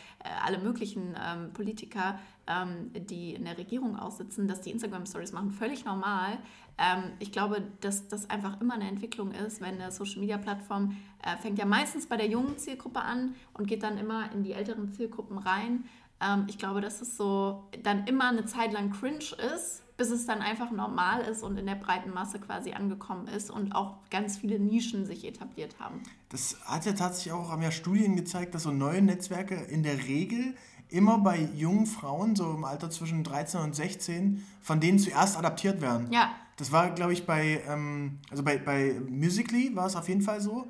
alle 0.45 0.59
möglichen 0.59 1.17
ähm, 1.21 1.53
Politiker, 1.53 2.21
ähm, 2.47 2.93
die 2.95 3.35
in 3.35 3.45
der 3.45 3.59
Regierung 3.59 3.99
aussitzen, 3.99 4.47
dass 4.47 4.61
die 4.61 4.71
Instagram-Stories 4.71 5.33
machen, 5.33 5.51
völlig 5.51 5.85
normal. 5.85 6.39
Ähm, 6.79 7.11
ich 7.19 7.33
glaube, 7.33 7.63
dass 7.81 8.07
das 8.07 8.31
einfach 8.31 8.61
immer 8.61 8.75
eine 8.75 8.87
Entwicklung 8.87 9.33
ist, 9.33 9.61
wenn 9.61 9.81
eine 9.81 9.91
Social-Media-Plattform 9.91 10.97
äh, 11.25 11.37
fängt 11.39 11.59
ja 11.59 11.67
meistens 11.67 12.07
bei 12.07 12.17
der 12.17 12.29
jungen 12.29 12.59
Zielgruppe 12.59 13.01
an 13.01 13.35
und 13.53 13.67
geht 13.67 13.83
dann 13.83 13.99
immer 13.99 14.31
in 14.31 14.45
die 14.45 14.53
älteren 14.53 14.93
Zielgruppen 14.93 15.37
rein. 15.37 15.85
Ähm, 16.21 16.45
ich 16.49 16.59
glaube, 16.59 16.81
dass 16.81 17.01
es 17.03 17.17
so 17.17 17.65
dann 17.83 18.07
immer 18.07 18.29
eine 18.29 18.45
Zeit 18.45 18.73
lang 18.73 18.93
cringe 18.93 19.35
ist, 19.53 19.82
bis 19.97 20.11
es 20.11 20.27
dann 20.27 20.41
einfach 20.41 20.71
normal 20.71 21.23
ist 21.23 21.43
und 21.43 21.57
in 21.59 21.67
der 21.67 21.75
breiten 21.75 22.13
Masse 22.13 22.39
quasi 22.39 22.73
angekommen 22.73 23.29
ist 23.29 23.51
und 23.51 23.73
auch 23.73 23.97
ganz 24.11 24.39
viele 24.39 24.59
Nischen 24.59 25.07
sich 25.07 25.25
etabliert 25.25 25.77
haben. 25.79 26.03
Das 26.31 26.57
hat 26.65 26.87
ja 26.87 26.93
tatsächlich 26.93 27.33
auch, 27.33 27.51
haben 27.51 27.63
ja 27.63 27.71
Studien 27.71 28.17
gezeigt, 28.17 28.55
dass 28.55 28.65
so 28.65 28.73
neue 28.73 29.03
Netzwerke 29.03 29.55
in 29.55 29.83
der 29.83 29.99
Regel 30.09 30.55
immer 30.89 31.19
bei 31.19 31.49
jungen 31.55 31.87
Frauen, 31.87 32.37
so 32.37 32.51
im 32.53 32.65
Alter 32.65 32.91
zwischen 32.91 33.25
13 33.25 33.61
und 33.61 33.75
16, 33.75 34.45
von 34.61 34.81
denen 34.81 34.99
zuerst 34.99 35.37
adaptiert 35.39 35.81
werden. 35.81 36.13
Ja. 36.13 36.33
Das 36.57 36.71
war, 36.71 36.91
glaube 36.91 37.13
ich, 37.15 37.27
bei, 37.27 37.63
ähm, 37.67 38.19
also 38.31 38.43
bei, 38.43 38.59
bei 38.59 39.01
Musically 39.09 39.75
war 39.75 39.87
es 39.87 39.97
auf 39.97 40.09
jeden 40.09 40.21
Fall 40.21 40.41
so. 40.41 40.67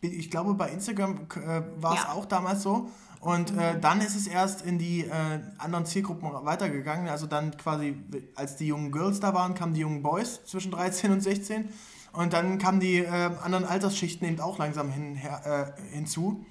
Ich, 0.00 0.12
ich 0.12 0.30
glaube, 0.30 0.54
bei 0.54 0.70
Instagram 0.70 1.26
äh, 1.34 1.62
war 1.76 1.94
es 1.94 2.02
ja. 2.04 2.12
auch 2.12 2.24
damals 2.24 2.62
so. 2.62 2.88
Und 3.24 3.56
äh, 3.56 3.80
dann 3.80 4.02
ist 4.02 4.16
es 4.16 4.26
erst 4.26 4.60
in 4.60 4.78
die 4.78 5.00
äh, 5.00 5.40
anderen 5.56 5.86
Zielgruppen 5.86 6.28
weitergegangen. 6.44 7.08
Also 7.08 7.26
dann 7.26 7.56
quasi, 7.56 7.96
als 8.34 8.56
die 8.56 8.66
jungen 8.66 8.92
Girls 8.92 9.18
da 9.18 9.32
waren, 9.32 9.54
kamen 9.54 9.72
die 9.72 9.80
jungen 9.80 10.02
Boys 10.02 10.44
zwischen 10.44 10.70
13 10.72 11.10
und 11.10 11.22
16. 11.22 11.70
Und 12.12 12.34
dann 12.34 12.58
kamen 12.58 12.80
die 12.80 12.98
äh, 12.98 13.30
anderen 13.42 13.64
Altersschichten 13.64 14.28
eben 14.28 14.40
auch 14.40 14.58
langsam 14.58 14.90
hin, 14.90 15.14
her, 15.14 15.74
äh, 15.78 15.94
hinzu. 15.94 16.44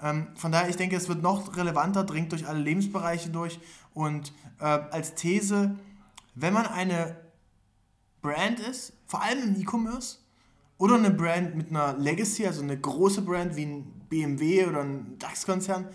Ähm, 0.00 0.28
von 0.36 0.52
daher, 0.52 0.68
ich 0.68 0.76
denke, 0.76 0.94
es 0.94 1.08
wird 1.08 1.20
noch 1.20 1.56
relevanter, 1.56 2.04
dringt 2.04 2.30
durch 2.30 2.46
alle 2.46 2.60
Lebensbereiche 2.60 3.30
durch. 3.30 3.58
Und 3.92 4.32
äh, 4.60 4.66
als 4.66 5.16
These, 5.16 5.74
wenn 6.36 6.54
man 6.54 6.68
eine 6.68 7.16
Brand 8.22 8.60
ist, 8.60 8.92
vor 9.08 9.20
allem 9.20 9.42
im 9.42 9.60
E-Commerce, 9.60 10.18
oder 10.78 10.94
eine 10.94 11.10
Brand 11.10 11.56
mit 11.56 11.70
einer 11.70 11.98
Legacy, 11.98 12.46
also 12.46 12.62
eine 12.62 12.78
große 12.78 13.22
Brand 13.22 13.56
wie 13.56 13.64
ein 13.64 13.84
BMW 14.08 14.66
oder 14.66 14.82
ein 14.82 15.18
DAX-Konzern, 15.18 15.88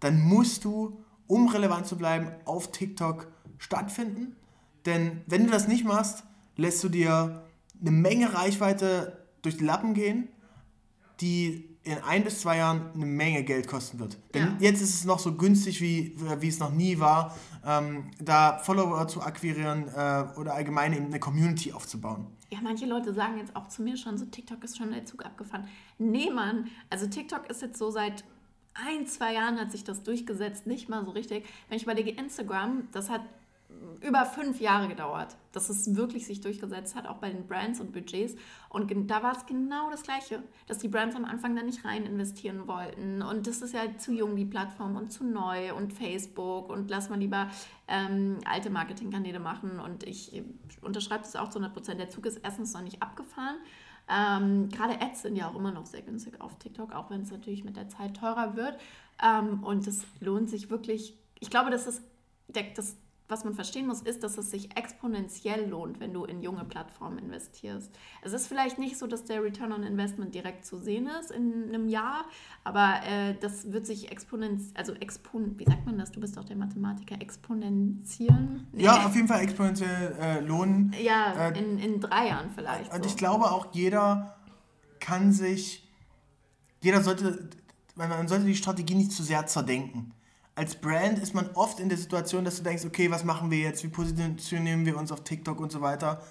dann 0.00 0.20
musst 0.20 0.64
du, 0.64 1.00
um 1.26 1.48
relevant 1.48 1.86
zu 1.86 1.96
bleiben, 1.96 2.30
auf 2.44 2.70
TikTok 2.70 3.28
stattfinden. 3.58 4.36
Denn 4.84 5.22
wenn 5.26 5.44
du 5.44 5.50
das 5.50 5.68
nicht 5.68 5.84
machst, 5.84 6.24
lässt 6.56 6.82
du 6.84 6.88
dir 6.88 7.42
eine 7.80 7.90
Menge 7.90 8.32
Reichweite 8.34 9.26
durch 9.42 9.56
die 9.56 9.64
Lappen 9.64 9.94
gehen, 9.94 10.28
die 11.20 11.76
in 11.86 11.98
ein 11.98 12.24
bis 12.24 12.40
zwei 12.40 12.56
Jahren 12.58 12.90
eine 12.94 13.06
Menge 13.06 13.44
Geld 13.44 13.68
kosten 13.68 14.00
wird. 14.00 14.18
Denn 14.34 14.42
ja. 14.42 14.56
jetzt 14.58 14.82
ist 14.82 14.94
es 14.94 15.04
noch 15.04 15.20
so 15.20 15.34
günstig, 15.34 15.80
wie, 15.80 16.16
wie 16.40 16.48
es 16.48 16.58
noch 16.58 16.72
nie 16.72 16.98
war, 16.98 17.36
ähm, 17.64 18.10
da 18.20 18.58
Follower 18.58 19.06
zu 19.06 19.22
akquirieren 19.22 19.86
äh, 19.88 20.24
oder 20.36 20.54
allgemein 20.54 20.92
eben 20.92 21.06
eine 21.06 21.20
Community 21.20 21.72
aufzubauen. 21.72 22.26
Ja, 22.50 22.58
manche 22.62 22.86
Leute 22.86 23.14
sagen 23.14 23.38
jetzt 23.38 23.54
auch 23.54 23.68
zu 23.68 23.82
mir 23.82 23.96
schon, 23.96 24.18
so 24.18 24.24
TikTok 24.24 24.62
ist 24.64 24.76
schon 24.76 24.90
der 24.90 25.04
Zug 25.04 25.24
abgefahren. 25.24 25.68
Nee, 25.98 26.30
Mann, 26.30 26.68
also 26.90 27.06
TikTok 27.06 27.48
ist 27.48 27.62
jetzt 27.62 27.78
so 27.78 27.90
seit 27.90 28.24
ein, 28.84 29.06
zwei 29.06 29.34
Jahren 29.34 29.58
hat 29.58 29.72
sich 29.72 29.84
das 29.84 30.02
durchgesetzt, 30.02 30.66
nicht 30.66 30.88
mal 30.88 31.04
so 31.04 31.10
richtig. 31.12 31.44
Wenn 31.68 31.76
ich 31.76 31.84
überlege, 31.84 32.10
Instagram, 32.10 32.88
das 32.92 33.10
hat 33.10 33.22
über 34.02 34.26
fünf 34.26 34.60
Jahre 34.60 34.88
gedauert, 34.88 35.36
dass 35.52 35.68
es 35.70 35.96
wirklich 35.96 36.26
sich 36.26 36.40
durchgesetzt 36.40 36.94
hat, 36.94 37.06
auch 37.06 37.16
bei 37.16 37.30
den 37.30 37.46
Brands 37.46 37.80
und 37.80 37.92
Budgets. 37.92 38.36
Und 38.68 38.92
da 39.10 39.22
war 39.22 39.36
es 39.36 39.46
genau 39.46 39.90
das 39.90 40.02
Gleiche, 40.02 40.42
dass 40.66 40.78
die 40.78 40.88
Brands 40.88 41.16
am 41.16 41.24
Anfang 41.24 41.56
da 41.56 41.62
nicht 41.62 41.84
rein 41.84 42.04
investieren 42.04 42.66
wollten. 42.66 43.22
Und 43.22 43.46
das 43.46 43.62
ist 43.62 43.74
ja 43.74 43.96
zu 43.98 44.12
jung, 44.12 44.36
die 44.36 44.44
Plattform, 44.44 44.96
und 44.96 45.10
zu 45.10 45.24
neu 45.24 45.74
und 45.74 45.92
Facebook 45.92 46.68
und 46.68 46.90
lass 46.90 47.08
mal 47.08 47.18
lieber 47.18 47.50
ähm, 47.88 48.38
alte 48.44 48.70
Marketingkanäle 48.70 49.40
machen. 49.40 49.80
Und 49.80 50.04
ich 50.04 50.42
unterschreibe 50.82 51.22
das 51.22 51.36
auch 51.36 51.48
zu 51.48 51.58
100 51.58 51.74
Prozent. 51.74 52.00
Der 52.00 52.10
Zug 52.10 52.26
ist 52.26 52.38
erstens 52.42 52.72
noch 52.74 52.82
nicht 52.82 53.02
abgefahren. 53.02 53.56
Ähm, 54.08 54.68
Gerade 54.68 55.00
Ads 55.00 55.22
sind 55.22 55.36
ja 55.36 55.48
auch 55.48 55.56
immer 55.56 55.72
noch 55.72 55.86
sehr 55.86 56.02
günstig 56.02 56.40
auf 56.40 56.56
TikTok, 56.58 56.94
auch 56.94 57.10
wenn 57.10 57.22
es 57.22 57.30
natürlich 57.30 57.64
mit 57.64 57.76
der 57.76 57.88
Zeit 57.88 58.16
teurer 58.16 58.56
wird. 58.56 58.78
Ähm, 59.22 59.62
und 59.64 59.86
es 59.86 60.04
lohnt 60.20 60.50
sich 60.50 60.70
wirklich. 60.70 61.14
Ich 61.40 61.50
glaube, 61.50 61.70
das 61.70 61.86
ist 61.86 62.02
der, 62.48 62.64
das 62.74 62.96
was 63.28 63.44
man 63.44 63.54
verstehen 63.54 63.86
muss, 63.86 64.02
ist, 64.02 64.22
dass 64.22 64.38
es 64.38 64.50
sich 64.50 64.76
exponentiell 64.76 65.68
lohnt, 65.68 65.98
wenn 65.98 66.12
du 66.12 66.24
in 66.24 66.42
junge 66.42 66.64
Plattformen 66.64 67.18
investierst. 67.18 67.90
Es 68.22 68.32
ist 68.32 68.46
vielleicht 68.46 68.78
nicht 68.78 68.96
so, 68.98 69.06
dass 69.06 69.24
der 69.24 69.42
Return 69.42 69.72
on 69.72 69.82
Investment 69.82 70.34
direkt 70.34 70.64
zu 70.64 70.78
sehen 70.78 71.08
ist 71.20 71.32
in 71.32 71.64
einem 71.68 71.88
Jahr, 71.88 72.24
aber 72.62 73.00
äh, 73.06 73.34
das 73.40 73.72
wird 73.72 73.86
sich 73.86 74.12
exponentiell, 74.12 74.76
also 74.76 74.94
expon, 74.94 75.58
wie 75.58 75.64
sagt 75.64 75.86
man 75.86 75.98
das? 75.98 76.12
Du 76.12 76.20
bist 76.20 76.36
doch 76.36 76.44
der 76.44 76.56
Mathematiker, 76.56 77.20
exponentieren? 77.20 78.66
Nee. 78.72 78.84
Ja, 78.84 79.06
auf 79.06 79.14
jeden 79.16 79.28
Fall 79.28 79.40
exponentiell 79.42 80.16
äh, 80.20 80.40
lohnen. 80.40 80.94
Ja, 81.02 81.48
äh, 81.48 81.58
in, 81.58 81.78
in 81.78 82.00
drei 82.00 82.28
Jahren 82.28 82.50
vielleicht. 82.54 82.92
Und 82.92 83.02
so. 83.02 83.08
ich 83.08 83.16
glaube 83.16 83.46
auch, 83.46 83.72
jeder 83.72 84.36
kann 85.00 85.32
sich, 85.32 85.88
jeder 86.80 87.02
sollte, 87.02 87.48
man 87.96 88.28
sollte 88.28 88.44
die 88.44 88.54
Strategie 88.54 88.94
nicht 88.94 89.12
zu 89.12 89.22
sehr 89.22 89.46
zerdenken 89.46 90.12
als 90.56 90.74
Brand 90.74 91.18
ist 91.18 91.34
man 91.34 91.50
oft 91.54 91.80
in 91.80 91.88
der 91.88 91.98
Situation, 91.98 92.44
dass 92.44 92.56
du 92.56 92.62
denkst, 92.62 92.84
okay, 92.86 93.10
was 93.10 93.24
machen 93.24 93.50
wir 93.50 93.58
jetzt? 93.58 93.84
Wie 93.84 93.88
positionieren 93.88 94.86
wir 94.86 94.96
uns 94.96 95.12
auf 95.12 95.22
TikTok 95.22 95.60
und 95.60 95.70
so 95.70 95.82
weiter? 95.82 96.22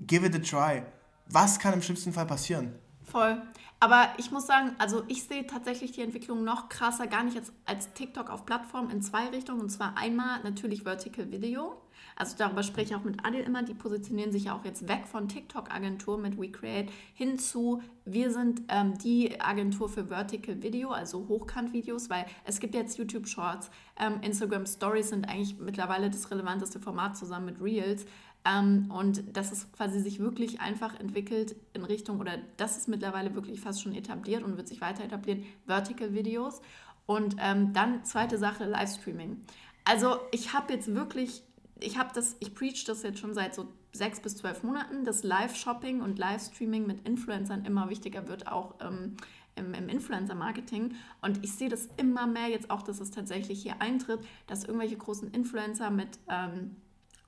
Give 0.00 0.26
it 0.26 0.34
a 0.34 0.38
try. 0.38 0.82
Was 1.28 1.58
kann 1.58 1.74
im 1.74 1.82
schlimmsten 1.82 2.14
Fall 2.14 2.26
passieren? 2.26 2.74
Voll. 3.04 3.40
Aber 3.78 4.08
ich 4.16 4.30
muss 4.30 4.46
sagen, 4.46 4.74
also 4.78 5.04
ich 5.06 5.24
sehe 5.24 5.46
tatsächlich 5.46 5.92
die 5.92 6.00
Entwicklung 6.00 6.44
noch 6.44 6.70
krasser, 6.70 7.06
gar 7.06 7.24
nicht 7.24 7.36
als, 7.36 7.52
als 7.66 7.92
TikTok 7.92 8.30
auf 8.30 8.46
Plattform 8.46 8.88
in 8.88 9.02
zwei 9.02 9.28
Richtungen. 9.28 9.60
Und 9.60 9.70
zwar 9.70 9.98
einmal 9.98 10.42
natürlich 10.42 10.82
Vertical 10.84 11.30
Video. 11.30 11.80
Also 12.16 12.34
darüber 12.38 12.62
spreche 12.62 12.94
ich 12.94 12.96
auch 12.96 13.04
mit 13.04 13.24
Adil 13.24 13.40
immer, 13.40 13.62
die 13.62 13.74
positionieren 13.74 14.32
sich 14.32 14.44
ja 14.44 14.56
auch 14.56 14.64
jetzt 14.64 14.88
weg 14.88 15.06
von 15.06 15.28
TikTok-Agentur 15.28 16.16
mit 16.16 16.40
WeCreate 16.40 16.90
hin 17.14 17.38
zu, 17.38 17.82
wir 18.06 18.32
sind 18.32 18.62
ähm, 18.68 18.96
die 18.98 19.38
Agentur 19.38 19.90
für 19.90 20.06
Vertical 20.06 20.62
Video, 20.62 20.90
also 20.90 21.28
Hochkant-Videos, 21.28 22.08
weil 22.08 22.24
es 22.44 22.58
gibt 22.58 22.74
jetzt 22.74 22.96
YouTube 22.96 23.28
Shorts, 23.28 23.70
ähm, 24.00 24.20
Instagram 24.22 24.64
Stories 24.64 25.10
sind 25.10 25.28
eigentlich 25.28 25.58
mittlerweile 25.58 26.08
das 26.08 26.30
relevanteste 26.30 26.80
Format 26.80 27.18
zusammen 27.18 27.46
mit 27.46 27.60
Reels. 27.60 28.06
Ähm, 28.46 28.90
und 28.90 29.36
dass 29.36 29.52
es 29.52 29.70
quasi 29.72 30.00
sich 30.00 30.20
wirklich 30.20 30.60
einfach 30.60 30.98
entwickelt 30.98 31.56
in 31.74 31.84
Richtung, 31.84 32.20
oder 32.20 32.38
das 32.56 32.76
ist 32.76 32.88
mittlerweile 32.88 33.34
wirklich 33.34 33.60
fast 33.60 33.82
schon 33.82 33.94
etabliert 33.94 34.42
und 34.42 34.56
wird 34.56 34.68
sich 34.68 34.80
weiter 34.80 35.04
etablieren, 35.04 35.44
Vertical 35.66 36.14
Videos. 36.14 36.62
Und 37.06 37.36
ähm, 37.40 37.72
dann 37.72 38.04
zweite 38.04 38.38
Sache, 38.38 38.64
Livestreaming. 38.64 39.42
Also 39.84 40.16
ich 40.32 40.52
habe 40.52 40.72
jetzt 40.72 40.92
wirklich 40.94 41.42
ich 41.80 41.98
habe 41.98 42.10
das, 42.14 42.36
ich 42.40 42.54
preach 42.54 42.84
das 42.84 43.02
jetzt 43.02 43.18
schon 43.18 43.34
seit 43.34 43.54
so 43.54 43.68
sechs 43.92 44.20
bis 44.20 44.36
zwölf 44.36 44.62
Monaten, 44.62 45.04
dass 45.04 45.22
Live-Shopping 45.22 46.00
und 46.00 46.18
Livestreaming 46.18 46.86
mit 46.86 47.06
Influencern 47.06 47.64
immer 47.64 47.88
wichtiger 47.88 48.28
wird, 48.28 48.46
auch 48.46 48.74
ähm, 48.80 49.16
im, 49.56 49.74
im 49.74 49.88
Influencer-Marketing. 49.88 50.94
Und 51.22 51.44
ich 51.44 51.52
sehe 51.52 51.68
das 51.68 51.88
immer 51.96 52.26
mehr 52.26 52.48
jetzt 52.48 52.70
auch, 52.70 52.82
dass 52.82 53.00
es 53.00 53.10
tatsächlich 53.10 53.62
hier 53.62 53.80
eintritt, 53.80 54.20
dass 54.46 54.64
irgendwelche 54.64 54.96
großen 54.96 55.30
Influencer 55.32 55.90
mit, 55.90 56.18
ähm, 56.28 56.76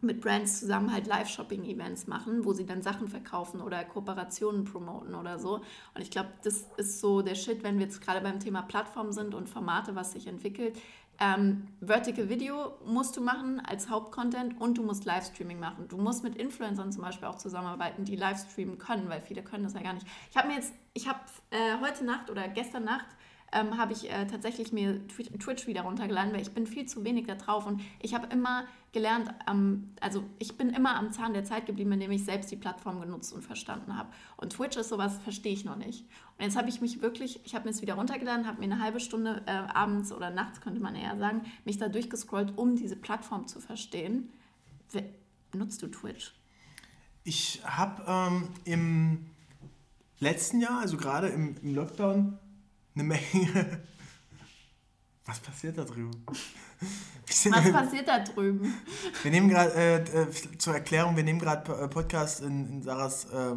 mit 0.00 0.20
Brands 0.20 0.60
zusammen 0.60 0.92
halt 0.92 1.06
Live-Shopping-Events 1.06 2.06
machen, 2.06 2.44
wo 2.44 2.52
sie 2.52 2.66
dann 2.66 2.82
Sachen 2.82 3.08
verkaufen 3.08 3.60
oder 3.60 3.84
Kooperationen 3.84 4.64
promoten 4.64 5.14
oder 5.14 5.38
so. 5.38 5.56
Und 5.94 6.02
ich 6.02 6.10
glaube, 6.10 6.30
das 6.44 6.66
ist 6.76 7.00
so 7.00 7.22
der 7.22 7.34
Shit, 7.34 7.62
wenn 7.62 7.78
wir 7.78 7.86
jetzt 7.86 8.00
gerade 8.00 8.20
beim 8.20 8.40
Thema 8.40 8.62
Plattform 8.62 9.12
sind 9.12 9.34
und 9.34 9.48
Formate, 9.48 9.94
was 9.94 10.12
sich 10.12 10.26
entwickelt 10.26 10.78
ähm, 11.20 11.66
Vertical 11.80 12.28
Video 12.28 12.78
musst 12.84 13.16
du 13.16 13.20
machen 13.20 13.60
als 13.60 13.90
Hauptcontent 13.90 14.60
und 14.60 14.78
du 14.78 14.82
musst 14.84 15.04
Livestreaming 15.04 15.58
machen. 15.58 15.88
Du 15.88 15.96
musst 15.96 16.22
mit 16.22 16.36
Influencern 16.36 16.92
zum 16.92 17.02
Beispiel 17.02 17.26
auch 17.26 17.36
zusammenarbeiten, 17.36 18.04
die 18.04 18.14
Livestreamen 18.14 18.78
können, 18.78 19.08
weil 19.08 19.20
viele 19.20 19.42
können 19.42 19.64
das 19.64 19.74
ja 19.74 19.82
gar 19.82 19.94
nicht. 19.94 20.06
Ich 20.30 20.36
habe 20.36 20.48
mir 20.48 20.54
jetzt, 20.54 20.72
ich 20.94 21.08
habe 21.08 21.18
äh, 21.50 21.80
heute 21.80 22.04
Nacht 22.04 22.30
oder 22.30 22.46
gestern 22.48 22.84
Nacht 22.84 23.06
ähm, 23.52 23.78
habe 23.78 23.92
ich 23.92 24.10
äh, 24.10 24.26
tatsächlich 24.26 24.72
mir 24.72 25.00
Twitch 25.08 25.66
wieder 25.66 25.82
runtergeladen, 25.82 26.32
weil 26.32 26.42
ich 26.42 26.52
bin 26.52 26.66
viel 26.66 26.86
zu 26.86 27.04
wenig 27.04 27.26
da 27.26 27.34
drauf 27.34 27.66
und 27.66 27.80
ich 28.00 28.14
habe 28.14 28.26
immer 28.32 28.64
gelernt, 28.92 29.32
ähm, 29.48 29.94
also 30.00 30.24
ich 30.38 30.56
bin 30.56 30.70
immer 30.70 30.96
am 30.96 31.12
Zahn 31.12 31.32
der 31.32 31.44
Zeit 31.44 31.66
geblieben, 31.66 31.92
indem 31.92 32.10
ich 32.10 32.24
selbst 32.24 32.50
die 32.50 32.56
Plattform 32.56 33.00
genutzt 33.00 33.32
und 33.32 33.42
verstanden 33.42 33.96
habe. 33.96 34.10
Und 34.36 34.52
Twitch 34.54 34.76
ist 34.76 34.88
sowas, 34.88 35.18
verstehe 35.22 35.52
ich 35.52 35.64
noch 35.64 35.76
nicht. 35.76 36.04
Und 36.36 36.44
jetzt 36.44 36.56
habe 36.56 36.68
ich 36.68 36.80
mich 36.80 37.02
wirklich, 37.02 37.40
ich 37.44 37.54
habe 37.54 37.64
mir 37.64 37.70
es 37.70 37.82
wieder 37.82 37.94
runtergeladen, 37.94 38.46
habe 38.46 38.58
mir 38.58 38.64
eine 38.72 38.82
halbe 38.82 39.00
Stunde 39.00 39.42
äh, 39.46 39.50
abends 39.50 40.12
oder 40.12 40.30
nachts, 40.30 40.60
könnte 40.60 40.80
man 40.80 40.94
eher 40.94 41.16
sagen, 41.18 41.42
mich 41.64 41.78
da 41.78 41.88
durchgescrollt, 41.88 42.56
um 42.56 42.76
diese 42.76 42.96
Plattform 42.96 43.46
zu 43.46 43.60
verstehen. 43.60 44.30
Wie, 44.90 45.04
nutzt 45.56 45.82
du 45.82 45.88
Twitch? 45.88 46.34
Ich 47.24 47.60
habe 47.64 48.04
ähm, 48.06 48.48
im 48.64 49.26
letzten 50.18 50.60
Jahr, 50.60 50.80
also 50.80 50.96
gerade 50.96 51.28
im, 51.28 51.56
im 51.62 51.74
Lockdown, 51.74 52.38
eine 52.98 53.08
Menge. 53.08 53.18
Was 55.26 55.40
passiert 55.40 55.76
da 55.76 55.84
drüben? 55.84 56.24
Was 57.26 57.72
passiert 57.72 58.08
da 58.08 58.18
drüben? 58.20 58.74
Wir 59.22 59.30
nehmen 59.30 59.48
gerade, 59.48 59.74
äh, 59.74 60.22
äh, 60.22 60.58
zur 60.58 60.74
Erklärung, 60.74 61.16
wir 61.16 61.24
nehmen 61.24 61.38
gerade 61.38 61.70
äh, 61.72 61.88
Podcast 61.88 62.40
in, 62.40 62.66
in 62.68 62.82
Sarahs 62.82 63.26
äh, 63.26 63.54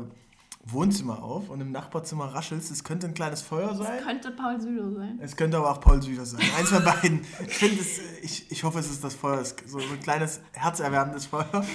Wohnzimmer 0.64 1.24
auf 1.24 1.50
und 1.50 1.62
im 1.62 1.72
Nachbarzimmer 1.72 2.26
raschelt 2.26 2.62
es. 2.70 2.84
könnte 2.84 3.08
ein 3.08 3.14
kleines 3.14 3.42
Feuer 3.42 3.74
sein. 3.74 3.98
Es 3.98 4.06
könnte 4.06 4.32
Paul 4.32 4.62
Südo 4.62 4.92
sein. 4.94 5.20
Es 5.22 5.36
könnte 5.36 5.58
aber 5.58 5.72
auch 5.72 5.80
Paul 5.80 6.02
Südo 6.02 6.24
sein. 6.24 6.42
Eins 6.58 6.70
von 6.70 6.84
beiden. 6.84 7.26
Ich, 7.48 7.58
find, 7.58 7.80
es, 7.80 8.00
ich, 8.22 8.52
ich 8.52 8.64
hoffe, 8.64 8.80
es 8.80 8.92
ist 8.92 9.04
das 9.04 9.16
Feuer. 9.16 9.44
So 9.44 9.80
ein 9.80 10.00
kleines, 10.04 10.42
herzerwärmendes 10.52 11.26
Feuer. 11.26 11.50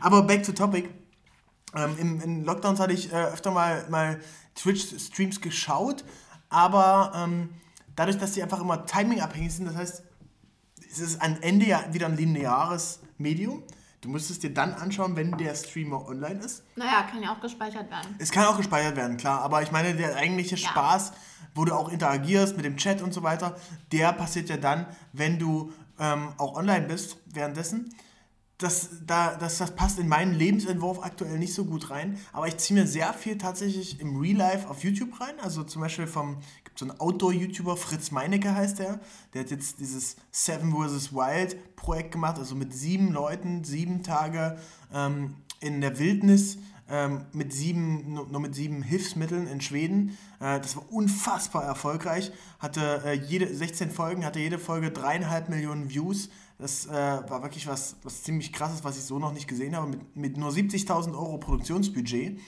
aber 0.00 0.22
back 0.22 0.44
to 0.44 0.52
topic. 0.52 0.90
Ähm, 1.74 1.96
im, 1.98 2.20
in 2.20 2.44
Lockdowns 2.44 2.78
hatte 2.78 2.92
ich 2.92 3.12
äh, 3.12 3.24
öfter 3.24 3.50
mal, 3.50 3.88
mal 3.90 4.20
Twitch-Streams 4.54 5.40
geschaut, 5.40 6.04
aber 6.48 7.12
ähm, 7.14 7.50
dadurch, 7.96 8.18
dass 8.18 8.34
sie 8.34 8.42
einfach 8.42 8.60
immer 8.60 8.86
timingabhängig 8.86 9.54
sind, 9.54 9.66
das 9.66 9.76
heißt, 9.76 10.02
es 10.90 10.98
ist 10.98 11.22
am 11.22 11.36
Ende 11.40 11.66
ja 11.66 11.84
wieder 11.92 12.06
ein 12.06 12.16
lineares 12.16 13.00
Medium. 13.18 13.62
Du 14.00 14.08
müsstest 14.08 14.42
dir 14.44 14.54
dann 14.54 14.72
anschauen, 14.74 15.16
wenn 15.16 15.36
der 15.36 15.54
Streamer 15.54 16.06
online 16.06 16.40
ist. 16.40 16.62
Naja, 16.76 17.02
kann 17.10 17.22
ja 17.22 17.34
auch 17.34 17.40
gespeichert 17.40 17.90
werden. 17.90 18.14
Es 18.18 18.30
kann 18.30 18.46
auch 18.46 18.56
gespeichert 18.56 18.96
werden, 18.96 19.16
klar. 19.16 19.42
Aber 19.42 19.62
ich 19.62 19.72
meine, 19.72 19.94
der 19.94 20.16
eigentliche 20.16 20.54
ja. 20.54 20.68
Spaß, 20.68 21.12
wo 21.54 21.64
du 21.64 21.74
auch 21.74 21.88
interagierst 21.88 22.56
mit 22.56 22.64
dem 22.64 22.76
Chat 22.76 23.02
und 23.02 23.12
so 23.12 23.22
weiter, 23.24 23.56
der 23.90 24.12
passiert 24.12 24.48
ja 24.48 24.56
dann, 24.56 24.86
wenn 25.12 25.38
du 25.38 25.72
ähm, 25.98 26.28
auch 26.38 26.56
online 26.56 26.86
bist 26.86 27.16
währenddessen 27.26 27.92
das, 28.58 28.88
da, 29.06 29.36
das, 29.36 29.58
das 29.58 29.74
passt 29.76 30.00
in 30.00 30.08
meinen 30.08 30.34
Lebensentwurf 30.34 30.98
aktuell 31.04 31.38
nicht 31.38 31.54
so 31.54 31.64
gut 31.64 31.90
rein. 31.90 32.18
Aber 32.32 32.48
ich 32.48 32.56
ziehe 32.56 32.78
mir 32.78 32.88
sehr 32.88 33.14
viel 33.14 33.38
tatsächlich 33.38 34.00
im 34.00 34.16
Real 34.16 34.36
Life 34.36 34.68
auf 34.68 34.82
YouTube 34.82 35.20
rein. 35.20 35.38
Also 35.40 35.62
zum 35.62 35.80
Beispiel 35.80 36.08
vom, 36.08 36.38
gibt 36.64 36.76
so 36.76 36.84
einen 36.84 36.98
Outdoor-YouTuber, 36.98 37.76
Fritz 37.76 38.10
Meinecke 38.10 38.52
heißt 38.52 38.80
der. 38.80 38.98
Der 39.32 39.42
hat 39.42 39.50
jetzt 39.52 39.78
dieses 39.78 40.16
Seven 40.32 40.72
vs. 40.72 41.12
Wild 41.12 41.76
Projekt 41.76 42.10
gemacht, 42.10 42.36
also 42.38 42.56
mit 42.56 42.74
sieben 42.74 43.12
Leuten, 43.12 43.62
sieben 43.62 44.02
Tage 44.02 44.58
ähm, 44.92 45.36
in 45.60 45.80
der 45.80 46.00
Wildnis. 46.00 46.58
Ähm, 46.90 47.26
mit 47.32 47.52
sieben, 47.52 48.14
nur 48.14 48.40
mit 48.40 48.54
sieben 48.54 48.82
Hilfsmitteln 48.82 49.46
in 49.46 49.60
Schweden. 49.60 50.16
Äh, 50.40 50.58
das 50.58 50.74
war 50.74 50.90
unfassbar 50.90 51.62
erfolgreich. 51.62 52.32
Hatte 52.58 53.02
äh, 53.04 53.12
jede 53.12 53.54
16 53.54 53.90
Folgen, 53.90 54.24
hatte 54.24 54.40
jede 54.40 54.58
Folge 54.58 54.90
dreieinhalb 54.90 55.50
Millionen 55.50 55.90
Views. 55.90 56.30
Das 56.58 56.86
äh, 56.86 56.90
war 56.90 57.42
wirklich 57.42 57.68
was, 57.68 57.96
was 58.02 58.24
ziemlich 58.24 58.52
krasses, 58.52 58.82
was 58.82 58.96
ich 58.96 59.04
so 59.04 59.20
noch 59.20 59.32
nicht 59.32 59.46
gesehen 59.46 59.76
habe, 59.76 59.86
mit, 59.86 60.16
mit 60.16 60.36
nur 60.36 60.50
70.000 60.50 61.12
Euro 61.12 61.38
Produktionsbudget. 61.38 62.40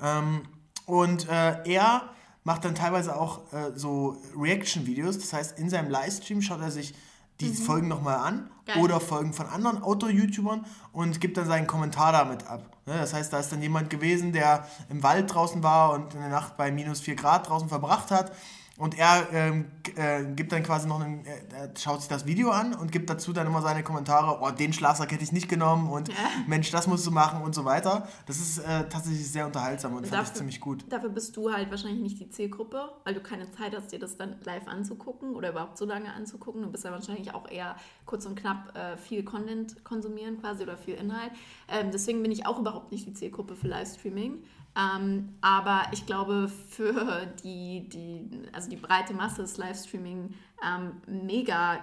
Ähm, 0.00 0.42
und 0.86 1.28
äh, 1.28 1.68
er 1.68 2.10
macht 2.44 2.64
dann 2.64 2.76
teilweise 2.76 3.16
auch 3.16 3.52
äh, 3.52 3.72
so 3.74 4.16
Reaction-Videos. 4.36 5.18
Das 5.18 5.32
heißt, 5.32 5.58
in 5.58 5.68
seinem 5.68 5.90
Livestream 5.90 6.42
schaut 6.42 6.60
er 6.60 6.70
sich 6.70 6.94
die 7.40 7.48
mhm. 7.48 7.54
Folgen 7.54 7.88
nochmal 7.88 8.16
an 8.18 8.50
Geil. 8.66 8.78
oder 8.78 9.00
Folgen 9.00 9.32
von 9.32 9.46
anderen 9.46 9.82
Outdoor-YouTubern 9.82 10.64
und 10.92 11.20
gibt 11.20 11.36
dann 11.36 11.46
seinen 11.46 11.66
Kommentar 11.66 12.12
damit 12.12 12.46
ab. 12.46 12.76
Ne, 12.86 12.98
das 12.98 13.14
heißt, 13.14 13.32
da 13.32 13.40
ist 13.40 13.50
dann 13.50 13.62
jemand 13.62 13.90
gewesen, 13.90 14.32
der 14.32 14.68
im 14.90 15.02
Wald 15.02 15.32
draußen 15.34 15.62
war 15.62 15.92
und 15.92 16.14
in 16.14 16.20
der 16.20 16.28
Nacht 16.28 16.56
bei 16.56 16.70
minus 16.70 17.00
4 17.00 17.16
Grad 17.16 17.48
draußen 17.48 17.68
verbracht 17.68 18.10
hat 18.10 18.32
Und 18.80 18.98
er 18.98 19.28
ähm, 19.34 19.66
äh, 19.94 20.24
gibt 20.34 20.52
dann 20.52 20.62
quasi 20.62 20.88
noch 20.88 21.00
einen, 21.00 21.22
er 21.26 21.70
schaut 21.78 22.00
sich 22.00 22.08
das 22.08 22.24
Video 22.24 22.50
an 22.50 22.72
und 22.72 22.90
gibt 22.90 23.10
dazu 23.10 23.34
dann 23.34 23.46
immer 23.46 23.60
seine 23.60 23.82
Kommentare, 23.82 24.38
oh, 24.40 24.50
den 24.52 24.72
Schlafsack 24.72 25.12
hätte 25.12 25.22
ich 25.22 25.32
nicht 25.32 25.50
genommen 25.50 25.90
und 25.90 26.08
ja. 26.08 26.14
Mensch, 26.46 26.70
das 26.70 26.86
musst 26.86 27.06
du 27.06 27.10
machen 27.10 27.42
und 27.42 27.54
so 27.54 27.66
weiter. 27.66 28.08
Das 28.24 28.38
ist 28.38 28.56
äh, 28.56 28.88
tatsächlich 28.88 29.30
sehr 29.30 29.44
unterhaltsam 29.44 29.92
und, 29.92 30.04
und 30.04 30.06
fand 30.06 30.28
ich 30.28 30.32
ziemlich 30.32 30.60
gut. 30.60 30.86
Dafür 30.88 31.10
bist 31.10 31.36
du 31.36 31.52
halt 31.52 31.70
wahrscheinlich 31.70 32.00
nicht 32.00 32.20
die 32.20 32.30
Zielgruppe, 32.30 32.88
weil 33.04 33.12
du 33.12 33.20
keine 33.20 33.52
Zeit 33.52 33.76
hast, 33.76 33.92
dir 33.92 33.98
das 33.98 34.16
dann 34.16 34.36
live 34.44 34.66
anzugucken 34.66 35.34
oder 35.34 35.50
überhaupt 35.50 35.76
so 35.76 35.84
lange 35.84 36.10
anzugucken. 36.14 36.62
Du 36.62 36.70
bist 36.70 36.84
ja 36.84 36.90
wahrscheinlich 36.90 37.34
auch 37.34 37.50
eher 37.50 37.76
kurz 38.06 38.24
und 38.24 38.34
knapp 38.34 38.74
äh, 38.74 38.96
viel 38.96 39.24
Content 39.24 39.84
konsumieren 39.84 40.40
quasi 40.40 40.62
oder 40.62 40.78
viel 40.78 40.94
Inhalt. 40.94 41.32
Ähm, 41.68 41.90
deswegen 41.92 42.22
bin 42.22 42.32
ich 42.32 42.46
auch 42.46 42.58
überhaupt 42.58 42.92
nicht 42.92 43.04
die 43.04 43.12
Zielgruppe 43.12 43.56
für 43.56 43.68
Livestreaming. 43.68 44.42
Ähm, 44.76 45.34
aber 45.40 45.82
ich 45.92 46.06
glaube, 46.06 46.48
für 46.48 47.26
die, 47.42 47.88
die, 47.88 48.28
also 48.52 48.70
die 48.70 48.76
breite 48.76 49.14
Masse 49.14 49.42
ist 49.42 49.58
Livestreaming 49.58 50.34
ähm, 50.64 50.92
mega 51.06 51.80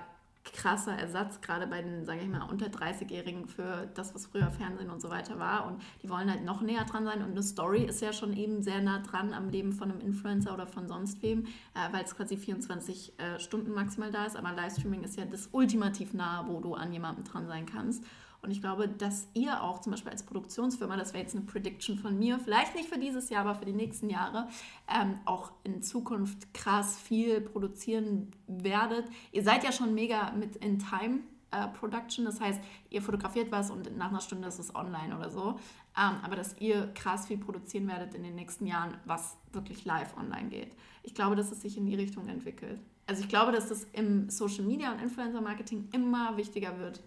krasser 0.54 0.94
Ersatz, 0.94 1.42
gerade 1.42 1.68
bei 1.68 1.82
den, 1.82 2.06
sage 2.06 2.22
ich 2.22 2.28
mal, 2.28 2.44
unter 2.50 2.68
30-Jährigen 2.68 3.48
für 3.48 3.88
das, 3.96 4.14
was 4.16 4.28
früher 4.28 4.50
Fernsehen 4.50 4.90
und 4.90 5.02
so 5.02 5.10
weiter 5.10 5.40
war. 5.40 5.68
Und 5.68 5.82
die 6.02 6.10
wollen 6.10 6.30
halt 6.30 6.44
noch 6.44 6.62
näher 6.62 6.86
dran 6.86 7.06
sein. 7.06 7.22
Und 7.22 7.32
eine 7.32 7.44
Story 7.44 7.84
ist 7.84 8.02
ja 8.02 8.14
schon 8.14 8.36
eben 8.36 8.62
sehr 8.62 8.82
nah 8.82 9.00
dran 9.00 9.34
am 9.34 9.50
Leben 9.50 9.74
von 9.74 9.92
einem 9.92 10.02
Influencer 10.02 10.54
oder 10.54 10.68
von 10.68 10.88
sonst 10.88 11.22
wem, 11.22 11.46
äh, 11.46 11.92
weil 11.92 12.04
es 12.04 12.16
quasi 12.16 12.38
24 12.38 13.14
äh, 13.20 13.40
Stunden 13.40 13.72
maximal 13.74 14.12
da 14.12 14.26
ist. 14.26 14.36
Aber 14.36 14.54
Livestreaming 14.54 15.04
ist 15.04 15.18
ja 15.18 15.26
das 15.26 15.50
ultimativ 15.52 16.14
nahe, 16.14 16.48
wo 16.48 16.60
du 16.60 16.76
an 16.76 16.92
jemandem 16.94 17.24
dran 17.26 17.48
sein 17.48 17.66
kannst. 17.66 18.04
Und 18.48 18.52
ich 18.52 18.62
glaube, 18.62 18.88
dass 18.88 19.28
ihr 19.34 19.62
auch 19.62 19.82
zum 19.82 19.92
Beispiel 19.92 20.10
als 20.10 20.24
Produktionsfirma, 20.24 20.96
das 20.96 21.12
wäre 21.12 21.22
jetzt 21.22 21.36
eine 21.36 21.44
Prediction 21.44 21.98
von 21.98 22.18
mir, 22.18 22.40
vielleicht 22.40 22.76
nicht 22.76 22.88
für 22.88 22.98
dieses 22.98 23.30
Jahr, 23.30 23.42
aber 23.42 23.56
für 23.56 23.66
die 23.66 23.74
nächsten 23.74 24.10
Jahre, 24.10 24.48
ähm, 24.88 25.20
auch 25.26 25.52
in 25.66 25.84
Zukunft 25.84 26.54
krass 26.54 26.98
viel 26.98 27.42
produzieren 27.42 28.32
werdet. 28.48 29.04
Ihr 29.34 29.44
seid 29.44 29.66
ja 29.66 29.74
schon 29.74 29.94
mega 29.94 30.32
mit 30.32 30.56
in 30.56 30.80
Time. 30.80 31.20
Äh, 31.52 31.68
Production, 31.78 32.24
das 32.24 32.40
heißt, 32.40 32.62
ihr 32.90 33.02
fotografiert 33.02 33.52
was 33.52 33.70
und 33.70 33.98
nach 33.98 34.12
einer 34.12 34.22
Stunde 34.22 34.48
ist 34.48 34.60
es 34.60 34.74
online 34.74 35.18
oder 35.18 35.30
so. 35.30 35.60
Ähm, 35.98 36.16
aber 36.24 36.38
dass 36.38 36.58
ihr 36.62 36.88
krass 36.94 37.28
viel 37.28 37.38
produzieren 37.38 37.86
werdet 37.90 38.14
in 38.14 38.24
den 38.24 38.36
nächsten 38.36 38.66
Jahren, 38.66 38.96
was 39.04 39.36
wirklich 39.52 39.84
live 39.84 40.16
online 40.16 40.48
geht. 40.48 40.72
Ich 41.04 41.14
glaube, 41.14 41.36
dass 41.36 41.52
es 41.52 41.62
sich 41.62 41.76
in 41.76 41.86
die 41.86 41.96
Richtung 41.96 42.30
entwickelt. 42.30 42.80
Also 43.08 43.24
ich 43.24 43.28
glaube, 43.28 43.52
dass 43.52 43.68
das 43.68 43.86
im 43.92 44.30
Social 44.30 44.64
Media 44.64 44.94
und 44.94 45.02
Influencer 45.02 45.42
Marketing 45.42 45.90
immer 45.92 46.38
wichtiger 46.38 46.80
wird. 46.80 47.02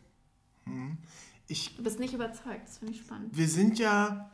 Mhm. 0.67 0.99
Ich, 1.51 1.77
du 1.77 1.83
bist 1.83 1.99
nicht 1.99 2.15
überzeugt, 2.15 2.69
das 2.69 2.79
finde 2.79 2.95
ich 2.95 3.01
spannend. 3.01 3.37
Wir 3.37 3.49
sind 3.49 3.77
ja, 3.81 4.31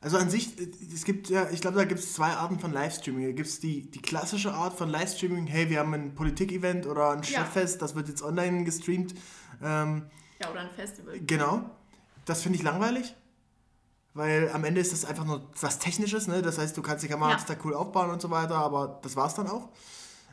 also 0.00 0.16
an 0.16 0.30
sich, 0.30 0.56
es 0.92 1.04
gibt 1.04 1.28
ja, 1.28 1.50
ich 1.50 1.60
glaube, 1.60 1.76
da 1.76 1.84
gibt 1.84 2.00
es 2.00 2.14
zwei 2.14 2.30
Arten 2.30 2.58
von 2.58 2.72
Livestreaming. 2.72 3.26
Da 3.26 3.32
gibt 3.32 3.48
es 3.48 3.60
die, 3.60 3.90
die 3.90 4.00
klassische 4.00 4.54
Art 4.54 4.72
von 4.72 4.88
Livestreaming, 4.88 5.46
hey, 5.46 5.68
wir 5.68 5.80
haben 5.80 5.92
ein 5.92 6.14
Politik-Event 6.14 6.86
oder 6.86 7.10
ein 7.10 7.22
Stadtfest, 7.22 7.74
ja. 7.74 7.80
das 7.80 7.94
wird 7.94 8.08
jetzt 8.08 8.22
online 8.22 8.64
gestreamt. 8.64 9.14
Ähm, 9.62 10.06
ja, 10.40 10.50
oder 10.50 10.60
ein 10.60 10.70
Festival. 10.70 11.20
Genau. 11.20 11.70
Das 12.24 12.42
finde 12.42 12.56
ich 12.56 12.64
langweilig. 12.64 13.14
Weil 14.14 14.50
am 14.50 14.64
Ende 14.64 14.80
ist 14.80 14.94
das 14.94 15.04
einfach 15.04 15.26
nur 15.26 15.50
was 15.60 15.78
Technisches, 15.78 16.26
ne? 16.26 16.40
Das 16.40 16.56
heißt, 16.56 16.74
du 16.74 16.80
kannst 16.80 17.04
die 17.04 17.08
Kamera 17.08 17.32
ja. 17.32 17.44
da 17.46 17.54
cool 17.64 17.74
aufbauen 17.74 18.08
und 18.08 18.22
so 18.22 18.30
weiter, 18.30 18.54
aber 18.54 18.98
das 19.02 19.14
war 19.14 19.26
es 19.26 19.34
dann 19.34 19.46
auch. 19.46 19.68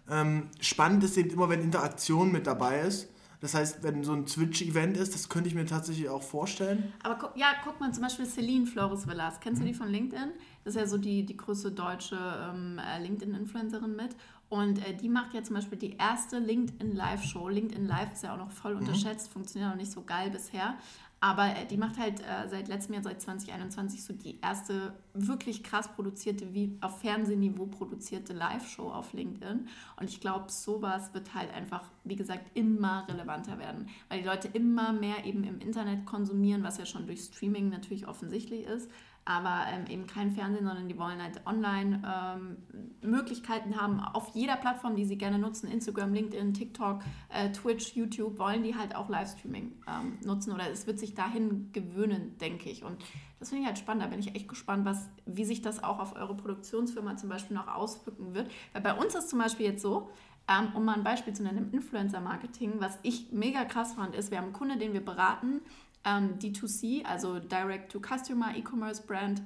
Ähm, 0.10 0.50
spannend 0.62 1.04
ist 1.04 1.18
eben 1.18 1.32
immer, 1.32 1.50
wenn 1.50 1.62
Interaktion 1.62 2.32
mit 2.32 2.48
dabei 2.48 2.80
ist. 2.80 3.10
Das 3.44 3.56
heißt, 3.56 3.84
wenn 3.84 4.06
so 4.06 4.14
ein 4.14 4.26
Twitch-Event 4.26 4.96
ist, 4.96 5.14
das 5.14 5.28
könnte 5.28 5.50
ich 5.50 5.54
mir 5.54 5.66
tatsächlich 5.66 6.08
auch 6.08 6.24
vorstellen. 6.24 6.94
Aber 7.04 7.16
gu 7.16 7.28
ja, 7.38 7.48
guck 7.62 7.78
mal 7.82 7.94
zum 7.94 8.04
Beispiel 8.04 8.26
Celine 8.26 8.66
Flores 8.66 9.06
Villas. 9.06 9.42
Kennst 9.42 9.60
mhm. 9.60 9.66
du 9.66 9.72
die 9.74 9.78
von 9.78 9.90
LinkedIn? 9.90 10.32
Das 10.64 10.76
ist 10.76 10.80
ja 10.80 10.88
so 10.88 10.98
die, 10.98 11.26
die 11.26 11.36
größte 11.36 11.74
deutsche 11.74 12.18
ähm, 12.18 12.80
äh, 12.80 13.04
LinkedIn-Influencerin 13.04 13.98
mit. 13.98 14.16
Und 14.48 14.80
äh, 14.88 14.96
die 14.96 15.10
macht 15.10 15.34
ja 15.34 15.44
zum 15.44 15.58
Beispiel 15.58 15.78
die 15.78 15.98
erste 15.98 16.40
LinkedIn 16.40 16.96
Live-Show. 16.96 17.50
LinkedIn 17.50 17.86
Live 17.86 18.14
ist 18.14 18.24
ja 18.24 18.34
auch 18.34 18.38
noch 18.38 18.52
voll 18.52 18.76
mhm. 18.76 18.80
unterschätzt, 18.80 19.28
funktioniert 19.28 19.74
auch 19.74 19.76
nicht 19.76 19.92
so 19.92 20.04
geil 20.04 20.30
bisher. 20.30 20.76
Aber 21.24 21.56
äh, 21.56 21.66
die 21.66 21.78
macht 21.78 21.98
halt 21.98 22.20
äh, 22.20 22.50
seit 22.50 22.68
letztem 22.68 22.96
Jahr, 22.96 23.04
seit 23.04 23.22
2021, 23.22 24.04
so 24.04 24.12
die 24.12 24.42
erste 24.42 24.94
wirklich 25.14 25.64
krass 25.64 25.88
produzierte, 25.88 26.54
wie 26.54 26.78
auf 26.82 27.00
Fernsehniveau 27.00 27.68
produzierte 27.68 28.34
Live-Show 28.34 28.92
auf 28.92 29.14
LinkedIn. 29.14 29.70
Und 29.96 30.10
ich 30.10 30.20
glaube, 30.20 30.52
sowas 30.52 31.14
wird 31.14 31.34
halt 31.34 31.54
einfach, 31.54 31.90
wie 32.04 32.18
gesagt, 32.18 32.52
immer 32.58 33.08
relevanter 33.08 33.58
werden, 33.58 33.88
weil 34.10 34.20
die 34.20 34.28
Leute 34.28 34.50
immer 34.50 34.92
mehr 34.92 35.24
eben 35.24 35.46
im 35.46 35.62
Internet 35.62 36.06
konsumieren, 36.06 36.62
was 36.62 36.78
ja 36.78 36.86
schon 36.86 37.06
durch 37.06 37.22
Streaming 37.22 37.70
natürlich 37.70 38.06
offensichtlich 38.06 38.66
ist 38.66 38.90
aber 39.26 39.66
ähm, 39.72 39.86
eben 39.88 40.08
kein 40.08 40.32
Fernsehen, 40.32 40.66
sondern 40.66 40.88
die 40.88 40.98
wollen 40.98 41.22
halt 41.22 41.46
online 41.46 42.02
ähm, 42.06 42.58
Möglichkeiten 43.02 43.80
haben, 43.80 44.00
auf 44.02 44.30
jeder 44.34 44.58
Plattform, 44.58 44.96
die 44.96 45.06
sie 45.06 45.18
gerne 45.18 45.40
nutzen, 45.40 45.70
Instagram, 45.70 46.14
LinkedIn, 46.14 46.54
TikTok, 46.54 47.02
äh, 47.30 47.52
Twitch, 47.52 47.96
YouTube, 47.96 48.38
wollen 48.38 48.64
die 48.64 48.76
halt 48.76 48.96
auch 48.96 49.10
Livestreaming 49.10 49.72
ähm, 49.88 50.18
nutzen 50.26 50.52
oder 50.52 50.70
es 50.70 50.88
wird 50.88 51.00
sich 51.00 51.16
dahin 51.16 51.72
gewöhnen, 51.72 52.38
denke 52.40 52.70
ich. 52.70 52.84
Und 52.84 52.98
das 53.40 53.50
finde 53.50 53.62
ich 53.62 53.68
halt 53.68 53.80
spannend, 53.80 54.04
da 54.04 54.08
bin 54.08 54.20
ich 54.20 54.36
echt 54.36 54.48
gespannt, 54.48 54.86
was, 54.86 55.10
wie 55.26 55.46
sich 55.46 55.62
das 55.62 55.84
auch 55.84 56.00
auf 56.00 56.16
eure 56.16 56.36
Produktionsfirma 56.36 57.16
zum 57.16 57.30
Beispiel 57.30 57.56
noch 57.56 57.68
auswirken 57.68 58.34
wird. 58.34 58.52
Weil 58.74 58.82
bei 58.82 58.94
uns 58.94 59.16
ist 59.16 59.30
zum 59.30 59.40
Beispiel 59.40 59.68
jetzt 59.68 59.82
so, 59.82 60.10
ähm, 60.48 60.76
um 60.76 60.84
mal 60.84 60.96
ein 60.96 61.04
Beispiel 61.04 61.34
zu 61.34 61.44
nennen, 61.44 61.58
im 61.58 61.72
Influencer-Marketing, 61.72 62.74
was 62.80 63.00
ich 63.04 63.32
mega 63.32 63.64
krass 63.64 63.94
fand, 63.94 64.14
ist, 64.16 64.32
wir 64.32 64.38
haben 64.38 64.46
einen 64.46 64.54
Kunde, 64.54 64.78
den 64.78 64.92
wir 64.92 65.04
beraten, 65.04 65.62
ähm, 66.06 66.38
D2C, 66.40 67.06
also 67.06 67.40
Direct-to-Customer 67.40 68.56
E-Commerce 68.56 69.04
Brand. 69.04 69.42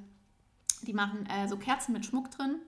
Die 0.83 0.93
machen 0.93 1.25
äh, 1.27 1.47
so 1.47 1.57
Kerzen 1.57 1.93
mit 1.93 2.05
Schmuck 2.05 2.31
drin. 2.31 2.59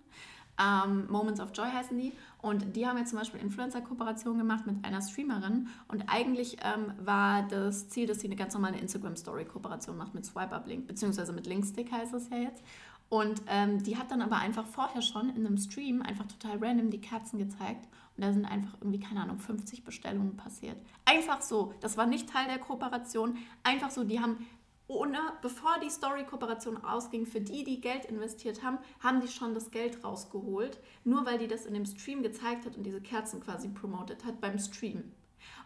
Ähm, 0.60 1.10
Moments 1.10 1.40
of 1.40 1.52
Joy 1.54 1.70
heißen 1.70 1.98
die. 1.98 2.14
Und 2.42 2.76
die 2.76 2.86
haben 2.86 2.98
jetzt 2.98 3.10
zum 3.10 3.20
Beispiel 3.20 3.40
Influencer-Kooperation 3.40 4.38
gemacht 4.38 4.66
mit 4.68 4.84
einer 4.86 5.02
Streamerin. 5.02 5.70
Und 5.88 6.04
eigentlich 6.08 6.58
ähm, 6.64 6.94
war 7.00 7.48
das 7.48 7.90
Ziel, 7.90 8.08
dass 8.08 8.20
sie 8.20 8.28
eine 8.28 8.36
ganz 8.36 8.54
normale 8.54 8.78
Instagram-Story-Kooperation 8.78 9.98
macht 9.98 10.14
mit 10.14 10.26
Swipe-Up-Link, 10.26 10.88
beziehungsweise 10.88 11.32
mit 11.34 11.48
Linkstick 11.48 11.92
heißt 11.92 12.14
es 12.14 12.30
ja 12.30 12.38
jetzt. 12.38 12.64
Und 13.08 13.42
ähm, 13.48 13.82
die 13.84 13.98
hat 13.98 14.12
dann 14.12 14.22
aber 14.22 14.38
einfach 14.38 14.68
vorher 14.68 15.02
schon 15.02 15.30
in 15.30 15.46
einem 15.46 15.58
Stream 15.58 16.02
einfach 16.02 16.28
total 16.28 16.58
random 16.64 16.92
die 16.92 17.02
Kerzen 17.02 17.40
gezeigt. 17.40 17.88
Und 18.20 18.26
da 18.26 18.34
sind 18.34 18.44
einfach 18.44 18.74
irgendwie, 18.82 19.00
keine 19.00 19.22
Ahnung, 19.22 19.40
50 19.40 19.86
Bestellungen 19.86 20.36
passiert. 20.36 20.76
Einfach 21.06 21.42
so. 21.42 21.74
Das 21.80 21.96
war 21.96 22.06
nicht 22.06 22.28
Teil 22.28 22.48
der 22.48 22.60
Kooperation. 22.60 23.38
Einfach 23.64 23.92
so, 23.92 24.04
die 24.04 24.20
haben 24.20 24.46
ohne, 24.88 25.20
bevor 25.42 25.80
die 25.82 25.90
Story-Kooperation 25.90 26.84
ausging, 26.84 27.26
für 27.26 27.40
die, 27.40 27.64
die 27.64 27.80
Geld 27.80 28.04
investiert 28.04 28.62
haben, 28.62 28.78
haben 29.00 29.22
die 29.22 29.30
schon 29.30 29.54
das 29.54 29.72
Geld 29.72 30.04
rausgeholt, 30.04 30.80
nur 31.06 31.26
weil 31.26 31.38
die 31.38 31.48
das 31.48 31.66
in 31.66 31.74
dem 31.74 31.86
Stream 31.86 32.22
gezeigt 32.22 32.66
hat 32.66 32.76
und 32.76 32.84
diese 32.84 33.00
Kerzen 33.00 33.40
quasi 33.40 33.70
promotet 33.70 34.26
hat 34.26 34.42
beim 34.42 34.60
Stream. 34.60 35.14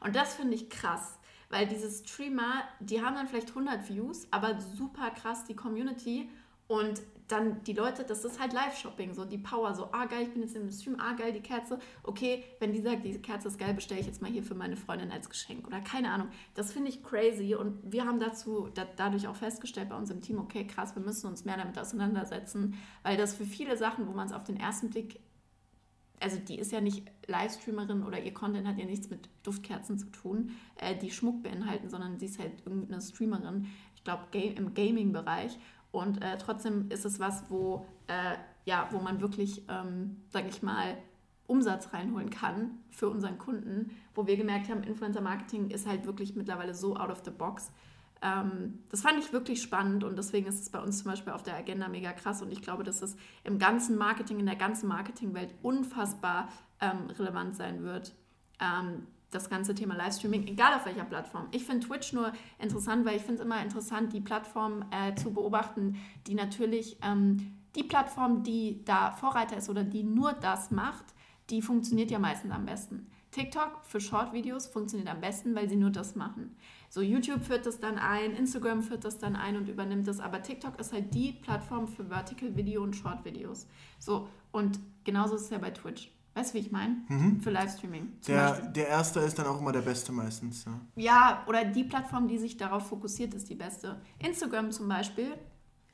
Und 0.02 0.16
das 0.16 0.36
finde 0.36 0.54
ich 0.54 0.70
krass, 0.70 1.18
weil 1.50 1.66
diese 1.66 1.90
Streamer, 1.90 2.66
die 2.82 3.02
haben 3.02 3.16
dann 3.16 3.28
vielleicht 3.28 3.50
100 3.50 3.90
Views, 3.90 4.28
aber 4.30 4.62
super 4.62 5.10
krass 5.10 5.44
die 5.46 5.56
Community 5.56 6.30
und 6.68 7.02
dann 7.28 7.64
die 7.64 7.74
Leute, 7.74 8.04
das 8.04 8.26
ist 8.26 8.40
halt 8.40 8.54
Live-Shopping, 8.54 9.14
so 9.14 9.26
die 9.26 9.38
Power, 9.38 9.74
so, 9.74 9.90
ah 9.92 10.06
geil, 10.06 10.24
ich 10.24 10.34
bin 10.34 10.42
jetzt 10.42 10.56
im 10.56 10.70
Stream, 10.72 10.98
ah 11.00 11.14
geil, 11.14 11.32
die 11.34 11.42
Kerze, 11.42 11.80
okay, 12.04 12.44
wenn 12.60 12.74
die 12.74 12.82
sagt, 12.82 13.06
diese 13.06 13.20
Kerze 13.20 13.48
ist 13.48 13.58
geil, 13.58 13.74
bestelle 13.74 14.00
ich 14.00 14.08
jetzt 14.08 14.22
mal 14.22 14.32
hier 14.32 14.44
für 14.44 14.56
meine 14.56 14.76
Freundin 14.76 15.12
als 15.12 15.30
Geschenk 15.30 15.66
oder 15.68 15.80
keine 15.82 16.12
Ahnung. 16.12 16.30
Das 16.54 16.74
finde 16.74 16.90
ich 16.90 17.04
crazy 17.04 17.56
und 17.56 17.80
wir 17.84 18.06
haben 18.06 18.20
dazu 18.20 18.70
da, 18.74 18.86
dadurch 18.96 19.28
auch 19.28 19.36
festgestellt 19.36 19.90
bei 19.90 19.96
uns 19.96 20.10
im 20.10 20.22
Team, 20.22 20.40
okay, 20.40 20.66
krass, 20.68 20.96
wir 20.96 21.04
müssen 21.04 21.28
uns 21.28 21.46
mehr 21.46 21.58
damit 21.58 21.78
auseinandersetzen, 21.80 22.76
weil 23.04 23.18
das 23.18 23.36
für 23.36 23.46
viele 23.46 23.78
Sachen, 23.78 24.08
wo 24.08 24.12
man 24.12 24.28
es 24.28 24.34
auf 24.34 24.44
den 24.44 24.58
ersten 24.58 24.90
Blick 24.90 25.20
also 26.24 26.38
die 26.38 26.58
ist 26.58 26.72
ja 26.72 26.80
nicht 26.80 27.04
Livestreamerin 27.28 28.04
oder 28.04 28.24
ihr 28.24 28.34
Content 28.34 28.66
hat 28.66 28.78
ja 28.78 28.86
nichts 28.86 29.10
mit 29.10 29.28
Duftkerzen 29.44 30.00
zu 30.00 30.06
tun, 30.08 30.52
äh, 30.78 30.96
die 30.96 31.12
Schmuck 31.12 31.44
beinhalten, 31.44 31.90
sondern 31.90 32.18
sie 32.18 32.28
ist 32.28 32.40
halt 32.40 32.66
irgendeine 32.66 33.02
Streamerin, 33.02 33.68
ich 33.96 34.04
glaube 34.04 34.24
im 34.38 34.74
Gaming-Bereich. 34.74 35.58
Und 35.94 36.24
äh, 36.24 36.40
trotzdem 36.40 36.90
ist 36.90 37.06
es 37.06 37.20
was, 37.20 37.44
wo, 37.50 37.86
äh, 38.08 38.36
ja, 38.66 38.88
wo 38.90 38.98
man 38.98 39.22
wirklich, 39.22 39.64
ähm, 39.70 40.18
sage 40.30 40.48
ich 40.50 40.64
mal, 40.64 40.98
Umsatz 41.46 41.94
reinholen 41.94 42.32
kann 42.32 42.80
für 42.90 43.10
unseren 43.10 43.38
Kunden, 43.38 43.92
wo 44.16 44.26
wir 44.26 44.36
gemerkt 44.36 44.70
haben, 44.70 44.82
Influencer 44.82 45.22
Marketing 45.22 45.70
ist 45.70 45.86
halt 45.86 46.08
wirklich 46.08 46.36
mittlerweile 46.36 46.74
so 46.74 46.96
out 46.96 47.12
of 47.12 47.22
the 47.24 47.30
box. 47.30 47.72
Ähm, 48.24 48.80
das 48.90 49.04
fand 49.04 49.20
ich 49.20 49.34
wirklich 49.34 49.62
spannend 49.62 50.04
und 50.04 50.18
deswegen 50.18 50.48
ist 50.48 50.62
es 50.62 50.72
bei 50.72 50.80
uns 50.80 51.04
zum 51.04 51.12
Beispiel 51.12 51.32
auf 51.32 51.44
der 51.44 51.58
Agenda 51.58 51.88
mega 51.88 52.12
krass 52.12 52.42
und 52.42 52.52
ich 52.52 52.64
glaube, 52.64 52.84
dass 52.84 53.04
es 53.04 53.16
im 53.44 53.60
ganzen 53.60 53.96
Marketing, 53.96 54.40
in 54.40 54.48
der 54.48 54.56
ganzen 54.56 54.88
Marketingwelt 54.88 55.54
unfassbar 55.62 56.50
ähm, 56.82 57.12
relevant 57.20 57.56
sein 57.56 57.84
wird. 57.84 58.16
Ähm, 58.60 59.06
das 59.34 59.50
ganze 59.50 59.76
Thema 59.76 59.96
Livestreaming, 59.96 60.48
egal 60.48 60.74
auf 60.74 60.86
welcher 60.86 61.06
Plattform. 61.06 61.48
Ich 61.52 61.66
finde 61.66 61.88
Twitch 61.88 62.14
nur 62.14 62.32
interessant, 62.60 63.06
weil 63.06 63.18
ich 63.18 63.24
finde 63.24 63.42
es 63.42 63.46
immer 63.46 63.62
interessant, 63.62 64.14
die 64.14 64.22
Plattform 64.22 64.86
äh, 64.92 65.16
zu 65.16 65.34
beobachten, 65.34 65.98
die 66.28 66.36
natürlich, 66.36 66.98
ähm, 67.02 67.54
die 67.76 67.84
Plattform, 67.84 68.44
die 68.44 68.84
da 68.86 69.12
Vorreiter 69.12 69.58
ist 69.58 69.70
oder 69.70 69.84
die 69.84 70.04
nur 70.04 70.34
das 70.34 70.72
macht, 70.72 71.06
die 71.50 71.62
funktioniert 71.62 72.12
ja 72.12 72.20
meistens 72.20 72.52
am 72.52 72.66
besten. 72.66 73.08
TikTok 73.32 73.80
für 73.84 74.00
Short-Videos 74.00 74.68
funktioniert 74.68 75.10
am 75.10 75.20
besten, 75.20 75.56
weil 75.56 75.68
sie 75.68 75.76
nur 75.76 75.90
das 75.90 76.16
machen. 76.16 76.56
So 76.90 77.02
YouTube 77.02 77.44
führt 77.44 77.66
das 77.66 77.80
dann 77.80 77.98
ein, 77.98 78.36
Instagram 78.36 78.84
führt 78.84 79.04
das 79.04 79.18
dann 79.18 79.36
ein 79.36 79.58
und 79.58 79.68
übernimmt 79.68 80.08
das, 80.08 80.20
aber 80.20 80.44
TikTok 80.44 80.80
ist 80.80 80.94
halt 80.94 81.14
die 81.16 81.32
Plattform 81.32 81.88
für 81.88 82.06
Vertical 82.06 82.56
Video 82.56 82.84
und 82.84 82.96
Short-Videos. 82.96 83.68
So, 83.98 84.30
und 84.52 84.80
genauso 85.04 85.36
ist 85.36 85.46
es 85.46 85.50
ja 85.50 85.58
bei 85.58 85.72
Twitch. 85.72 86.12
Weißt 86.36 86.54
du, 86.54 86.58
wie 86.58 86.62
ich 86.62 86.72
meine? 86.72 86.98
Mhm. 87.10 87.42
Für 87.42 87.52
Livestreaming. 87.52 88.14
Der, 88.28 88.60
der 88.60 88.88
erste 88.88 89.20
ist 89.20 89.38
dann 89.38 89.46
auch 89.46 89.60
immer 89.60 89.72
der 89.72 89.82
beste 89.82 90.12
meistens. 90.12 90.66
Ja. 90.66 90.80
ja, 90.96 91.44
oder 91.48 91.64
die 91.64 91.84
Plattform, 91.84 92.28
die 92.28 92.40
sich 92.40 92.58
darauf 92.58 92.88
fokussiert, 92.88 93.34
ist 93.34 93.50
die 93.50 93.56
beste. 93.56 94.02
Instagram 94.20 94.72
zum 94.72 94.88
Beispiel 94.88 95.34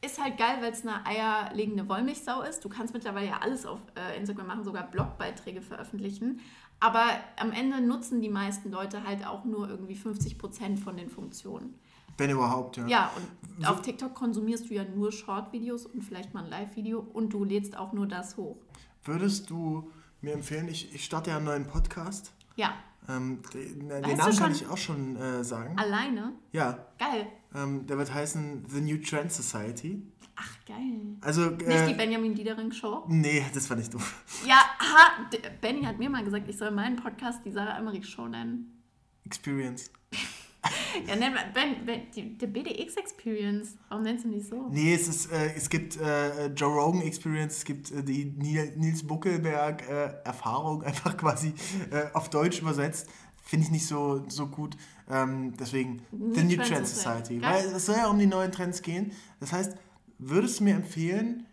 ist 0.02 0.22
halt 0.22 0.38
geil, 0.38 0.60
weil 0.62 0.72
es 0.72 0.86
eine 0.86 1.06
eierlegende 1.06 1.88
Wollmilchsau 1.90 2.42
ist. 2.44 2.64
Du 2.64 2.70
kannst 2.70 2.94
mittlerweile 2.94 3.28
ja 3.28 3.40
alles 3.42 3.66
auf 3.66 3.80
äh, 3.96 4.18
Instagram 4.18 4.48
machen, 4.48 4.64
sogar 4.64 4.84
Blogbeiträge 4.90 5.62
veröffentlichen. 5.62 6.40
Aber 6.80 7.04
am 7.38 7.52
Ende 7.52 7.82
nutzen 7.82 8.22
die 8.22 8.30
meisten 8.30 8.72
Leute 8.72 9.04
halt 9.04 9.28
auch 9.28 9.44
nur 9.44 9.70
irgendwie 9.70 9.96
50% 9.96 10.78
von 10.78 10.96
den 10.96 11.10
Funktionen. 11.10 11.76
Wenn 12.18 12.30
überhaupt, 12.30 12.78
ja. 12.78 12.88
Ja, 12.88 13.12
und 13.16 13.64
so. 13.64 13.70
auf 13.70 13.82
TikTok 13.82 14.14
konsumierst 14.14 14.70
du 14.70 14.74
ja 14.74 14.84
nur 14.84 15.12
Short-Videos 15.12 15.86
und 15.86 16.02
vielleicht 16.02 16.34
mal 16.34 16.44
ein 16.44 16.50
Live-Video 16.50 17.00
und 17.00 17.34
du 17.34 17.44
lädst 17.44 17.78
auch 17.78 17.92
nur 17.92 18.08
das 18.08 18.38
hoch. 18.38 18.58
Würdest 19.04 19.50
du 19.50 19.90
mir 20.22 20.34
empfehlen, 20.34 20.67
ich, 20.67 20.93
ich 20.93 21.05
starte 21.05 21.30
ja 21.30 21.38
einen 21.38 21.45
neuen 21.45 21.67
Podcast. 21.67 22.34
Ja. 22.55 22.74
Ähm, 23.07 23.41
den, 23.53 23.89
den 23.89 24.17
Namen 24.17 24.38
kann 24.38 24.51
ich 24.51 24.67
auch 24.67 24.78
schon 24.78 25.15
äh, 25.15 25.43
sagen. 25.43 25.78
Alleine? 25.78 26.34
Ja. 26.51 26.88
Geil. 26.97 27.28
Ähm, 27.55 27.88
der 27.88 27.97
wird 27.97 28.13
heißen 28.13 28.65
The 28.67 28.82
New 28.82 28.97
Trend 28.97 29.32
Society. 29.32 30.03
Ach, 30.36 30.65
geil. 30.65 31.17
Also, 31.22 31.51
äh, 31.51 31.67
nicht 31.67 31.89
die 31.89 31.93
Benjamin 31.95 32.34
Diedering 32.34 32.72
Show? 32.72 33.03
Nee, 33.07 33.43
das 33.53 33.70
war 33.70 33.78
nicht 33.78 33.93
doof. 33.93 34.24
Ja, 34.47 34.55
ha, 34.80 35.30
Benny 35.59 35.84
hat 35.84 35.97
mir 35.97 36.09
mal 36.09 36.24
gesagt, 36.24 36.47
ich 36.47 36.57
soll 36.57 36.72
meinen 36.72 36.95
Podcast 36.95 37.39
die 37.43 37.51
Sarah 37.51 37.78
Emmerich 37.78 38.07
Show 38.07 38.28
nennen. 38.28 38.82
Experience. 39.26 39.91
ja, 41.07 41.16
nenn 41.16 41.34
mal, 41.34 41.45
ben, 41.53 41.86
ben, 41.86 42.01
die, 42.14 42.38
die 42.38 42.47
BDX 42.47 42.95
Experience. 42.97 43.78
Warum 43.88 44.03
nennst 44.03 44.26
du 44.26 44.30
die 44.30 44.41
so? 44.41 44.68
Nee, 44.70 44.93
es, 44.93 45.07
ist, 45.07 45.32
äh, 45.32 45.53
es 45.55 45.70
gibt 45.70 45.97
äh, 45.97 46.47
Joe 46.47 46.74
Rogan 46.74 47.01
Experience, 47.01 47.57
es 47.57 47.66
gibt 47.66 47.91
äh, 47.91 48.03
die 48.03 48.26
Nils 48.26 49.05
Buckelberg 49.05 49.88
äh, 49.88 50.14
Erfahrung, 50.26 50.84
einfach 50.89 51.16
quasi 51.16 51.53
äh, 51.91 52.07
auf 52.14 52.30
Deutsch 52.30 52.62
übersetzt. 52.62 53.07
Finde 53.41 53.66
ich 53.66 53.72
nicht 53.72 53.88
so, 53.88 54.26
so 54.28 54.47
gut. 54.47 54.76
Ähm, 55.10 55.53
deswegen 55.57 56.03
New 56.12 56.36
The 56.36 56.43
New 56.43 56.55
Trend, 56.57 56.70
Trend 56.70 56.88
Society. 56.88 57.41
Weil 57.41 57.66
es 57.66 57.86
soll 57.86 57.95
ja 57.95 58.07
um 58.07 58.20
die 58.20 58.28
neuen 58.28 58.51
Trends 58.51 58.82
gehen. 58.82 59.12
Das 59.39 59.51
heißt, 59.51 59.76
würdest 60.20 60.60
du 60.60 60.66
mir 60.66 60.76
empfehlen, 60.76 61.47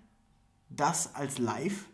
das 0.68 1.14
als 1.14 1.38
Live 1.38 1.86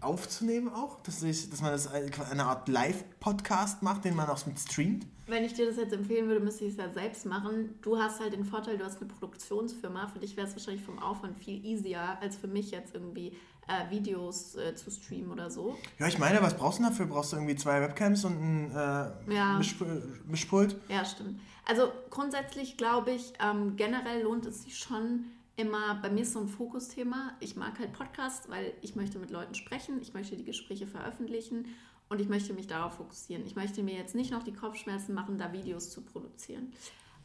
aufzunehmen 0.00 0.68
auch? 0.68 1.02
Dass, 1.02 1.22
ich, 1.22 1.50
dass 1.50 1.60
man 1.60 1.72
das 1.72 1.88
eine 1.88 2.44
Art 2.44 2.68
Live-Podcast 2.68 3.82
macht, 3.82 4.04
den 4.04 4.16
man 4.16 4.28
auch 4.28 4.38
streamt? 4.38 5.06
Wenn 5.30 5.44
ich 5.44 5.54
dir 5.54 5.66
das 5.66 5.76
jetzt 5.76 5.92
empfehlen 5.92 6.26
würde, 6.26 6.40
müsste 6.40 6.64
ich 6.64 6.72
es 6.72 6.76
ja 6.76 6.88
selbst 6.88 7.24
machen. 7.24 7.78
Du 7.82 7.96
hast 7.96 8.18
halt 8.18 8.32
den 8.32 8.44
Vorteil, 8.44 8.76
du 8.76 8.84
hast 8.84 9.00
eine 9.00 9.08
Produktionsfirma. 9.08 10.08
Für 10.08 10.18
dich 10.18 10.36
wäre 10.36 10.48
es 10.48 10.54
wahrscheinlich 10.54 10.82
vom 10.82 10.98
Aufwand 10.98 11.38
viel 11.38 11.64
easier, 11.64 12.18
als 12.20 12.36
für 12.36 12.48
mich 12.48 12.72
jetzt 12.72 12.94
irgendwie 12.94 13.36
äh, 13.68 13.90
Videos 13.90 14.56
äh, 14.56 14.74
zu 14.74 14.90
streamen 14.90 15.30
oder 15.30 15.48
so. 15.48 15.76
Ja, 16.00 16.08
ich 16.08 16.18
meine, 16.18 16.42
was 16.42 16.56
brauchst 16.56 16.80
du 16.80 16.82
dafür? 16.82 17.06
Brauchst 17.06 17.32
du 17.32 17.36
irgendwie 17.36 17.54
zwei 17.54 17.80
Webcams 17.80 18.24
und 18.24 18.32
ein 18.32 18.70
äh, 18.72 19.34
ja. 19.34 19.56
Mischp 19.56 19.82
Mischpult? 20.26 20.76
Ja, 20.88 21.04
stimmt. 21.04 21.40
Also 21.64 21.92
grundsätzlich 22.10 22.76
glaube 22.76 23.12
ich, 23.12 23.32
ähm, 23.40 23.76
generell 23.76 24.22
lohnt 24.22 24.46
es 24.46 24.64
sich 24.64 24.76
schon 24.76 25.26
immer, 25.54 25.96
bei 26.02 26.10
mir 26.10 26.22
ist 26.22 26.32
so 26.32 26.40
ein 26.40 26.48
Fokusthema. 26.48 27.34
Ich 27.38 27.54
mag 27.54 27.78
halt 27.78 27.92
Podcasts, 27.92 28.48
weil 28.48 28.72
ich 28.80 28.96
möchte 28.96 29.20
mit 29.20 29.30
Leuten 29.30 29.54
sprechen, 29.54 30.00
ich 30.00 30.14
möchte 30.14 30.36
die 30.36 30.44
Gespräche 30.44 30.88
veröffentlichen 30.88 31.66
und 32.10 32.20
ich 32.20 32.28
möchte 32.28 32.52
mich 32.52 32.66
darauf 32.66 32.94
fokussieren. 32.94 33.46
Ich 33.46 33.56
möchte 33.56 33.82
mir 33.82 33.94
jetzt 33.94 34.14
nicht 34.14 34.30
noch 34.30 34.42
die 34.42 34.52
Kopfschmerzen 34.52 35.14
machen, 35.14 35.38
da 35.38 35.52
Videos 35.52 35.90
zu 35.90 36.02
produzieren. 36.02 36.72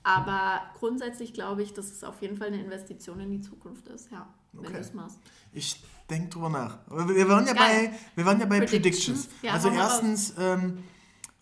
Aber 0.03 0.61
grundsätzlich 0.77 1.33
glaube 1.33 1.63
ich, 1.63 1.73
dass 1.73 1.91
es 1.91 2.03
auf 2.03 2.21
jeden 2.21 2.37
Fall 2.37 2.47
eine 2.47 2.61
Investition 2.61 3.19
in 3.19 3.31
die 3.31 3.41
Zukunft 3.41 3.87
ist, 3.87 4.11
ja, 4.11 4.31
wenn 4.53 4.65
okay. 4.65 4.73
du 4.73 4.79
es 4.79 4.93
machst. 4.93 5.19
Ich 5.51 5.83
denke 6.07 6.29
drüber 6.29 6.49
nach. 6.49 6.77
Wir 6.87 7.27
waren 7.27 7.47
ja 7.47 7.53
Geil. 7.53 7.89
bei, 7.89 7.99
wir 8.15 8.25
waren 8.25 8.39
ja 8.39 8.45
bei 8.45 8.59
Predictions. 8.59 9.25
Predictions. 9.25 9.29
Ja, 9.41 9.53
also 9.53 9.69
erstens, 9.69 10.35
ähm, 10.37 10.83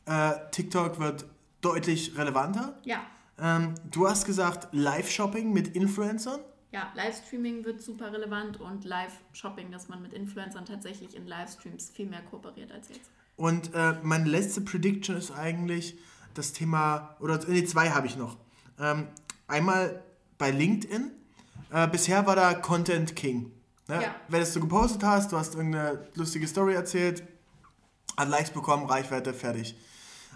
äh, 0.05 0.31
TikTok 0.51 0.99
wird 0.99 1.25
deutlich 1.59 2.17
relevanter. 2.17 2.79
Ja. 2.85 3.01
Ähm, 3.37 3.75
du 3.91 4.07
hast 4.07 4.25
gesagt, 4.25 4.69
Live-Shopping 4.71 5.51
mit 5.51 5.75
Influencern. 5.75 6.39
Ja, 6.71 6.91
Livestreaming 6.95 7.65
wird 7.65 7.81
super 7.81 8.11
relevant 8.11 8.59
und 8.59 8.85
Live-Shopping, 8.85 9.69
dass 9.69 9.89
man 9.89 10.01
mit 10.01 10.13
Influencern 10.13 10.65
tatsächlich 10.65 11.15
in 11.15 11.27
Livestreams 11.27 11.89
viel 11.89 12.07
mehr 12.07 12.21
kooperiert 12.21 12.71
als 12.71 12.89
jetzt. 12.89 13.11
Und 13.35 13.73
äh, 13.73 13.95
meine 14.03 14.25
letzte 14.29 14.61
Prediction 14.61 15.15
ist 15.15 15.31
eigentlich 15.31 15.97
das 16.33 16.53
Thema, 16.53 17.15
oder 17.19 17.39
nee, 17.47 17.63
zwei 17.65 17.89
habe 17.89 18.07
ich 18.07 18.15
noch. 18.15 18.37
Ähm, 18.79 19.07
einmal 19.47 20.03
bei 20.37 20.51
LinkedIn. 20.51 21.11
Äh, 21.71 21.87
bisher 21.87 22.25
war 22.25 22.35
da 22.35 22.53
Content 22.53 23.15
King. 23.15 23.51
Ne? 23.87 24.01
Ja. 24.03 24.15
Wenn 24.27 24.43
du 24.43 24.59
gepostet 24.59 25.03
hast, 25.03 25.31
du 25.31 25.37
hast 25.37 25.55
irgendeine 25.55 26.07
lustige 26.15 26.47
Story 26.47 26.73
erzählt, 26.73 27.23
hat 28.17 28.29
Likes 28.29 28.51
bekommen, 28.51 28.85
Reichweite, 28.85 29.33
fertig. 29.33 29.75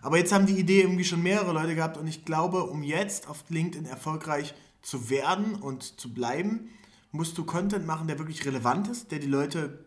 Aber 0.01 0.17
jetzt 0.17 0.31
haben 0.31 0.45
die 0.45 0.57
Idee 0.57 0.81
irgendwie 0.81 1.03
schon 1.03 1.23
mehrere 1.23 1.51
Leute 1.53 1.75
gehabt 1.75 1.97
und 1.97 2.07
ich 2.07 2.25
glaube, 2.25 2.63
um 2.63 2.83
jetzt 2.83 3.27
auf 3.27 3.43
LinkedIn 3.49 3.85
erfolgreich 3.85 4.53
zu 4.81 5.09
werden 5.09 5.55
und 5.55 5.99
zu 5.99 6.13
bleiben, 6.13 6.69
musst 7.11 7.37
du 7.37 7.45
Content 7.45 7.85
machen, 7.85 8.07
der 8.07 8.19
wirklich 8.19 8.45
relevant 8.45 8.87
ist, 8.87 9.11
der 9.11 9.19
die 9.19 9.27
Leute 9.27 9.85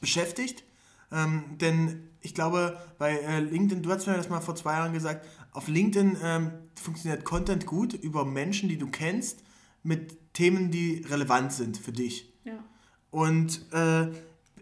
beschäftigt. 0.00 0.64
Ähm, 1.12 1.44
denn 1.60 2.08
ich 2.20 2.34
glaube, 2.34 2.78
bei 2.98 3.16
äh, 3.16 3.40
LinkedIn, 3.40 3.82
du 3.82 3.90
hast 3.90 4.06
mir 4.06 4.16
das 4.16 4.28
mal 4.28 4.40
vor 4.40 4.54
zwei 4.54 4.74
Jahren 4.74 4.92
gesagt, 4.92 5.26
auf 5.52 5.68
LinkedIn 5.68 6.16
ähm, 6.22 6.52
funktioniert 6.80 7.24
Content 7.24 7.66
gut 7.66 7.94
über 7.94 8.24
Menschen, 8.24 8.68
die 8.68 8.78
du 8.78 8.88
kennst, 8.88 9.42
mit 9.82 10.32
Themen, 10.34 10.70
die 10.70 11.04
relevant 11.08 11.52
sind 11.52 11.78
für 11.78 11.92
dich. 11.92 12.32
Ja. 12.44 12.52
Und 13.10 13.66
äh, 13.72 14.08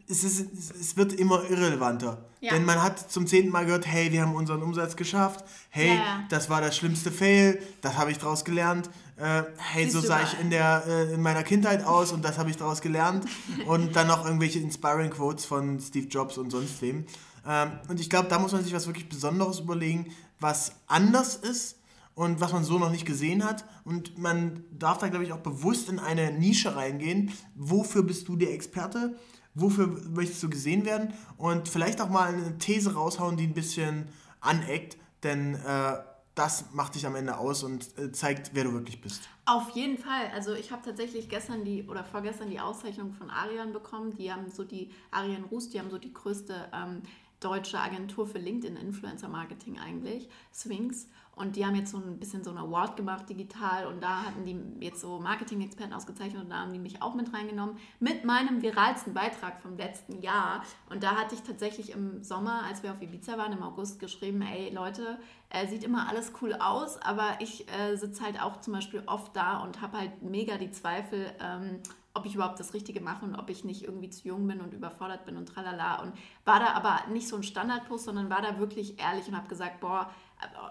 es, 0.09 0.25
ist, 0.25 0.75
es 0.81 0.97
wird 0.97 1.13
immer 1.13 1.49
irrelevanter. 1.51 2.25
Ja. 2.41 2.53
Denn 2.53 2.65
man 2.65 2.83
hat 2.83 3.11
zum 3.11 3.27
zehnten 3.27 3.51
Mal 3.51 3.67
gehört, 3.67 3.87
hey, 3.87 4.13
wir 4.13 4.23
haben 4.23 4.35
unseren 4.35 4.63
Umsatz 4.63 4.97
geschafft. 4.97 5.45
Hey, 5.71 5.97
ja. 5.97 6.25
das 6.31 6.49
war 6.49 6.61
das 6.61 6.77
schlimmste 6.77 7.11
Fail. 7.11 7.61
Das 7.81 7.99
habe 7.99 8.13
ich 8.13 8.19
daraus 8.19 8.45
gelernt. 8.45 8.89
Äh, 9.19 9.45
hey, 9.57 9.85
Siehst 9.85 9.95
so 9.95 10.01
sah 10.01 10.23
ich 10.23 10.39
in, 10.41 10.51
der, 10.51 10.85
äh, 10.87 11.15
in 11.15 11.23
meiner 11.23 11.43
Kindheit 11.43 11.85
aus 11.85 12.13
und 12.13 12.25
das 12.25 12.39
habe 12.39 12.51
ich 12.51 12.57
daraus 12.57 12.81
gelernt. 12.81 13.25
und 13.67 13.97
dann 13.97 14.07
noch 14.07 14.25
irgendwelche 14.25 14.61
Inspiring 14.61 15.11
Quotes 15.11 15.45
von 15.45 15.81
Steve 15.81 16.07
Jobs 16.07 16.39
und 16.39 16.51
sonst 16.51 16.81
wem. 16.83 17.07
Ähm, 17.47 17.73
und 17.89 18.01
ich 18.01 18.09
glaube, 18.09 18.29
da 18.29 18.39
muss 18.39 18.53
man 18.53 18.63
sich 18.63 18.73
was 18.73 18.87
wirklich 18.87 19.09
Besonderes 19.09 19.61
überlegen, 19.61 20.13
was 20.41 20.73
anders 20.87 21.37
ist 21.37 21.79
und 22.15 22.41
was 22.41 22.53
man 22.53 22.65
so 22.65 22.79
noch 22.79 22.91
nicht 22.91 23.07
gesehen 23.07 23.45
hat. 23.45 23.65
Und 23.85 24.19
man 24.19 24.65
darf 24.71 24.99
da, 24.99 25.09
glaube 25.09 25.25
ich, 25.25 25.33
auch 25.33 25.39
bewusst 25.39 25.89
in 25.89 25.99
eine 25.99 26.33
Nische 26.33 26.77
reingehen. 26.77 27.33
Wofür 27.57 28.03
bist 28.03 28.29
du 28.29 28.37
der 28.37 28.53
Experte? 28.53 29.17
wofür 29.61 29.89
möchtest 30.15 30.43
du 30.43 30.51
gesehen 30.51 30.85
werden 30.85 31.13
und 31.37 31.69
vielleicht 31.69 32.01
auch 32.01 32.09
mal 32.09 32.33
eine 32.33 32.59
These 32.59 32.95
raushauen, 32.95 33.37
die 33.37 33.47
ein 33.47 33.55
bisschen 33.55 34.07
aneckt, 34.41 34.97
denn 35.23 35.55
äh, 35.55 35.95
das 36.39 36.73
macht 36.73 36.95
dich 36.95 37.05
am 37.05 37.17
Ende 37.17 37.37
aus 37.37 37.65
und 37.65 37.99
äh, 37.99 38.13
zeigt, 38.13 38.51
wer 38.55 38.65
du 38.65 38.73
wirklich 38.73 39.01
bist. 39.01 39.29
Auf 39.45 39.71
jeden 39.71 39.99
Fall. 39.99 40.31
Also 40.33 40.55
ich 40.55 40.71
habe 40.71 40.83
tatsächlich 40.85 41.29
gestern 41.29 41.65
die 41.65 41.85
oder 41.89 42.05
vorgestern 42.05 42.49
die 42.49 42.61
Auszeichnung 42.61 43.13
von 43.13 43.29
Arian 43.29 43.73
bekommen. 43.73 44.15
Die 44.17 44.33
haben 44.33 44.49
so 44.51 44.63
die 44.63 44.91
Arian 45.11 45.45
Rus, 45.45 45.69
die 45.69 45.81
haben 45.81 45.91
so 45.91 45.99
die 45.99 46.13
größte 46.13 46.71
ähm, 46.73 47.03
deutsche 47.41 47.81
Agentur 47.81 48.27
für 48.27 48.39
LinkedIn 48.39 48.77
Influencer 48.77 49.29
Marketing 49.29 49.79
eigentlich, 49.79 50.29
Sphinx. 50.55 51.09
Und 51.39 51.57
die 51.57 51.65
haben 51.65 51.75
jetzt 51.75 51.91
so 51.93 51.99
ein 51.99 52.19
bisschen 52.19 52.43
so 52.43 52.51
ein 52.51 52.59
Award 52.59 52.97
gemacht, 52.97 53.29
digital. 53.29 53.87
Und 53.87 54.03
da 54.03 54.25
hatten 54.25 54.45
die 54.45 54.85
jetzt 54.85 55.01
so 55.01 55.19
Marketing-Experten 55.21 55.93
ausgezeichnet 55.93 56.43
und 56.43 56.51
da 56.51 56.57
haben 56.57 56.73
die 56.73 56.79
mich 56.79 57.03
auch 57.03 57.15
mit 57.15 57.33
reingenommen. 57.33 57.77
Mit 58.01 58.25
meinem 58.25 58.63
viralsten 58.63 59.15
Beitrag 59.15 59.61
vom 59.61 59.77
letzten 59.77 60.21
Jahr. 60.21 60.63
Und 60.91 61.03
da 61.03 61.17
hatte 61.17 61.35
ich 61.35 61.43
tatsächlich 61.43 61.93
im 61.93 62.23
Sommer, 62.23 62.65
als 62.65 62.83
wir 62.83 62.93
auf 62.93 63.01
Ibiza 63.03 63.39
waren, 63.39 63.53
im 63.53 63.63
August 63.63 64.01
geschrieben, 64.01 64.43
ey 64.43 64.73
Leute, 64.75 65.19
äh, 65.51 65.67
sieht 65.67 65.85
immer 65.85 66.09
alles 66.09 66.33
cool 66.43 66.55
aus, 66.55 67.01
aber 67.01 67.39
ich 67.41 67.67
äh, 67.73 67.97
sitze 67.97 68.23
halt 68.23 68.41
auch 68.41 68.61
zum 68.61 68.75
Beispiel 68.75 69.03
oft 69.07 69.35
da 69.35 69.63
und 69.63 69.81
habe 69.81 69.99
halt 69.99 70.23
mega 70.23 70.59
die 70.59 70.71
Zweifel, 70.71 71.33
ähm, 71.41 71.81
ob 72.19 72.27
ich 72.27 72.35
überhaupt 72.35 72.59
das 72.59 72.75
Richtige 72.75 73.01
mache 73.01 73.25
und 73.25 73.37
ob 73.37 73.49
ich 73.49 73.65
nicht 73.65 73.85
irgendwie 73.85 74.11
zu 74.11 74.27
jung 74.27 74.47
bin 74.47 74.61
und 74.61 74.75
überfordert 74.75 75.25
bin 75.25 75.37
und 75.37 75.47
tralala. 75.47 76.03
Und 76.03 76.13
war 76.45 76.59
da 76.59 76.73
aber 76.73 77.01
nicht 77.13 77.29
so 77.29 77.37
ein 77.37 77.43
Standardpost, 77.43 78.05
sondern 78.05 78.29
war 78.29 78.43
da 78.43 78.59
wirklich 78.59 79.01
ehrlich 79.01 79.29
und 79.29 79.37
habe 79.37 79.49
gesagt, 79.49 79.81
boah, 79.81 80.11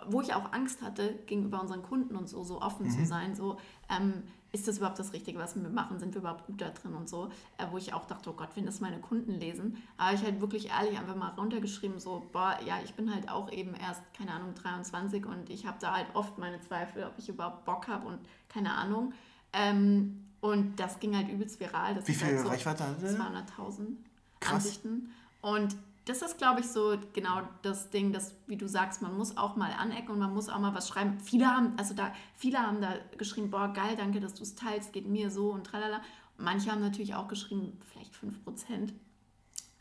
wo 0.08 0.22
ich 0.22 0.34
auch 0.34 0.52
Angst 0.54 0.82
hatte, 0.82 1.16
gegenüber 1.26 1.62
unseren 1.62 1.84
Kunden 1.84 2.16
und 2.16 2.30
so, 2.30 2.44
so 2.44 2.62
offen 2.62 2.88
mhm. 2.88 2.92
zu 2.92 3.06
sein, 3.06 3.36
so, 3.36 3.58
ähm, 3.90 4.24
ist 4.54 4.68
das 4.68 4.78
überhaupt 4.78 4.98
das 4.98 5.12
Richtige, 5.14 5.40
was 5.40 5.56
wir 5.56 5.70
machen? 5.70 6.00
Sind 6.00 6.14
wir 6.14 6.22
überhaupt 6.22 6.48
gut 6.48 6.62
da 6.62 6.70
drin 6.70 6.94
und 6.94 7.10
so? 7.10 7.30
Äh, 7.58 7.66
wo 7.70 7.78
ich 7.78 7.94
auch 7.94 8.06
dachte, 8.06 8.30
oh 8.30 8.34
Gott, 8.34 8.50
wenn 8.56 8.66
das 8.66 8.80
meine 8.80 9.00
Kunden 9.00 9.34
lesen. 9.34 9.78
Aber 9.98 10.14
ich 10.16 10.24
halt 10.24 10.40
wirklich 10.40 10.70
ehrlich 10.70 10.98
einfach 10.98 11.16
mal 11.16 11.30
runtergeschrieben, 11.30 12.00
so, 12.00 12.26
boah, 12.32 12.58
ja, 12.66 12.80
ich 12.84 12.94
bin 12.94 13.14
halt 13.14 13.30
auch 13.30 13.52
eben 13.52 13.76
erst, 13.76 14.02
keine 14.14 14.32
Ahnung, 14.32 14.56
23 14.56 15.26
und 15.26 15.50
ich 15.50 15.66
habe 15.66 15.78
da 15.80 15.96
halt 15.96 16.08
oft 16.14 16.38
meine 16.38 16.62
Zweifel, 16.62 17.04
ob 17.04 17.14
ich 17.18 17.28
überhaupt 17.28 17.66
Bock 17.66 17.88
habe 17.88 18.08
und 18.08 18.20
keine 18.48 18.74
Ahnung. 18.74 19.14
Ähm, 19.52 20.24
und 20.40 20.80
das 20.80 21.00
ging 21.00 21.16
halt 21.16 21.30
übelst 21.30 21.60
viral. 21.60 21.96
Das 21.96 22.08
Wie 22.08 22.14
viel 22.14 22.28
halt 22.28 22.40
so 22.40 22.48
Reichweite 22.48 22.86
hatte? 22.86 23.06
200.000 23.06 23.98
Ansichten. 24.50 25.12
Und 25.42 25.76
das 26.08 26.22
ist, 26.22 26.38
glaube 26.38 26.62
ich, 26.62 26.68
so 26.68 26.98
genau 27.12 27.42
das 27.64 27.90
Ding, 27.90 28.14
dass, 28.14 28.34
wie 28.48 28.56
du 28.56 28.68
sagst, 28.68 29.02
man 29.02 29.18
muss 29.18 29.36
auch 29.36 29.58
mal 29.58 29.72
anecken 29.74 30.12
und 30.12 30.20
man 30.20 30.34
muss 30.34 30.48
auch 30.48 30.60
mal 30.60 30.74
was 30.74 30.88
schreiben. 30.88 31.20
Viele 31.20 31.48
haben, 31.48 31.74
also 31.78 31.94
da, 31.94 32.14
viele 32.36 32.60
haben 32.60 32.80
da 32.80 32.94
geschrieben, 33.18 33.52
boah, 33.52 33.68
geil, 33.74 33.96
danke, 33.98 34.22
dass 34.22 34.34
du 34.34 34.44
es 34.44 34.56
teilst, 34.56 34.94
geht 34.94 35.06
mir 35.06 35.30
so 35.30 35.52
und 35.52 35.66
tralala. 35.66 36.02
Manche 36.38 36.72
haben 36.72 36.82
natürlich 36.82 37.14
auch 37.16 37.28
geschrieben, 37.28 37.78
vielleicht 37.92 38.14
5%. 38.14 38.94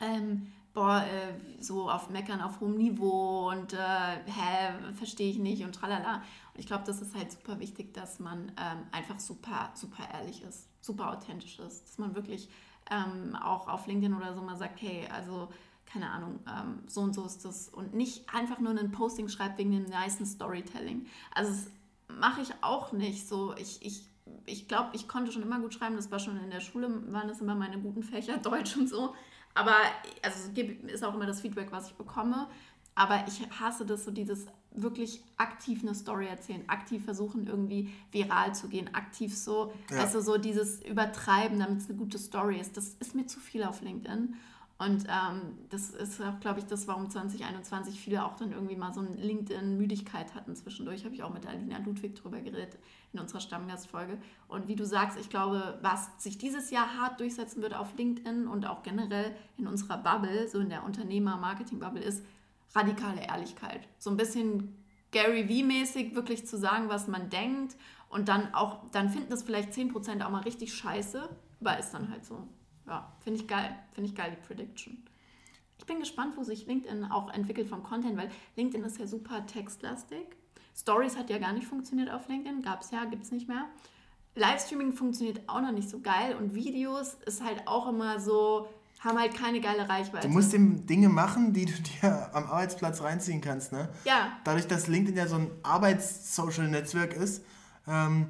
Ähm, 0.01 0.53
boah, 0.75 1.05
äh, 1.05 1.63
so 1.63 1.89
auf 1.89 2.11
Meckern 2.11 2.41
auf 2.41 2.61
hohem 2.61 2.77
Niveau 2.77 3.51
und 3.51 3.73
äh, 3.73 3.77
hä, 3.77 4.93
verstehe 4.95 5.31
ich 5.31 5.39
nicht 5.39 5.65
und 5.65 5.77
tralala. 5.77 6.17
Und 6.17 6.61
ich 6.61 6.67
glaube, 6.67 6.85
das 6.85 7.01
ist 7.01 7.15
halt 7.15 7.31
super 7.31 7.61
wichtig, 7.61 7.95
dass 7.95 8.19
man 8.19 8.51
ähm, 8.59 8.83
einfach 8.91 9.21
super, 9.21 9.71
super 9.75 10.03
ehrlich 10.13 10.43
ist, 10.43 10.69
super 10.81 11.13
authentisch 11.13 11.61
ist, 11.61 11.85
dass 11.85 11.99
man 11.99 12.17
wirklich 12.17 12.49
ähm, 12.91 13.37
auch 13.37 13.69
auf 13.69 13.87
LinkedIn 13.87 14.15
oder 14.15 14.35
so 14.35 14.43
mal 14.43 14.57
sagt, 14.57 14.83
hey, 14.83 15.07
also 15.13 15.49
keine 15.97 16.11
Ahnung, 16.11 16.41
ähm, 16.47 16.83
so 16.87 17.01
und 17.01 17.15
so 17.15 17.25
ist 17.25 17.45
das 17.45 17.69
und 17.69 17.95
nicht 17.95 18.29
einfach 18.33 18.59
nur 18.59 18.73
ein 18.73 18.91
Posting 18.91 19.29
schreibt 19.29 19.59
wegen 19.59 19.71
dem 19.71 19.85
nice 19.85 20.19
Storytelling. 20.25 21.07
Also 21.35 21.53
das 21.53 21.71
mache 22.09 22.43
ich 22.43 22.51
auch 22.61 22.93
nicht 22.93 23.27
so. 23.27 23.55
Ich, 23.57 23.79
ich 23.81 24.09
ich 24.45 24.69
glaube, 24.69 24.91
ich 24.93 25.09
konnte 25.09 25.33
schon 25.33 25.43
immer 25.43 25.61
gut 25.61 25.75
schreiben. 25.75 25.97
Das 25.97 26.11
war 26.11 26.19
schon 26.19 26.39
in 26.39 26.51
der 26.51 26.61
Schule, 26.61 27.13
waren 27.13 27.29
das 27.29 27.41
immer 27.41 27.55
meine 27.55 27.79
guten 27.79 28.03
Fächer, 28.03 28.37
Deutsch 28.43 28.77
und 28.77 28.89
so. 28.89 29.15
Aber 29.55 29.75
also 30.23 30.51
es 30.55 30.93
ist 30.93 31.05
auch 31.05 31.15
immer 31.15 31.27
das 31.27 31.41
Feedback, 31.41 31.69
was 31.71 31.89
ich 31.89 31.95
bekomme. 31.95 32.49
Aber 32.95 33.25
ich 33.27 33.49
hasse 33.61 33.87
das, 33.87 34.05
so 34.05 34.11
dieses 34.11 34.47
wirklich 34.73 35.23
aktiv 35.39 35.83
eine 35.83 35.95
Story 35.95 36.27
erzählen, 36.27 36.69
aktiv 36.69 37.05
versuchen, 37.05 37.47
irgendwie 37.47 37.91
viral 38.11 38.55
zu 38.55 38.69
gehen, 38.69 38.95
aktiv 38.95 39.35
so, 39.35 39.73
ja. 39.91 40.01
also 40.01 40.21
so 40.21 40.37
dieses 40.37 40.83
Übertreiben, 40.83 41.59
damit 41.59 41.79
es 41.79 41.89
eine 41.89 41.97
gute 41.97 42.19
Story 42.19 42.59
ist. 42.59 42.77
Das 42.77 42.95
ist 43.01 43.15
mir 43.15 43.27
zu 43.27 43.41
viel 43.41 43.65
auf 43.65 43.81
LinkedIn. 43.81 44.35
Und 44.79 45.05
ähm, 45.09 45.57
das 45.71 45.91
ist 45.91 46.21
auch, 46.21 46.39
glaube 46.41 46.59
ich, 46.59 46.67
das, 46.67 46.87
warum 46.87 47.09
2021 47.09 47.99
viele 47.99 48.27
auch 48.27 48.37
dann 48.37 48.53
irgendwie 48.53 48.77
mal 48.77 48.93
so 48.93 49.01
eine 49.01 49.15
LinkedIn-Müdigkeit 49.15 50.35
hatten 50.35 50.55
zwischendurch. 50.55 51.05
Habe 51.07 51.15
ich 51.15 51.23
auch 51.23 51.33
mit 51.33 51.47
Alina 51.47 51.79
Ludwig 51.79 52.15
drüber 52.15 52.41
geredet 52.41 52.79
in 53.15 53.21
unserer 53.21 53.41
Stammgastfolge. 53.41 54.19
Und 54.49 54.69
wie 54.69 54.77
du 54.77 54.85
sagst, 54.85 55.19
ich 55.19 55.31
glaube, 55.31 55.79
was 55.81 56.11
sich 56.19 56.37
dieses 56.37 56.71
Jahr 56.71 56.99
hart 56.99 57.21
durchsetzen 57.21 57.63
wird 57.63 57.75
auf 57.75 57.97
LinkedIn 57.97 58.47
und 58.47 58.67
auch 58.67 58.83
generell 58.83 59.35
in 59.57 59.67
unserer 59.67 59.97
Bubble, 59.97 60.47
so 60.47 60.61
in 60.61 60.69
der 60.69 60.85
Unternehmer-Marketing-Bubble, 60.85 62.03
ist 62.03 62.23
radikale 62.75 63.23
Ehrlichkeit. 63.23 63.89
So 63.99 64.11
ein 64.11 64.19
bisschen 64.19 64.77
Gary 65.11 65.47
V-mäßig 65.47 66.15
wirklich 66.15 66.47
zu 66.47 66.59
sagen, 66.59 66.91
was 66.91 67.09
man 67.09 67.31
denkt. 67.31 67.77
Und 68.11 68.29
dann 68.29 68.53
auch, 68.53 68.91
dann 68.91 69.09
finden 69.09 69.31
das 69.31 69.43
vielleicht 69.43 69.73
10% 69.73 70.23
auch 70.23 70.31
mal 70.31 70.43
richtig 70.43 70.75
scheiße, 70.75 71.29
aber 71.61 71.79
ist 71.79 71.93
dann 71.93 72.11
halt 72.11 72.27
so. 72.27 72.47
Ja, 72.87 73.13
finde 73.21 73.41
ich 73.41 73.49
geil. 73.49 73.77
Finde 73.93 74.11
ich 74.11 74.17
geil, 74.17 74.37
die 74.37 74.47
Prediction. 74.47 75.03
Ich 75.79 75.87
bin 75.87 76.01
gespannt, 76.01 76.37
wo 76.37 76.43
sich 76.43 76.67
LinkedIn 76.67 77.05
auch 77.05 77.33
entwickelt 77.33 77.69
vom 77.69 77.83
Content, 77.83 78.17
weil 78.17 78.31
LinkedIn 78.57 78.85
ist 78.85 78.99
ja 78.99 79.07
super 79.07 79.47
textlastig. 79.47 80.27
Stories 80.75 81.17
hat 81.17 81.31
ja 81.31 81.39
gar 81.39 81.53
nicht 81.53 81.67
funktioniert 81.67 82.11
auf 82.11 82.29
LinkedIn, 82.29 82.63
gab 82.63 82.83
es 82.83 82.91
ja, 82.91 83.05
gibt 83.05 83.25
es 83.25 83.33
nicht 83.33 83.49
mehr. 83.49 83.67
Livestreaming 84.35 84.93
funktioniert 84.93 85.49
auch 85.49 85.63
noch 85.63 85.73
nicht 85.73 85.89
so 85.89 86.01
geil 86.01 86.37
und 86.37 86.55
Videos 86.55 87.15
ist 87.25 87.43
halt 87.43 87.67
auch 87.67 87.89
immer 87.89 88.21
so, 88.21 88.69
haben 89.01 89.19
halt 89.19 89.35
keine 89.35 89.61
geile 89.61 89.89
Reichweite. 89.89 90.29
Du 90.29 90.33
musst 90.33 90.53
eben 90.53 90.87
Dinge 90.87 91.09
machen, 91.09 91.55
die 91.55 91.65
du 91.65 91.73
dir 91.73 92.35
am 92.35 92.45
Arbeitsplatz 92.45 93.01
reinziehen 93.01 93.41
kannst, 93.41 93.73
ne? 93.73 93.89
Ja. 94.05 94.33
Dadurch, 94.45 94.67
dass 94.67 94.89
LinkedIn 94.89 95.17
ja 95.17 95.27
so 95.27 95.37
ein 95.37 95.51
Arbeits-Social-Netzwerk 95.63 97.15
ist, 97.15 97.43
ähm, 97.87 98.29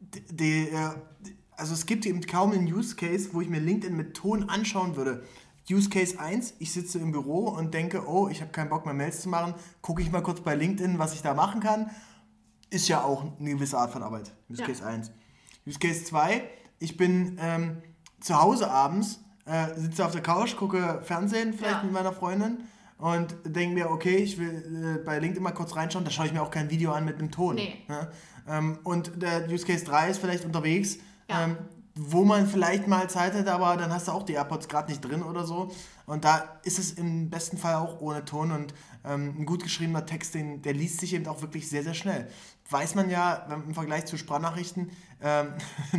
die, 0.00 0.70
die, 0.70 1.34
also 1.56 1.74
es 1.74 1.86
gibt 1.86 2.06
eben 2.06 2.20
kaum 2.22 2.52
einen 2.52 2.72
Use 2.72 2.96
Case, 2.96 3.30
wo 3.32 3.40
ich 3.40 3.48
mir 3.48 3.60
LinkedIn 3.60 3.96
mit 3.96 4.14
Ton 4.14 4.48
anschauen 4.48 4.96
würde. 4.96 5.24
Use 5.70 5.88
Case 5.88 6.18
1, 6.18 6.54
ich 6.58 6.72
sitze 6.72 6.98
im 6.98 7.12
Büro 7.12 7.48
und 7.48 7.72
denke, 7.72 8.06
oh, 8.06 8.28
ich 8.28 8.42
habe 8.42 8.50
keinen 8.50 8.68
Bock 8.68 8.84
mehr 8.84 8.94
Mails 8.94 9.22
zu 9.22 9.28
machen, 9.28 9.54
gucke 9.80 10.02
ich 10.02 10.10
mal 10.10 10.22
kurz 10.22 10.40
bei 10.40 10.54
LinkedIn, 10.54 10.98
was 10.98 11.14
ich 11.14 11.22
da 11.22 11.32
machen 11.32 11.60
kann. 11.60 11.90
Ist 12.68 12.88
ja 12.88 13.02
auch 13.02 13.24
eine 13.38 13.50
gewisse 13.50 13.78
Art 13.78 13.90
von 13.90 14.02
Arbeit. 14.02 14.34
Use 14.50 14.60
ja. 14.60 14.66
Case 14.66 14.84
1. 14.84 15.10
Use 15.66 15.78
Case 15.78 16.04
2, 16.04 16.42
ich 16.80 16.96
bin 16.98 17.38
ähm, 17.40 17.82
zu 18.20 18.40
Hause 18.40 18.70
abends, 18.70 19.20
äh, 19.46 19.74
sitze 19.76 20.04
auf 20.04 20.12
der 20.12 20.22
Couch, 20.22 20.56
gucke 20.56 21.00
Fernsehen 21.02 21.54
vielleicht 21.54 21.76
ja. 21.76 21.82
mit 21.84 21.92
meiner 21.92 22.12
Freundin 22.12 22.58
und 22.98 23.34
denke 23.44 23.74
mir, 23.74 23.90
okay, 23.90 24.16
ich 24.16 24.38
will 24.38 24.98
äh, 25.00 25.04
bei 25.04 25.18
LinkedIn 25.18 25.42
mal 25.42 25.52
kurz 25.52 25.74
reinschauen, 25.76 26.04
da 26.04 26.10
schaue 26.10 26.26
ich 26.26 26.32
mir 26.32 26.42
auch 26.42 26.50
kein 26.50 26.70
Video 26.70 26.92
an 26.92 27.06
mit 27.06 27.18
einem 27.18 27.30
Ton. 27.30 27.54
Nee. 27.54 27.76
Ja? 27.88 28.08
Ähm, 28.46 28.78
und 28.84 29.22
der 29.22 29.48
Use 29.48 29.64
Case 29.66 29.84
3 29.84 30.10
ist 30.10 30.18
vielleicht 30.18 30.44
unterwegs, 30.44 30.98
ja. 31.28 31.44
Ähm, 31.44 31.58
wo 31.96 32.24
man 32.24 32.46
vielleicht 32.46 32.88
mal 32.88 33.08
Zeit 33.08 33.34
hätte, 33.34 33.52
aber 33.52 33.76
dann 33.76 33.92
hast 33.92 34.08
du 34.08 34.12
auch 34.12 34.24
die 34.24 34.32
AirPods 34.32 34.68
gerade 34.68 34.90
nicht 34.90 35.00
drin 35.00 35.22
oder 35.22 35.44
so. 35.44 35.70
Und 36.06 36.24
da 36.24 36.58
ist 36.64 36.78
es 36.78 36.92
im 36.92 37.30
besten 37.30 37.56
Fall 37.56 37.76
auch 37.76 38.00
ohne 38.00 38.24
Ton 38.24 38.50
und 38.50 38.74
ähm, 39.04 39.36
ein 39.38 39.46
gut 39.46 39.62
geschriebener 39.62 40.04
Text, 40.04 40.34
den, 40.34 40.60
der 40.62 40.72
liest 40.72 41.00
sich 41.00 41.14
eben 41.14 41.26
auch 41.28 41.40
wirklich 41.40 41.68
sehr, 41.68 41.84
sehr 41.84 41.94
schnell. 41.94 42.28
Weiß 42.68 42.96
man 42.96 43.10
ja 43.10 43.34
im 43.52 43.74
Vergleich 43.74 44.06
zu 44.06 44.16
Sprachnachrichten, 44.18 44.90
ähm, 45.22 45.52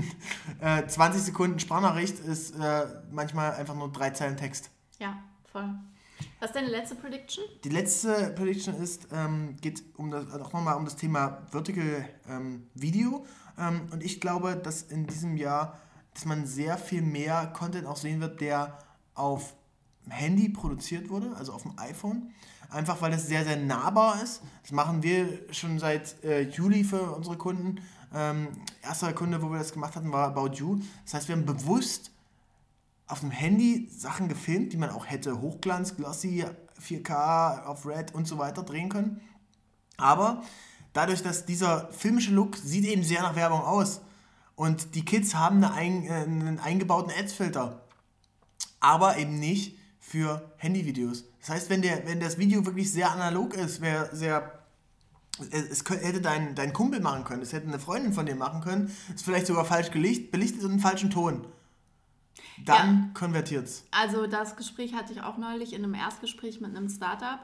äh, 0.60 0.86
20 0.86 1.22
Sekunden 1.22 1.60
Sprachnachricht 1.60 2.20
ist 2.20 2.52
äh, 2.60 2.88
manchmal 3.10 3.54
einfach 3.54 3.76
nur 3.76 3.92
drei 3.92 4.10
Zeilen 4.10 4.36
Text. 4.36 4.72
Ja, 5.00 5.18
voll. 5.52 5.70
Was 6.40 6.50
ist 6.50 6.56
deine 6.56 6.70
letzte 6.70 6.96
Prediction? 6.96 7.44
Die 7.64 7.70
letzte 7.70 8.34
Prediction 8.36 8.76
ist, 8.76 9.08
ähm, 9.14 9.56
geht 9.62 9.84
um 9.98 10.12
das, 10.12 10.30
auch 10.32 10.54
nochmal 10.54 10.76
um 10.76 10.86
das 10.86 10.96
Thema 10.96 11.42
Vertical 11.50 12.10
ähm, 12.30 12.68
Video. 12.74 13.26
Ähm, 13.58 13.88
und 13.91 14.03
ich 14.03 14.22
glaube, 14.22 14.56
dass 14.56 14.84
in 14.84 15.08
diesem 15.08 15.38
Jahr, 15.38 15.80
dass 16.14 16.26
man 16.26 16.45
sehr 16.45 16.78
viel 16.78 17.01
mehr 17.01 17.47
Content 17.47 17.86
auch 17.86 17.97
sehen 17.97 18.22
wird, 18.22 18.41
der 18.41 18.78
auf 19.14 19.53
Handy 20.10 20.49
produziert 20.49 21.10
wurde, 21.10 21.36
also 21.36 21.53
auf 21.53 21.64
dem 21.64 21.78
iPhone. 21.78 22.32
Einfach 22.70 23.01
weil 23.01 23.14
es 23.14 23.28
sehr, 23.28 23.43
sehr 23.43 23.58
nahbar 23.58 24.22
ist. 24.24 24.41
Das 24.64 24.72
machen 24.72 25.03
wir 25.03 25.28
schon 25.51 25.80
seit 25.80 26.24
äh, 26.24 26.41
Juli 26.41 26.84
für 26.84 27.12
unsere 27.12 27.38
Kunden. 27.38 27.82
Ähm, 28.14 28.47
erster 28.82 29.14
Kunde, 29.14 29.41
wo 29.41 29.51
wir 29.51 29.60
das 29.60 29.74
gemacht 29.74 29.95
hatten, 29.95 30.12
war 30.12 30.28
About 30.28 30.56
You. 30.56 30.80
Das 31.03 31.14
heißt, 31.14 31.28
wir 31.28 31.36
haben 31.36 31.45
bewusst 31.45 32.12
auf 33.08 33.20
dem 33.20 33.32
Handy 33.32 33.88
Sachen 33.91 34.28
gefilmt, 34.28 34.74
die 34.74 34.78
man 34.78 34.89
auch 34.89 35.06
hätte 35.06 35.41
Hochglanz, 35.41 35.95
Glossy, 35.95 36.45
4K, 36.82 37.66
auf 37.66 37.86
Red 37.86 38.14
und 38.14 38.28
so 38.28 38.38
weiter 38.38 38.64
drehen 38.64 38.89
können. 38.89 39.22
Aber 39.97 40.43
dadurch, 40.96 41.22
dass 41.22 41.46
dieser 41.46 41.89
filmische 41.91 42.32
Look 42.32 42.58
sieht 42.58 42.86
eben 42.86 43.04
sehr 43.04 43.22
nach 43.22 43.36
Werbung 43.36 43.62
aus 43.62 44.02
und 44.56 44.96
die 44.96 45.06
Kids 45.06 45.36
haben 45.36 45.58
eine 45.58 45.74
ein, 45.74 46.06
äh, 46.06 46.14
einen 46.14 46.60
eingebauten 46.60 47.12
Ads-Filter, 47.12 47.84
aber 48.80 49.18
eben 49.18 49.39
nicht 49.39 49.78
für 50.00 50.52
Handyvideos. 50.58 51.26
Das 51.41 51.50
heißt, 51.50 51.70
wenn, 51.70 51.82
der, 51.82 52.08
wenn 52.08 52.20
das 52.20 52.38
Video 52.38 52.66
wirklich 52.66 52.91
sehr 52.91 53.12
analog 53.12 53.54
ist, 53.54 53.82
wäre 53.82 54.10
sehr 54.16 54.52
es 55.52 55.84
hätte 55.89 56.22
dein, 56.22 56.56
dein 56.56 56.72
Kumpel 56.72 57.02
machen 57.02 57.26
können, 57.26 57.41
es 57.41 57.52
hätte 57.52 57.68
eine 57.68 57.78
Freundin 57.78 58.14
von 58.14 58.26
dir 58.26 58.36
machen 58.36 58.62
können, 58.62 58.86
es 59.10 59.16
ist 59.16 59.26
vielleicht 59.26 59.48
sogar 59.48 59.66
falsch 59.66 59.91
belichtet 59.91 60.64
und 60.64 60.72
einen 60.72 60.80
falschen 60.80 61.12
Ton. 61.12 61.46
Dann 62.64 63.12
ja. 63.14 63.62
es. 63.64 63.84
Also 63.91 64.28
das 64.28 64.56
Gespräch 64.56 64.93
hatte 64.93 65.12
ich 65.12 65.22
auch 65.22 65.38
neulich 65.38 65.74
in 65.74 65.84
einem 65.84 65.93
Erstgespräch 65.93 66.62
mit 66.62 66.74
einem 66.74 66.88
Startup. 66.88 67.39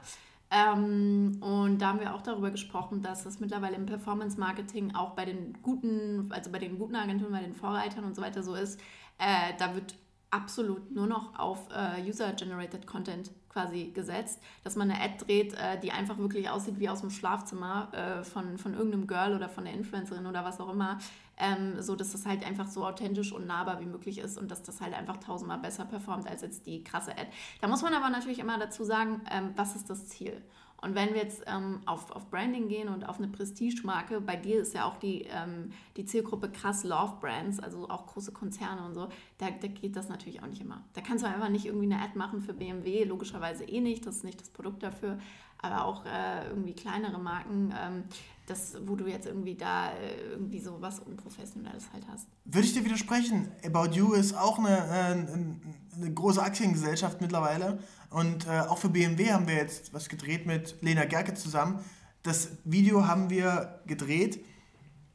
Ähm, 0.52 1.38
und 1.40 1.78
da 1.78 1.88
haben 1.88 2.00
wir 2.00 2.14
auch 2.14 2.20
darüber 2.20 2.50
gesprochen, 2.50 3.00
dass 3.00 3.24
es 3.24 3.40
mittlerweile 3.40 3.76
im 3.76 3.86
Performance-Marketing 3.86 4.94
auch 4.94 5.12
bei 5.12 5.24
den 5.24 5.56
guten, 5.62 6.30
also 6.30 6.52
bei 6.52 6.58
den 6.58 6.78
guten 6.78 6.94
Agenturen, 6.94 7.32
bei 7.32 7.40
den 7.40 7.54
Vorreitern 7.54 8.04
und 8.04 8.14
so 8.14 8.20
weiter 8.20 8.42
so 8.42 8.54
ist. 8.54 8.78
Äh, 9.18 9.54
da 9.58 9.74
wird 9.74 9.94
absolut 10.30 10.90
nur 10.90 11.06
noch 11.06 11.38
auf 11.38 11.68
äh, 11.70 12.06
User-Generated 12.06 12.86
Content 12.86 13.30
quasi 13.48 13.92
gesetzt, 13.94 14.40
dass 14.64 14.76
man 14.76 14.90
eine 14.90 15.00
Ad 15.00 15.24
dreht, 15.24 15.54
äh, 15.54 15.78
die 15.80 15.92
einfach 15.92 16.18
wirklich 16.18 16.48
aussieht 16.48 16.78
wie 16.78 16.88
aus 16.88 17.00
dem 17.00 17.10
Schlafzimmer 17.10 17.88
äh, 17.92 18.24
von, 18.24 18.58
von 18.58 18.74
irgendeinem 18.74 19.06
Girl 19.06 19.34
oder 19.34 19.48
von 19.48 19.64
der 19.64 19.74
Influencerin 19.74 20.26
oder 20.26 20.44
was 20.44 20.60
auch 20.60 20.70
immer, 20.70 20.98
ähm, 21.38 21.80
so 21.80 21.96
dass 21.96 22.12
das 22.12 22.26
halt 22.26 22.46
einfach 22.46 22.68
so 22.68 22.86
authentisch 22.86 23.32
und 23.32 23.46
nahbar 23.46 23.80
wie 23.80 23.86
möglich 23.86 24.18
ist 24.18 24.38
und 24.38 24.50
dass 24.50 24.62
das 24.62 24.80
halt 24.80 24.94
einfach 24.94 25.16
tausendmal 25.16 25.58
besser 25.58 25.84
performt 25.84 26.28
als 26.28 26.42
jetzt 26.42 26.66
die 26.66 26.84
krasse 26.84 27.12
Ad. 27.12 27.28
Da 27.60 27.68
muss 27.68 27.82
man 27.82 27.94
aber 27.94 28.10
natürlich 28.10 28.38
immer 28.38 28.58
dazu 28.58 28.84
sagen, 28.84 29.20
ähm, 29.30 29.52
was 29.56 29.76
ist 29.76 29.90
das 29.90 30.08
Ziel? 30.08 30.42
Und 30.82 30.96
wenn 30.96 31.14
wir 31.14 31.22
jetzt 31.22 31.44
ähm, 31.46 31.80
auf, 31.86 32.10
auf 32.10 32.28
Branding 32.28 32.66
gehen 32.66 32.88
und 32.88 33.08
auf 33.08 33.18
eine 33.18 33.28
Prestige-Marke, 33.28 34.20
bei 34.20 34.34
dir 34.34 34.60
ist 34.60 34.74
ja 34.74 34.84
auch 34.84 34.96
die, 34.96 35.22
ähm, 35.30 35.72
die 35.96 36.04
Zielgruppe 36.04 36.50
krass 36.50 36.82
Love-Brands, 36.82 37.60
also 37.60 37.88
auch 37.88 38.08
große 38.08 38.32
Konzerne 38.32 38.84
und 38.84 38.94
so, 38.94 39.08
da, 39.38 39.50
da 39.50 39.68
geht 39.68 39.94
das 39.94 40.08
natürlich 40.08 40.42
auch 40.42 40.48
nicht 40.48 40.60
immer. 40.60 40.82
Da 40.94 41.00
kannst 41.00 41.24
du 41.24 41.28
einfach 41.28 41.50
nicht 41.50 41.66
irgendwie 41.66 41.86
eine 41.86 42.02
Ad 42.02 42.18
machen 42.18 42.40
für 42.40 42.52
BMW, 42.52 43.04
logischerweise 43.04 43.62
eh 43.62 43.80
nicht, 43.80 44.04
das 44.06 44.16
ist 44.16 44.24
nicht 44.24 44.40
das 44.40 44.50
Produkt 44.50 44.82
dafür, 44.82 45.18
aber 45.58 45.84
auch 45.84 46.04
äh, 46.04 46.48
irgendwie 46.48 46.74
kleinere 46.74 47.20
Marken, 47.20 47.72
ähm, 47.80 48.04
das, 48.46 48.76
wo 48.86 48.96
du 48.96 49.06
jetzt 49.06 49.26
irgendwie 49.26 49.54
da 49.54 49.92
äh, 49.92 50.30
irgendwie 50.30 50.60
so 50.60 50.80
was 50.80 50.98
Unprofessionelles 51.00 51.92
halt 51.92 52.04
hast. 52.08 52.26
Würde 52.44 52.66
ich 52.66 52.74
dir 52.74 52.84
widersprechen. 52.84 53.48
About 53.64 53.94
You 53.94 54.12
ist 54.14 54.34
auch 54.34 54.58
eine, 54.58 54.78
äh, 54.78 55.96
eine 55.96 56.14
große 56.14 56.42
Aktiengesellschaft 56.42 57.20
mittlerweile 57.20 57.78
und 58.10 58.46
äh, 58.46 58.60
auch 58.60 58.78
für 58.78 58.88
BMW 58.88 59.32
haben 59.32 59.46
wir 59.46 59.54
jetzt 59.54 59.94
was 59.94 60.08
gedreht 60.08 60.46
mit 60.46 60.76
Lena 60.82 61.04
Gerke 61.04 61.34
zusammen. 61.34 61.84
Das 62.22 62.50
Video 62.64 63.06
haben 63.06 63.30
wir 63.30 63.80
gedreht 63.86 64.44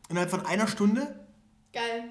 innerhalb 0.09 0.29
von 0.29 0.45
einer 0.45 0.67
Stunde. 0.67 1.25
Geil. 1.73 2.05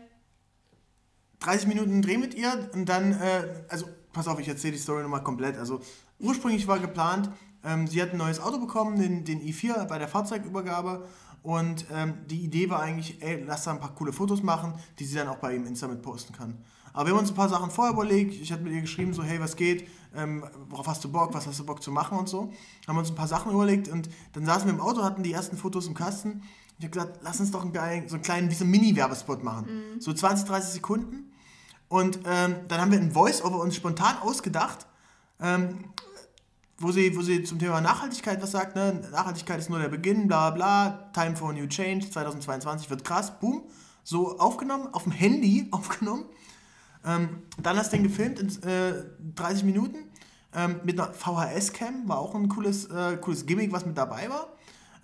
30 1.40 1.68
Minuten 1.68 2.02
Dreh 2.02 2.18
mit 2.18 2.34
ihr 2.34 2.70
und 2.72 2.88
dann, 2.88 3.12
äh, 3.12 3.64
also 3.68 3.86
pass 4.12 4.28
auf, 4.28 4.38
ich 4.40 4.48
erzähle 4.48 4.72
die 4.72 4.78
Story 4.78 5.02
nochmal 5.02 5.22
komplett. 5.22 5.56
Also 5.56 5.80
ursprünglich 6.18 6.66
war 6.66 6.78
geplant, 6.78 7.30
ähm, 7.64 7.86
sie 7.86 8.00
hat 8.00 8.12
ein 8.12 8.18
neues 8.18 8.40
Auto 8.40 8.58
bekommen, 8.58 8.98
den, 8.98 9.24
den 9.24 9.40
i4 9.40 9.86
bei 9.86 9.98
der 9.98 10.08
Fahrzeugübergabe. 10.08 11.06
Und 11.42 11.86
ähm, 11.92 12.14
die 12.26 12.40
Idee 12.40 12.70
war 12.70 12.80
eigentlich, 12.80 13.22
ey, 13.22 13.44
lass 13.46 13.64
da 13.64 13.70
ein 13.72 13.80
paar 13.80 13.94
coole 13.94 14.12
Fotos 14.12 14.42
machen, 14.42 14.74
die 14.98 15.04
sie 15.04 15.14
dann 15.14 15.28
auch 15.28 15.36
bei 15.36 15.54
ihm 15.54 15.64
Insta 15.64 15.86
mit 15.86 16.02
posten 16.02 16.32
kann. 16.32 16.58
Aber 16.92 17.06
wir 17.06 17.12
haben 17.12 17.20
uns 17.20 17.30
ein 17.30 17.36
paar 17.36 17.48
Sachen 17.48 17.70
vorher 17.70 17.92
überlegt. 17.92 18.34
Ich 18.34 18.50
hatte 18.50 18.62
mit 18.62 18.72
ihr 18.72 18.80
geschrieben, 18.80 19.12
so, 19.12 19.22
hey, 19.22 19.38
was 19.38 19.54
geht? 19.54 19.86
Ähm, 20.14 20.44
worauf 20.70 20.86
hast 20.86 21.04
du 21.04 21.12
Bock? 21.12 21.34
Was 21.34 21.46
hast 21.46 21.60
du 21.60 21.66
Bock 21.66 21.82
zu 21.82 21.92
machen 21.92 22.18
und 22.18 22.28
so. 22.28 22.52
Haben 22.88 22.98
uns 22.98 23.10
ein 23.10 23.14
paar 23.14 23.28
Sachen 23.28 23.52
überlegt 23.52 23.88
und 23.88 24.08
dann 24.32 24.46
saßen 24.46 24.66
wir 24.66 24.72
im 24.72 24.80
Auto, 24.80 25.04
hatten 25.04 25.22
die 25.22 25.32
ersten 25.32 25.56
Fotos 25.56 25.86
im 25.86 25.94
Kasten. 25.94 26.42
Ich 26.78 26.84
habe 26.84 26.90
gesagt, 26.92 27.20
lass 27.22 27.38
uns 27.38 27.50
doch 27.50 27.62
einen, 27.62 27.72
geilen, 27.72 28.08
so 28.08 28.14
einen 28.14 28.22
kleinen, 28.22 28.50
wie 28.50 28.54
so 28.54 28.64
einen 28.64 28.70
Mini-Werbespot 28.70 29.44
machen. 29.44 29.94
Mhm. 29.94 30.00
So 30.00 30.12
20, 30.12 30.48
30 30.48 30.70
Sekunden. 30.72 31.32
Und 31.88 32.18
ähm, 32.24 32.56
dann 32.68 32.80
haben 32.80 32.90
wir 32.90 32.98
ein 32.98 33.12
Voice-Over 33.12 33.60
uns 33.60 33.76
spontan 33.76 34.16
ausgedacht. 34.18 34.86
Ähm, 35.40 35.84
wo 36.78 36.92
sie, 36.92 37.16
wo 37.16 37.22
sie 37.22 37.42
zum 37.42 37.58
Thema 37.58 37.80
Nachhaltigkeit 37.80 38.42
was 38.42 38.50
sagt, 38.50 38.76
ne? 38.76 39.02
Nachhaltigkeit 39.10 39.58
ist 39.58 39.70
nur 39.70 39.78
der 39.78 39.88
Beginn, 39.88 40.28
bla 40.28 40.50
bla, 40.50 41.10
Time 41.14 41.36
for 41.36 41.50
a 41.50 41.52
New 41.52 41.66
Change, 41.66 42.10
2022 42.10 42.90
wird 42.90 43.04
krass, 43.04 43.38
boom, 43.38 43.62
so 44.04 44.38
aufgenommen, 44.38 44.88
auf 44.92 45.04
dem 45.04 45.12
Handy 45.12 45.68
aufgenommen. 45.72 46.26
Ähm, 47.04 47.42
dann 47.62 47.76
hast 47.76 47.92
du 47.92 47.96
den 47.96 48.04
gefilmt 48.04 48.40
in 48.40 48.62
äh, 48.68 49.04
30 49.34 49.64
Minuten 49.64 49.98
ähm, 50.54 50.80
mit 50.84 51.00
einer 51.00 51.12
VHS-Cam, 51.12 52.08
war 52.08 52.18
auch 52.18 52.34
ein 52.34 52.48
cooles, 52.48 52.86
äh, 52.86 53.16
cooles 53.18 53.46
Gimmick, 53.46 53.72
was 53.72 53.86
mit 53.86 53.96
dabei 53.96 54.28
war. 54.28 54.52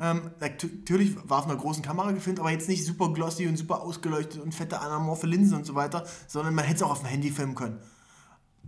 Ähm, 0.00 0.32
natürlich 0.40 1.16
war 1.28 1.38
auf 1.38 1.44
einer 1.46 1.56
großen 1.56 1.82
Kamera 1.82 2.10
gefilmt, 2.10 2.40
aber 2.40 2.50
jetzt 2.50 2.68
nicht 2.68 2.84
super 2.84 3.12
glossy 3.12 3.46
und 3.46 3.56
super 3.56 3.82
ausgeleuchtet 3.82 4.42
und 4.42 4.52
fette 4.52 4.80
anamorphe 4.80 5.26
Linsen 5.26 5.56
und 5.58 5.64
so 5.64 5.74
weiter, 5.74 6.04
sondern 6.26 6.54
man 6.54 6.64
hätte 6.64 6.76
es 6.78 6.82
auch 6.82 6.90
auf 6.90 7.00
dem 7.00 7.08
Handy 7.08 7.30
filmen 7.30 7.54
können. 7.54 7.78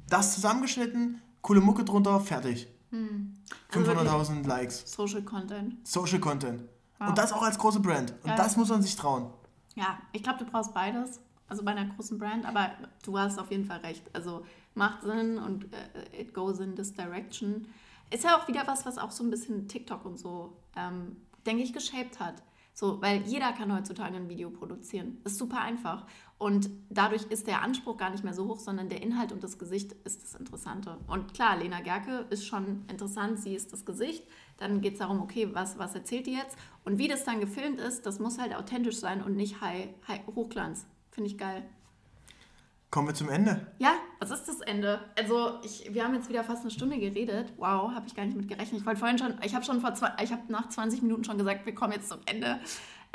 Das 0.09 0.35
zusammengeschnitten, 0.35 1.21
coole 1.43 1.61
Mucke 1.61 1.85
drunter, 1.85 2.21
fertig. 2.21 2.69
Hm. 2.95 3.35
Also 3.73 3.91
500.000 3.91 4.47
Likes. 4.47 4.91
Social 4.91 5.23
Content. 5.23 5.87
Social 5.87 6.21
Content. 6.21 6.63
Wow. 6.99 7.09
Und 7.09 7.19
das 7.19 7.33
auch 7.33 7.43
als 7.43 7.59
große 7.59 7.81
Brand. 7.81 8.15
Und 8.23 8.31
ja. 8.31 8.37
das 8.37 8.57
muss 8.57 8.69
man 8.69 8.83
sich 8.83 8.95
trauen. 8.95 9.31
Ja, 9.75 9.99
ich 10.13 10.23
glaube, 10.23 10.45
du 10.45 10.51
brauchst 10.51 10.73
beides. 10.73 11.21
Also 11.49 11.65
bei 11.65 11.73
einer 11.73 11.93
großen 11.93 12.19
Brand, 12.19 12.47
aber 12.47 12.71
du 13.03 13.19
hast 13.19 13.39
auf 13.39 13.51
jeden 13.51 13.65
Fall 13.65 13.81
recht. 13.81 14.03
Also 14.15 14.47
macht 14.75 15.03
Sinn 15.03 15.39
und 15.39 15.65
uh, 15.65 15.69
it 16.19 16.33
goes 16.33 16.59
in 16.61 16.75
this 16.75 16.95
direction. 16.95 17.67
Ist 18.11 18.25
ja 18.25 18.39
auch 18.39 18.49
wieder 18.49 18.67
was, 18.67 18.87
was 18.87 18.97
auch 18.97 19.11
so 19.11 19.25
ein 19.25 19.31
bisschen 19.31 19.69
TikTok 19.69 20.05
und 20.05 20.19
so, 20.19 20.57
ähm, 20.77 21.17
denke 21.45 21.63
ich, 21.63 21.73
geshaped 21.73 22.19
hat. 22.21 22.43
So, 22.73 23.01
weil 23.03 23.23
jeder 23.23 23.53
kann 23.53 23.73
heutzutage 23.73 24.17
ein 24.17 24.29
Video 24.29 24.51
produzieren. 24.51 25.19
Ist 25.25 25.39
super 25.39 25.61
einfach. 25.61 26.07
Und 26.39 26.69
dadurch 26.91 27.25
ist 27.25 27.47
der 27.47 27.63
Anspruch 27.63 27.97
gar 27.97 28.11
nicht 28.11 28.25
mehr 28.25 28.35
so 28.35 28.49
hoch, 28.49 28.59
sondern 28.59 28.89
der 28.89 29.03
Inhalt 29.03 29.33
und 29.33 29.43
das 29.45 29.59
Gesicht 29.59 29.93
ist 30.05 30.23
das 30.23 30.35
Interessante. 30.35 30.99
Und 31.07 31.33
klar, 31.33 31.57
Lena 31.57 31.81
Gerke 31.81 32.27
ist 32.31 32.47
schon 32.47 32.85
interessant, 32.89 33.39
sie 33.39 33.55
ist 33.55 33.73
das 33.73 33.85
Gesicht. 33.85 34.25
Dann 34.59 34.81
geht 34.81 34.95
es 34.95 34.99
darum, 34.99 35.23
okay, 35.23 35.49
was, 35.53 35.79
was 35.79 35.95
erzählt 35.95 36.27
die 36.27 36.35
jetzt? 36.35 36.57
Und 36.85 36.99
wie 36.99 37.09
das 37.09 37.25
dann 37.25 37.41
gefilmt 37.41 37.81
ist, 37.81 38.05
das 38.05 38.19
muss 38.19 38.39
halt 38.39 38.55
authentisch 38.55 38.97
sein 38.97 39.23
und 39.23 39.37
nicht 39.37 39.61
high, 39.61 39.89
high 40.09 40.21
Hochglanz. 40.35 40.87
Finde 41.13 41.31
ich 41.31 41.39
geil. 41.39 41.63
Kommen 42.91 43.09
wir 43.09 43.15
zum 43.15 43.29
Ende. 43.29 43.67
Ja, 43.79 43.95
was 44.21 44.31
ist 44.31 44.47
das 44.47 44.61
Ende? 44.61 45.01
Also, 45.19 45.59
ich, 45.65 45.93
wir 45.93 46.05
haben 46.05 46.15
jetzt 46.15 46.29
wieder 46.29 46.45
fast 46.45 46.63
eine 46.63 46.71
Stunde 46.71 46.97
geredet. 46.97 47.53
Wow, 47.57 47.91
habe 47.93 48.07
ich 48.07 48.15
gar 48.15 48.25
nicht 48.25 48.37
mit 48.37 48.47
gerechnet. 48.47 48.81
Ich 48.81 48.87
wollte 48.87 49.01
vorhin 49.01 49.19
schon, 49.19 49.35
ich 49.45 49.53
habe 49.55 49.65
schon 49.65 49.81
vor 49.81 49.95
zwei, 49.95 50.13
ich 50.23 50.31
habe 50.31 50.43
nach 50.47 50.69
20 50.69 51.03
Minuten 51.03 51.25
schon 51.25 51.37
gesagt, 51.37 51.67
wir 51.67 51.75
kommen 51.75 51.93
jetzt 51.93 52.09
zum 52.09 52.21
Ende. 52.27 52.61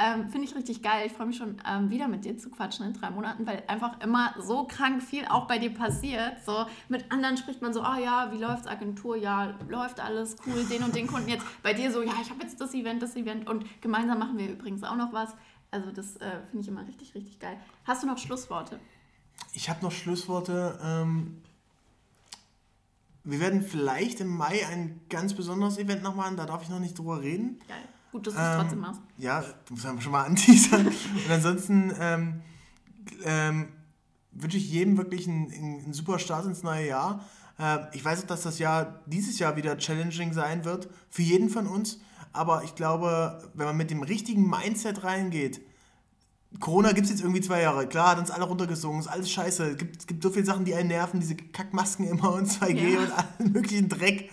Ähm, 0.02 0.30
Finde 0.30 0.48
ich 0.48 0.56
richtig 0.56 0.82
geil. 0.82 1.06
Ich 1.08 1.12
freue 1.12 1.28
mich 1.28 1.36
schon 1.36 1.62
ähm, 1.70 1.90
wieder 1.90 2.08
mit 2.08 2.24
dir 2.24 2.38
zu 2.38 2.50
quatschen 2.50 2.86
in 2.86 2.94
drei 2.94 3.10
Monaten, 3.10 3.46
weil 3.46 3.64
einfach 3.68 4.00
immer 4.00 4.34
so 4.40 4.64
krank 4.64 5.04
viel 5.04 5.26
auch 5.26 5.46
bei 5.46 5.60
dir 5.60 5.74
passiert. 5.74 6.38
So 6.46 6.66
mit 6.88 7.12
anderen 7.12 7.36
spricht 7.36 7.62
man 7.62 7.74
so, 7.74 7.82
ah 7.82 7.98
oh 7.98 8.02
ja, 8.02 8.32
wie 8.32 8.38
läuft's 8.38 8.66
Agentur? 8.66 9.18
Ja, 9.18 9.54
läuft 9.68 10.00
alles 10.00 10.38
cool, 10.46 10.64
den 10.64 10.84
und 10.84 10.96
den 10.96 11.08
Kunden 11.08 11.28
jetzt. 11.28 11.46
Bei 11.64 11.74
dir 11.74 11.92
so, 11.92 12.02
ja, 12.02 12.14
ich 12.22 12.30
habe 12.30 12.42
jetzt 12.42 12.62
das 12.62 12.74
Event, 12.74 13.04
das 13.04 13.18
Event 13.18 13.50
und 13.50 13.66
gemeinsam 13.82 14.20
machen 14.20 14.38
wir 14.38 14.50
übrigens 14.50 14.84
auch 14.84 14.96
noch 14.96 15.12
was. 15.12 15.36
Also 15.70 15.92
das 15.92 16.16
äh, 16.18 16.40
finde 16.50 16.62
ich 16.62 16.68
immer 16.70 16.88
richtig, 16.88 17.14
richtig 17.14 17.38
geil. 17.40 17.58
Hast 17.84 18.02
du 18.02 18.08
noch 18.08 18.18
Schlussworte? 18.18 18.80
Ich 19.54 19.70
habe 19.70 19.84
noch 19.84 19.92
Schlussworte. 19.92 20.80
Ähm, 20.82 21.42
wir 23.26 23.42
werden 23.42 23.62
vielleicht 23.64 24.22
im 24.22 24.30
Mai 24.30 24.66
ein 24.66 25.02
ganz 25.10 25.34
besonderes 25.34 25.78
Event 25.78 26.04
noch 26.04 26.16
machen, 26.16 26.38
da 26.38 26.46
darf 26.46 26.64
ich 26.64 26.70
noch 26.70 26.80
nicht 26.80 26.98
drüber 26.98 27.22
reden. 27.22 27.60
Geil. 27.68 27.84
Gut, 28.12 28.28
dass 28.28 28.34
du 28.34 28.40
es 28.40 28.46
ähm, 28.46 28.60
trotzdem 28.60 28.80
machst. 28.80 29.02
Ja, 29.18 29.42
du 29.42 29.74
musst 29.74 29.86
einfach 29.86 30.02
schon 30.02 30.12
mal 30.12 30.24
anteasern. 30.26 30.88
Und 30.88 31.32
ansonsten 31.32 31.94
ähm, 32.00 32.42
ähm, 33.24 33.68
wünsche 34.32 34.58
ich 34.58 34.70
jedem 34.72 34.98
wirklich 34.98 35.28
einen, 35.28 35.52
einen, 35.52 35.94
super 35.94 36.20
Start 36.20 36.46
ins 36.46 36.64
neue 36.64 36.88
Jahr. 36.88 37.26
Äh, 37.60 37.78
ich 37.94 38.04
weiß 38.04 38.24
auch, 38.24 38.28
dass 38.28 38.42
das 38.42 38.60
Jahr 38.60 39.02
dieses 39.06 39.40
Jahr 39.40 39.56
wieder 39.56 39.78
challenging 39.78 40.34
sein 40.34 40.66
wird, 40.66 40.90
für 41.10 41.22
jeden 41.22 41.50
von 41.50 41.68
uns. 41.68 42.00
Aber 42.32 42.64
ich 42.64 42.76
glaube, 42.76 43.50
wenn 43.54 43.66
man 43.66 43.78
mit 43.78 43.92
dem 43.92 44.04
richtigen 44.04 44.50
Mindset 44.50 45.04
reingeht, 45.04 45.62
Corona 46.60 46.94
gibt 46.94 47.06
es 47.06 47.12
jetzt 47.12 47.22
irgendwie 47.22 47.42
zwei 47.42 47.62
Jahre. 47.62 47.88
Klar, 47.88 48.12
hat 48.12 48.20
uns 48.20 48.32
alle 48.32 48.46
runtergesungen, 48.46 49.00
ist 49.00 49.08
alles 49.08 49.30
scheiße. 49.32 49.72
Es 49.72 49.78
gibt, 49.78 50.08
gibt 50.08 50.24
so 50.24 50.32
viele 50.32 50.46
Sachen, 50.46 50.66
die 50.66 50.74
einen 50.74 50.88
nerven, 50.88 51.20
diese 51.20 51.36
Kackmasken 51.36 52.08
immer 52.08 52.34
und 52.34 52.48
2G 52.48 52.90
ja. 52.90 53.00
und 53.00 53.12
allen 53.40 53.52
möglichen 53.52 53.90
Dreck. 53.90 54.32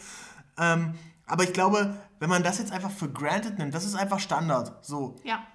Ähm, 0.59 0.95
aber 1.27 1.45
ich 1.45 1.53
glaube, 1.53 1.95
wenn 2.19 2.31
man 2.31 2.43
das 2.43 2.59
jetzt 2.59 2.73
einfach 2.73 2.91
für 2.91 3.09
granted 3.09 3.59
nimmt, 3.59 3.75
das 3.75 3.85
ist 3.85 3.95
einfach 3.95 4.21
Standard. 4.21 4.85
So. 4.85 5.17
Ja. 5.25 5.47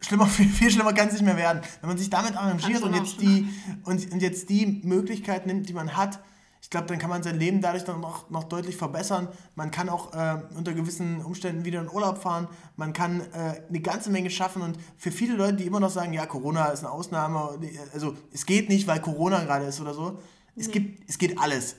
Schlimmer, 0.00 0.26
viel, 0.26 0.48
viel 0.48 0.70
schlimmer 0.70 0.92
kann 0.92 1.08
es 1.08 1.14
nicht 1.14 1.24
mehr 1.24 1.36
werden. 1.36 1.62
Wenn 1.80 1.88
man 1.88 1.98
sich 1.98 2.10
damit 2.10 2.36
arrangiert 2.36 2.82
und 2.82 2.94
jetzt, 2.94 3.20
die, 3.20 3.48
und, 3.84 4.12
und 4.12 4.20
jetzt 4.20 4.48
die 4.50 4.80
Möglichkeit 4.84 5.46
nimmt, 5.46 5.68
die 5.68 5.72
man 5.72 5.96
hat, 5.96 6.20
ich 6.62 6.70
glaube, 6.70 6.86
dann 6.88 6.98
kann 6.98 7.10
man 7.10 7.22
sein 7.22 7.38
Leben 7.38 7.60
dadurch 7.60 7.84
dann 7.84 8.00
noch, 8.00 8.28
noch 8.28 8.42
deutlich 8.44 8.76
verbessern. 8.76 9.28
Man 9.54 9.70
kann 9.70 9.88
auch 9.88 10.12
äh, 10.14 10.42
unter 10.56 10.72
gewissen 10.72 11.22
Umständen 11.22 11.64
wieder 11.64 11.80
in 11.80 11.88
Urlaub 11.88 12.18
fahren. 12.18 12.48
Man 12.74 12.92
kann 12.92 13.20
äh, 13.20 13.62
eine 13.68 13.80
ganze 13.80 14.10
Menge 14.10 14.30
schaffen. 14.30 14.62
Und 14.62 14.76
für 14.96 15.12
viele 15.12 15.36
Leute, 15.36 15.58
die 15.58 15.64
immer 15.64 15.78
noch 15.78 15.90
sagen, 15.90 16.12
ja, 16.12 16.26
Corona 16.26 16.66
ist 16.66 16.80
eine 16.80 16.90
Ausnahme, 16.90 17.60
also 17.92 18.16
es 18.32 18.46
geht 18.46 18.68
nicht, 18.68 18.88
weil 18.88 19.00
Corona 19.00 19.44
gerade 19.44 19.66
ist 19.66 19.80
oder 19.80 19.94
so. 19.94 20.18
Es, 20.56 20.66
nee. 20.66 20.72
gibt, 20.72 21.08
es 21.08 21.18
geht 21.18 21.38
alles. 21.38 21.76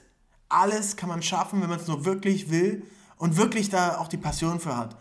Alles 0.48 0.96
kann 0.96 1.10
man 1.10 1.22
schaffen, 1.22 1.62
wenn 1.62 1.70
man 1.70 1.80
es 1.80 1.88
nur 1.88 2.06
wirklich 2.06 2.50
will 2.50 2.84
und 3.18 3.38
wirklich 3.38 3.70
da 3.70 3.98
auch 3.98 4.08
die 4.08 4.18
Passion 4.18 4.60
für 4.60 4.78
hat. 4.78 4.98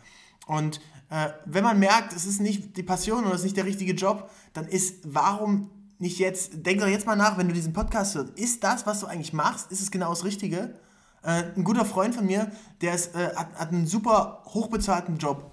Und 0.46 0.80
äh, 1.10 1.28
wenn 1.44 1.64
man 1.64 1.78
merkt, 1.78 2.12
es 2.12 2.26
ist 2.26 2.40
nicht 2.40 2.76
die 2.76 2.82
Passion 2.82 3.24
oder 3.24 3.34
es 3.34 3.40
ist 3.40 3.44
nicht 3.44 3.56
der 3.56 3.64
richtige 3.64 3.92
Job, 3.92 4.30
dann 4.52 4.66
ist, 4.66 4.96
warum 5.04 5.70
nicht 5.98 6.18
jetzt, 6.18 6.66
denk 6.66 6.80
doch 6.80 6.88
jetzt 6.88 7.06
mal 7.06 7.16
nach, 7.16 7.38
wenn 7.38 7.48
du 7.48 7.54
diesen 7.54 7.72
Podcast 7.72 8.14
hörst, 8.14 8.38
ist 8.38 8.64
das, 8.64 8.86
was 8.86 9.00
du 9.00 9.06
eigentlich 9.06 9.32
machst, 9.32 9.70
ist 9.72 9.80
es 9.80 9.90
genau 9.90 10.10
das 10.10 10.24
Richtige? 10.24 10.74
Äh, 11.22 11.44
ein 11.56 11.64
guter 11.64 11.84
Freund 11.84 12.14
von 12.14 12.26
mir, 12.26 12.50
der 12.80 12.94
ist, 12.94 13.14
äh, 13.14 13.34
hat, 13.34 13.54
hat, 13.54 13.68
einen 13.70 13.86
super 13.86 14.42
hochbezahlten 14.46 15.18
Job, 15.18 15.50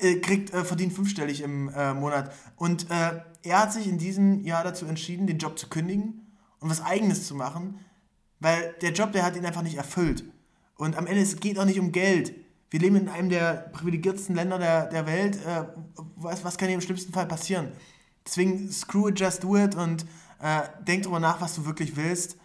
äh, 0.00 0.16
kriegt, 0.16 0.54
äh, 0.54 0.64
verdient 0.64 0.92
fünfstellig 0.92 1.42
im 1.42 1.68
äh, 1.68 1.92
Monat. 1.94 2.32
Und 2.56 2.86
er 2.90 3.58
hat 3.58 3.72
sich 3.72 3.86
in 3.86 3.98
diesem 3.98 4.44
Jahr 4.44 4.64
dazu 4.64 4.86
entschieden, 4.86 5.26
den 5.26 5.38
Job 5.38 5.58
zu 5.58 5.68
kündigen 5.68 6.26
und 6.60 6.68
was 6.68 6.82
Eigenes 6.82 7.26
zu 7.26 7.34
machen, 7.34 7.78
weil 8.38 8.74
der 8.82 8.92
Job, 8.92 9.12
der 9.12 9.24
hat 9.24 9.36
ihn 9.36 9.46
einfach 9.46 9.62
nicht 9.62 9.76
erfüllt. 9.76 10.24
Und 10.80 10.96
am 10.96 11.06
Ende, 11.06 11.20
es 11.20 11.38
geht 11.38 11.58
auch 11.58 11.66
nicht 11.66 11.78
um 11.78 11.92
Geld. 11.92 12.32
Wir 12.70 12.80
leben 12.80 12.96
in 12.96 13.08
einem 13.10 13.28
der 13.28 13.68
privilegiertesten 13.72 14.34
Länder 14.34 14.58
der, 14.58 14.86
der 14.86 15.06
Welt. 15.06 15.38
was, 16.16 16.42
was 16.42 16.56
kann 16.56 16.68
hier 16.68 16.76
im 16.76 16.80
schlimmsten 16.80 17.12
Fall 17.12 17.26
passieren? 17.26 17.68
Deswegen 18.24 18.72
screw 18.72 19.08
it, 19.08 19.20
just 19.20 19.44
do 19.44 19.58
it 19.58 19.74
und 19.74 20.06
äh, 20.40 20.62
denk 20.86 21.02
darüber 21.02 21.20
nach, 21.20 21.38
was 21.38 21.54
du 21.54 21.66
wirklich 21.66 21.96
willst. 21.96 22.38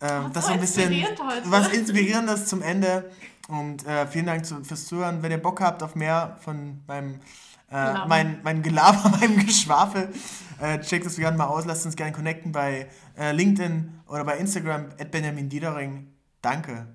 Äh, 0.00 0.08
das 0.32 0.46
ist 0.46 0.50
ein 0.50 0.60
bisschen 0.60 1.06
was 1.44 1.68
Inspirierendes 1.68 2.46
zum 2.46 2.60
Ende. 2.60 3.08
Und 3.46 3.86
äh, 3.86 4.08
vielen 4.08 4.26
Dank 4.26 4.44
zu, 4.44 4.64
fürs 4.64 4.86
Zuhören. 4.86 5.22
Wenn 5.22 5.30
ihr 5.30 5.40
Bock 5.40 5.60
habt 5.60 5.80
auf 5.84 5.94
mehr 5.94 6.36
von 6.40 6.82
meinem, 6.88 7.20
äh, 7.70 8.04
mein, 8.08 8.40
mein 8.42 8.62
Gelaber, 8.62 9.10
meinem 9.20 9.46
Geschwafel, 9.46 10.12
äh, 10.60 10.80
checkt 10.80 11.06
es 11.06 11.16
gerne 11.16 11.36
mal 11.36 11.46
aus. 11.46 11.66
Lasst 11.66 11.86
uns 11.86 11.94
gerne 11.94 12.10
connecten 12.10 12.50
bei 12.50 12.88
äh, 13.16 13.30
LinkedIn 13.30 14.00
oder 14.08 14.24
bei 14.24 14.38
Instagram, 14.38 14.86
at 14.98 15.12
Benjamin 15.12 15.48
Diedering. 15.48 16.08
Danke. 16.42 16.88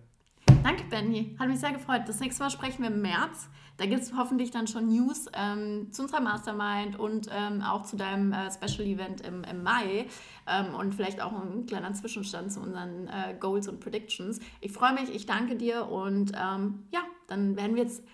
Danke, 0.63 0.83
Benny. 0.89 1.35
Hat 1.39 1.47
mich 1.47 1.59
sehr 1.59 1.71
gefreut. 1.71 2.03
Das 2.07 2.19
nächste 2.19 2.43
Mal 2.43 2.49
sprechen 2.49 2.83
wir 2.83 2.89
im 2.89 3.01
März. 3.01 3.49
Da 3.77 3.85
gibt 3.85 4.01
es 4.01 4.13
hoffentlich 4.15 4.51
dann 4.51 4.67
schon 4.67 4.87
News 4.87 5.27
ähm, 5.33 5.91
zu 5.91 6.01
unserer 6.01 6.19
Mastermind 6.19 6.99
und 6.99 7.29
ähm, 7.31 7.61
auch 7.61 7.83
zu 7.83 7.95
deinem 7.95 8.33
äh, 8.33 8.51
Special 8.51 8.85
Event 8.85 9.21
im, 9.21 9.43
im 9.45 9.63
Mai 9.63 10.07
ähm, 10.47 10.75
und 10.75 10.95
vielleicht 10.95 11.21
auch 11.21 11.31
ein 11.31 11.65
kleiner 11.65 11.93
Zwischenstand 11.93 12.51
zu 12.51 12.59
unseren 12.59 13.07
äh, 13.07 13.35
Goals 13.39 13.69
und 13.69 13.79
Predictions. 13.79 14.41
Ich 14.59 14.73
freue 14.73 14.93
mich, 14.93 15.15
ich 15.15 15.25
danke 15.25 15.55
dir 15.55 15.87
und 15.87 16.33
ähm, 16.35 16.83
ja, 16.91 16.99
dann 17.27 17.55
werden 17.55 17.75
wir 17.75 17.83
jetzt. 17.83 18.03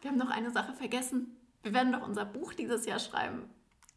Wir 0.00 0.10
haben 0.10 0.18
noch 0.18 0.30
eine 0.30 0.50
Sache 0.50 0.72
vergessen. 0.72 1.36
Wir 1.62 1.74
werden 1.74 1.92
doch 1.92 2.04
unser 2.04 2.24
Buch 2.24 2.54
dieses 2.54 2.86
Jahr 2.86 2.98
schreiben. 2.98 3.44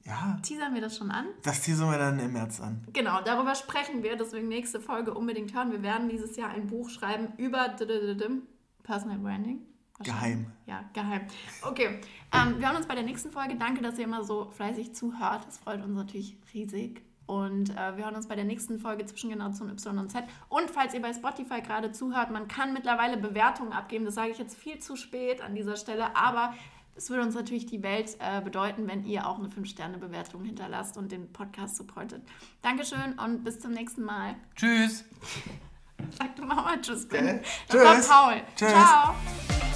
Ja. 0.06 0.38
Teasern 0.44 0.74
wir 0.74 0.82
das 0.82 0.98
schon 0.98 1.10
an? 1.10 1.26
Das 1.44 1.62
teasern 1.62 1.90
wir 1.90 1.98
dann 1.98 2.20
im 2.20 2.34
März 2.34 2.62
an. 2.62 2.86
Genau, 2.94 3.22
darüber 3.24 3.56
sprechen 3.56 4.04
wir. 4.04 4.16
Deswegen 4.16 4.48
nächste 4.48 4.80
Folge 4.80 5.14
unbedingt 5.14 5.56
hören. 5.56 5.72
Wir 5.72 5.82
werden 5.82 6.10
dieses 6.10 6.36
Jahr 6.36 6.50
ein 6.50 6.68
Buch 6.68 6.90
schreiben 6.90 7.34
über 7.38 7.76
Personal 8.84 9.18
Branding. 9.18 9.62
Geheim. 10.00 10.52
Ja, 10.66 10.84
geheim. 10.94 11.22
Okay, 11.62 12.02
ähm, 12.34 12.60
wir 12.60 12.68
hören 12.68 12.76
uns 12.76 12.86
bei 12.86 12.96
der 12.96 13.06
nächsten 13.06 13.32
Folge. 13.32 13.56
Danke, 13.56 13.82
dass 13.82 13.98
ihr 13.98 14.04
immer 14.04 14.24
so 14.24 14.52
fleißig 14.52 14.94
zuhört. 14.94 15.46
Das 15.48 15.58
freut 15.58 15.82
uns 15.82 15.96
natürlich 15.96 16.38
riesig. 16.54 17.02
Und 17.28 17.72
äh, 17.72 17.98
wir 17.98 18.06
hören 18.06 18.16
uns 18.16 18.28
bei 18.28 18.36
der 18.36 18.44
nächsten 18.44 18.78
Folge 18.78 19.06
zwischen 19.06 19.30
Generation 19.30 19.70
Y 19.70 19.98
und 19.98 20.12
Z. 20.12 20.24
Und 20.50 20.70
falls 20.70 20.94
ihr 20.94 21.02
bei 21.02 21.14
Spotify 21.14 21.62
gerade 21.62 21.92
zuhört, 21.92 22.30
man 22.30 22.48
kann 22.48 22.74
mittlerweile 22.74 23.18
Bewertungen 23.18 23.72
abgeben. 23.72 24.06
Das 24.06 24.16
sage 24.16 24.32
ich 24.32 24.38
jetzt 24.38 24.56
viel 24.56 24.80
zu 24.80 24.96
spät 24.96 25.42
an 25.42 25.56
dieser 25.56 25.78
Stelle. 25.78 26.16
Aber 26.16 26.54
Es 26.98 27.10
würde 27.10 27.24
uns 27.24 27.36
natürlich 27.36 27.66
die 27.66 27.84
Welt 27.84 28.16
äh, 28.20 28.42
bedeuten, 28.42 28.88
wenn 28.88 29.06
ihr 29.06 29.28
auch 29.28 29.38
eine 29.38 29.50
5-Sterne-Bewertung 29.50 30.44
hinterlasst 30.46 30.98
und 30.98 31.12
den 31.12 31.32
Podcast 31.32 31.76
supportet. 31.76 32.22
Dankeschön 32.62 33.20
und 33.20 33.44
bis 33.44 33.60
zum 33.60 33.72
nächsten 33.72 34.04
Mal. 34.04 34.36
Tschüss. 34.56 35.04
Sag 36.18 36.36
du 36.36 36.44
Mama 36.44 36.78
Tschüss. 36.82 37.08
Ben. 37.08 37.40
Okay. 37.40 37.44
Das 37.68 37.84
war 37.84 37.96
Tschüss. 37.96 38.08
Paul. 38.08 38.42
Tschüss. 38.56 38.70
Ciao. 38.70 39.75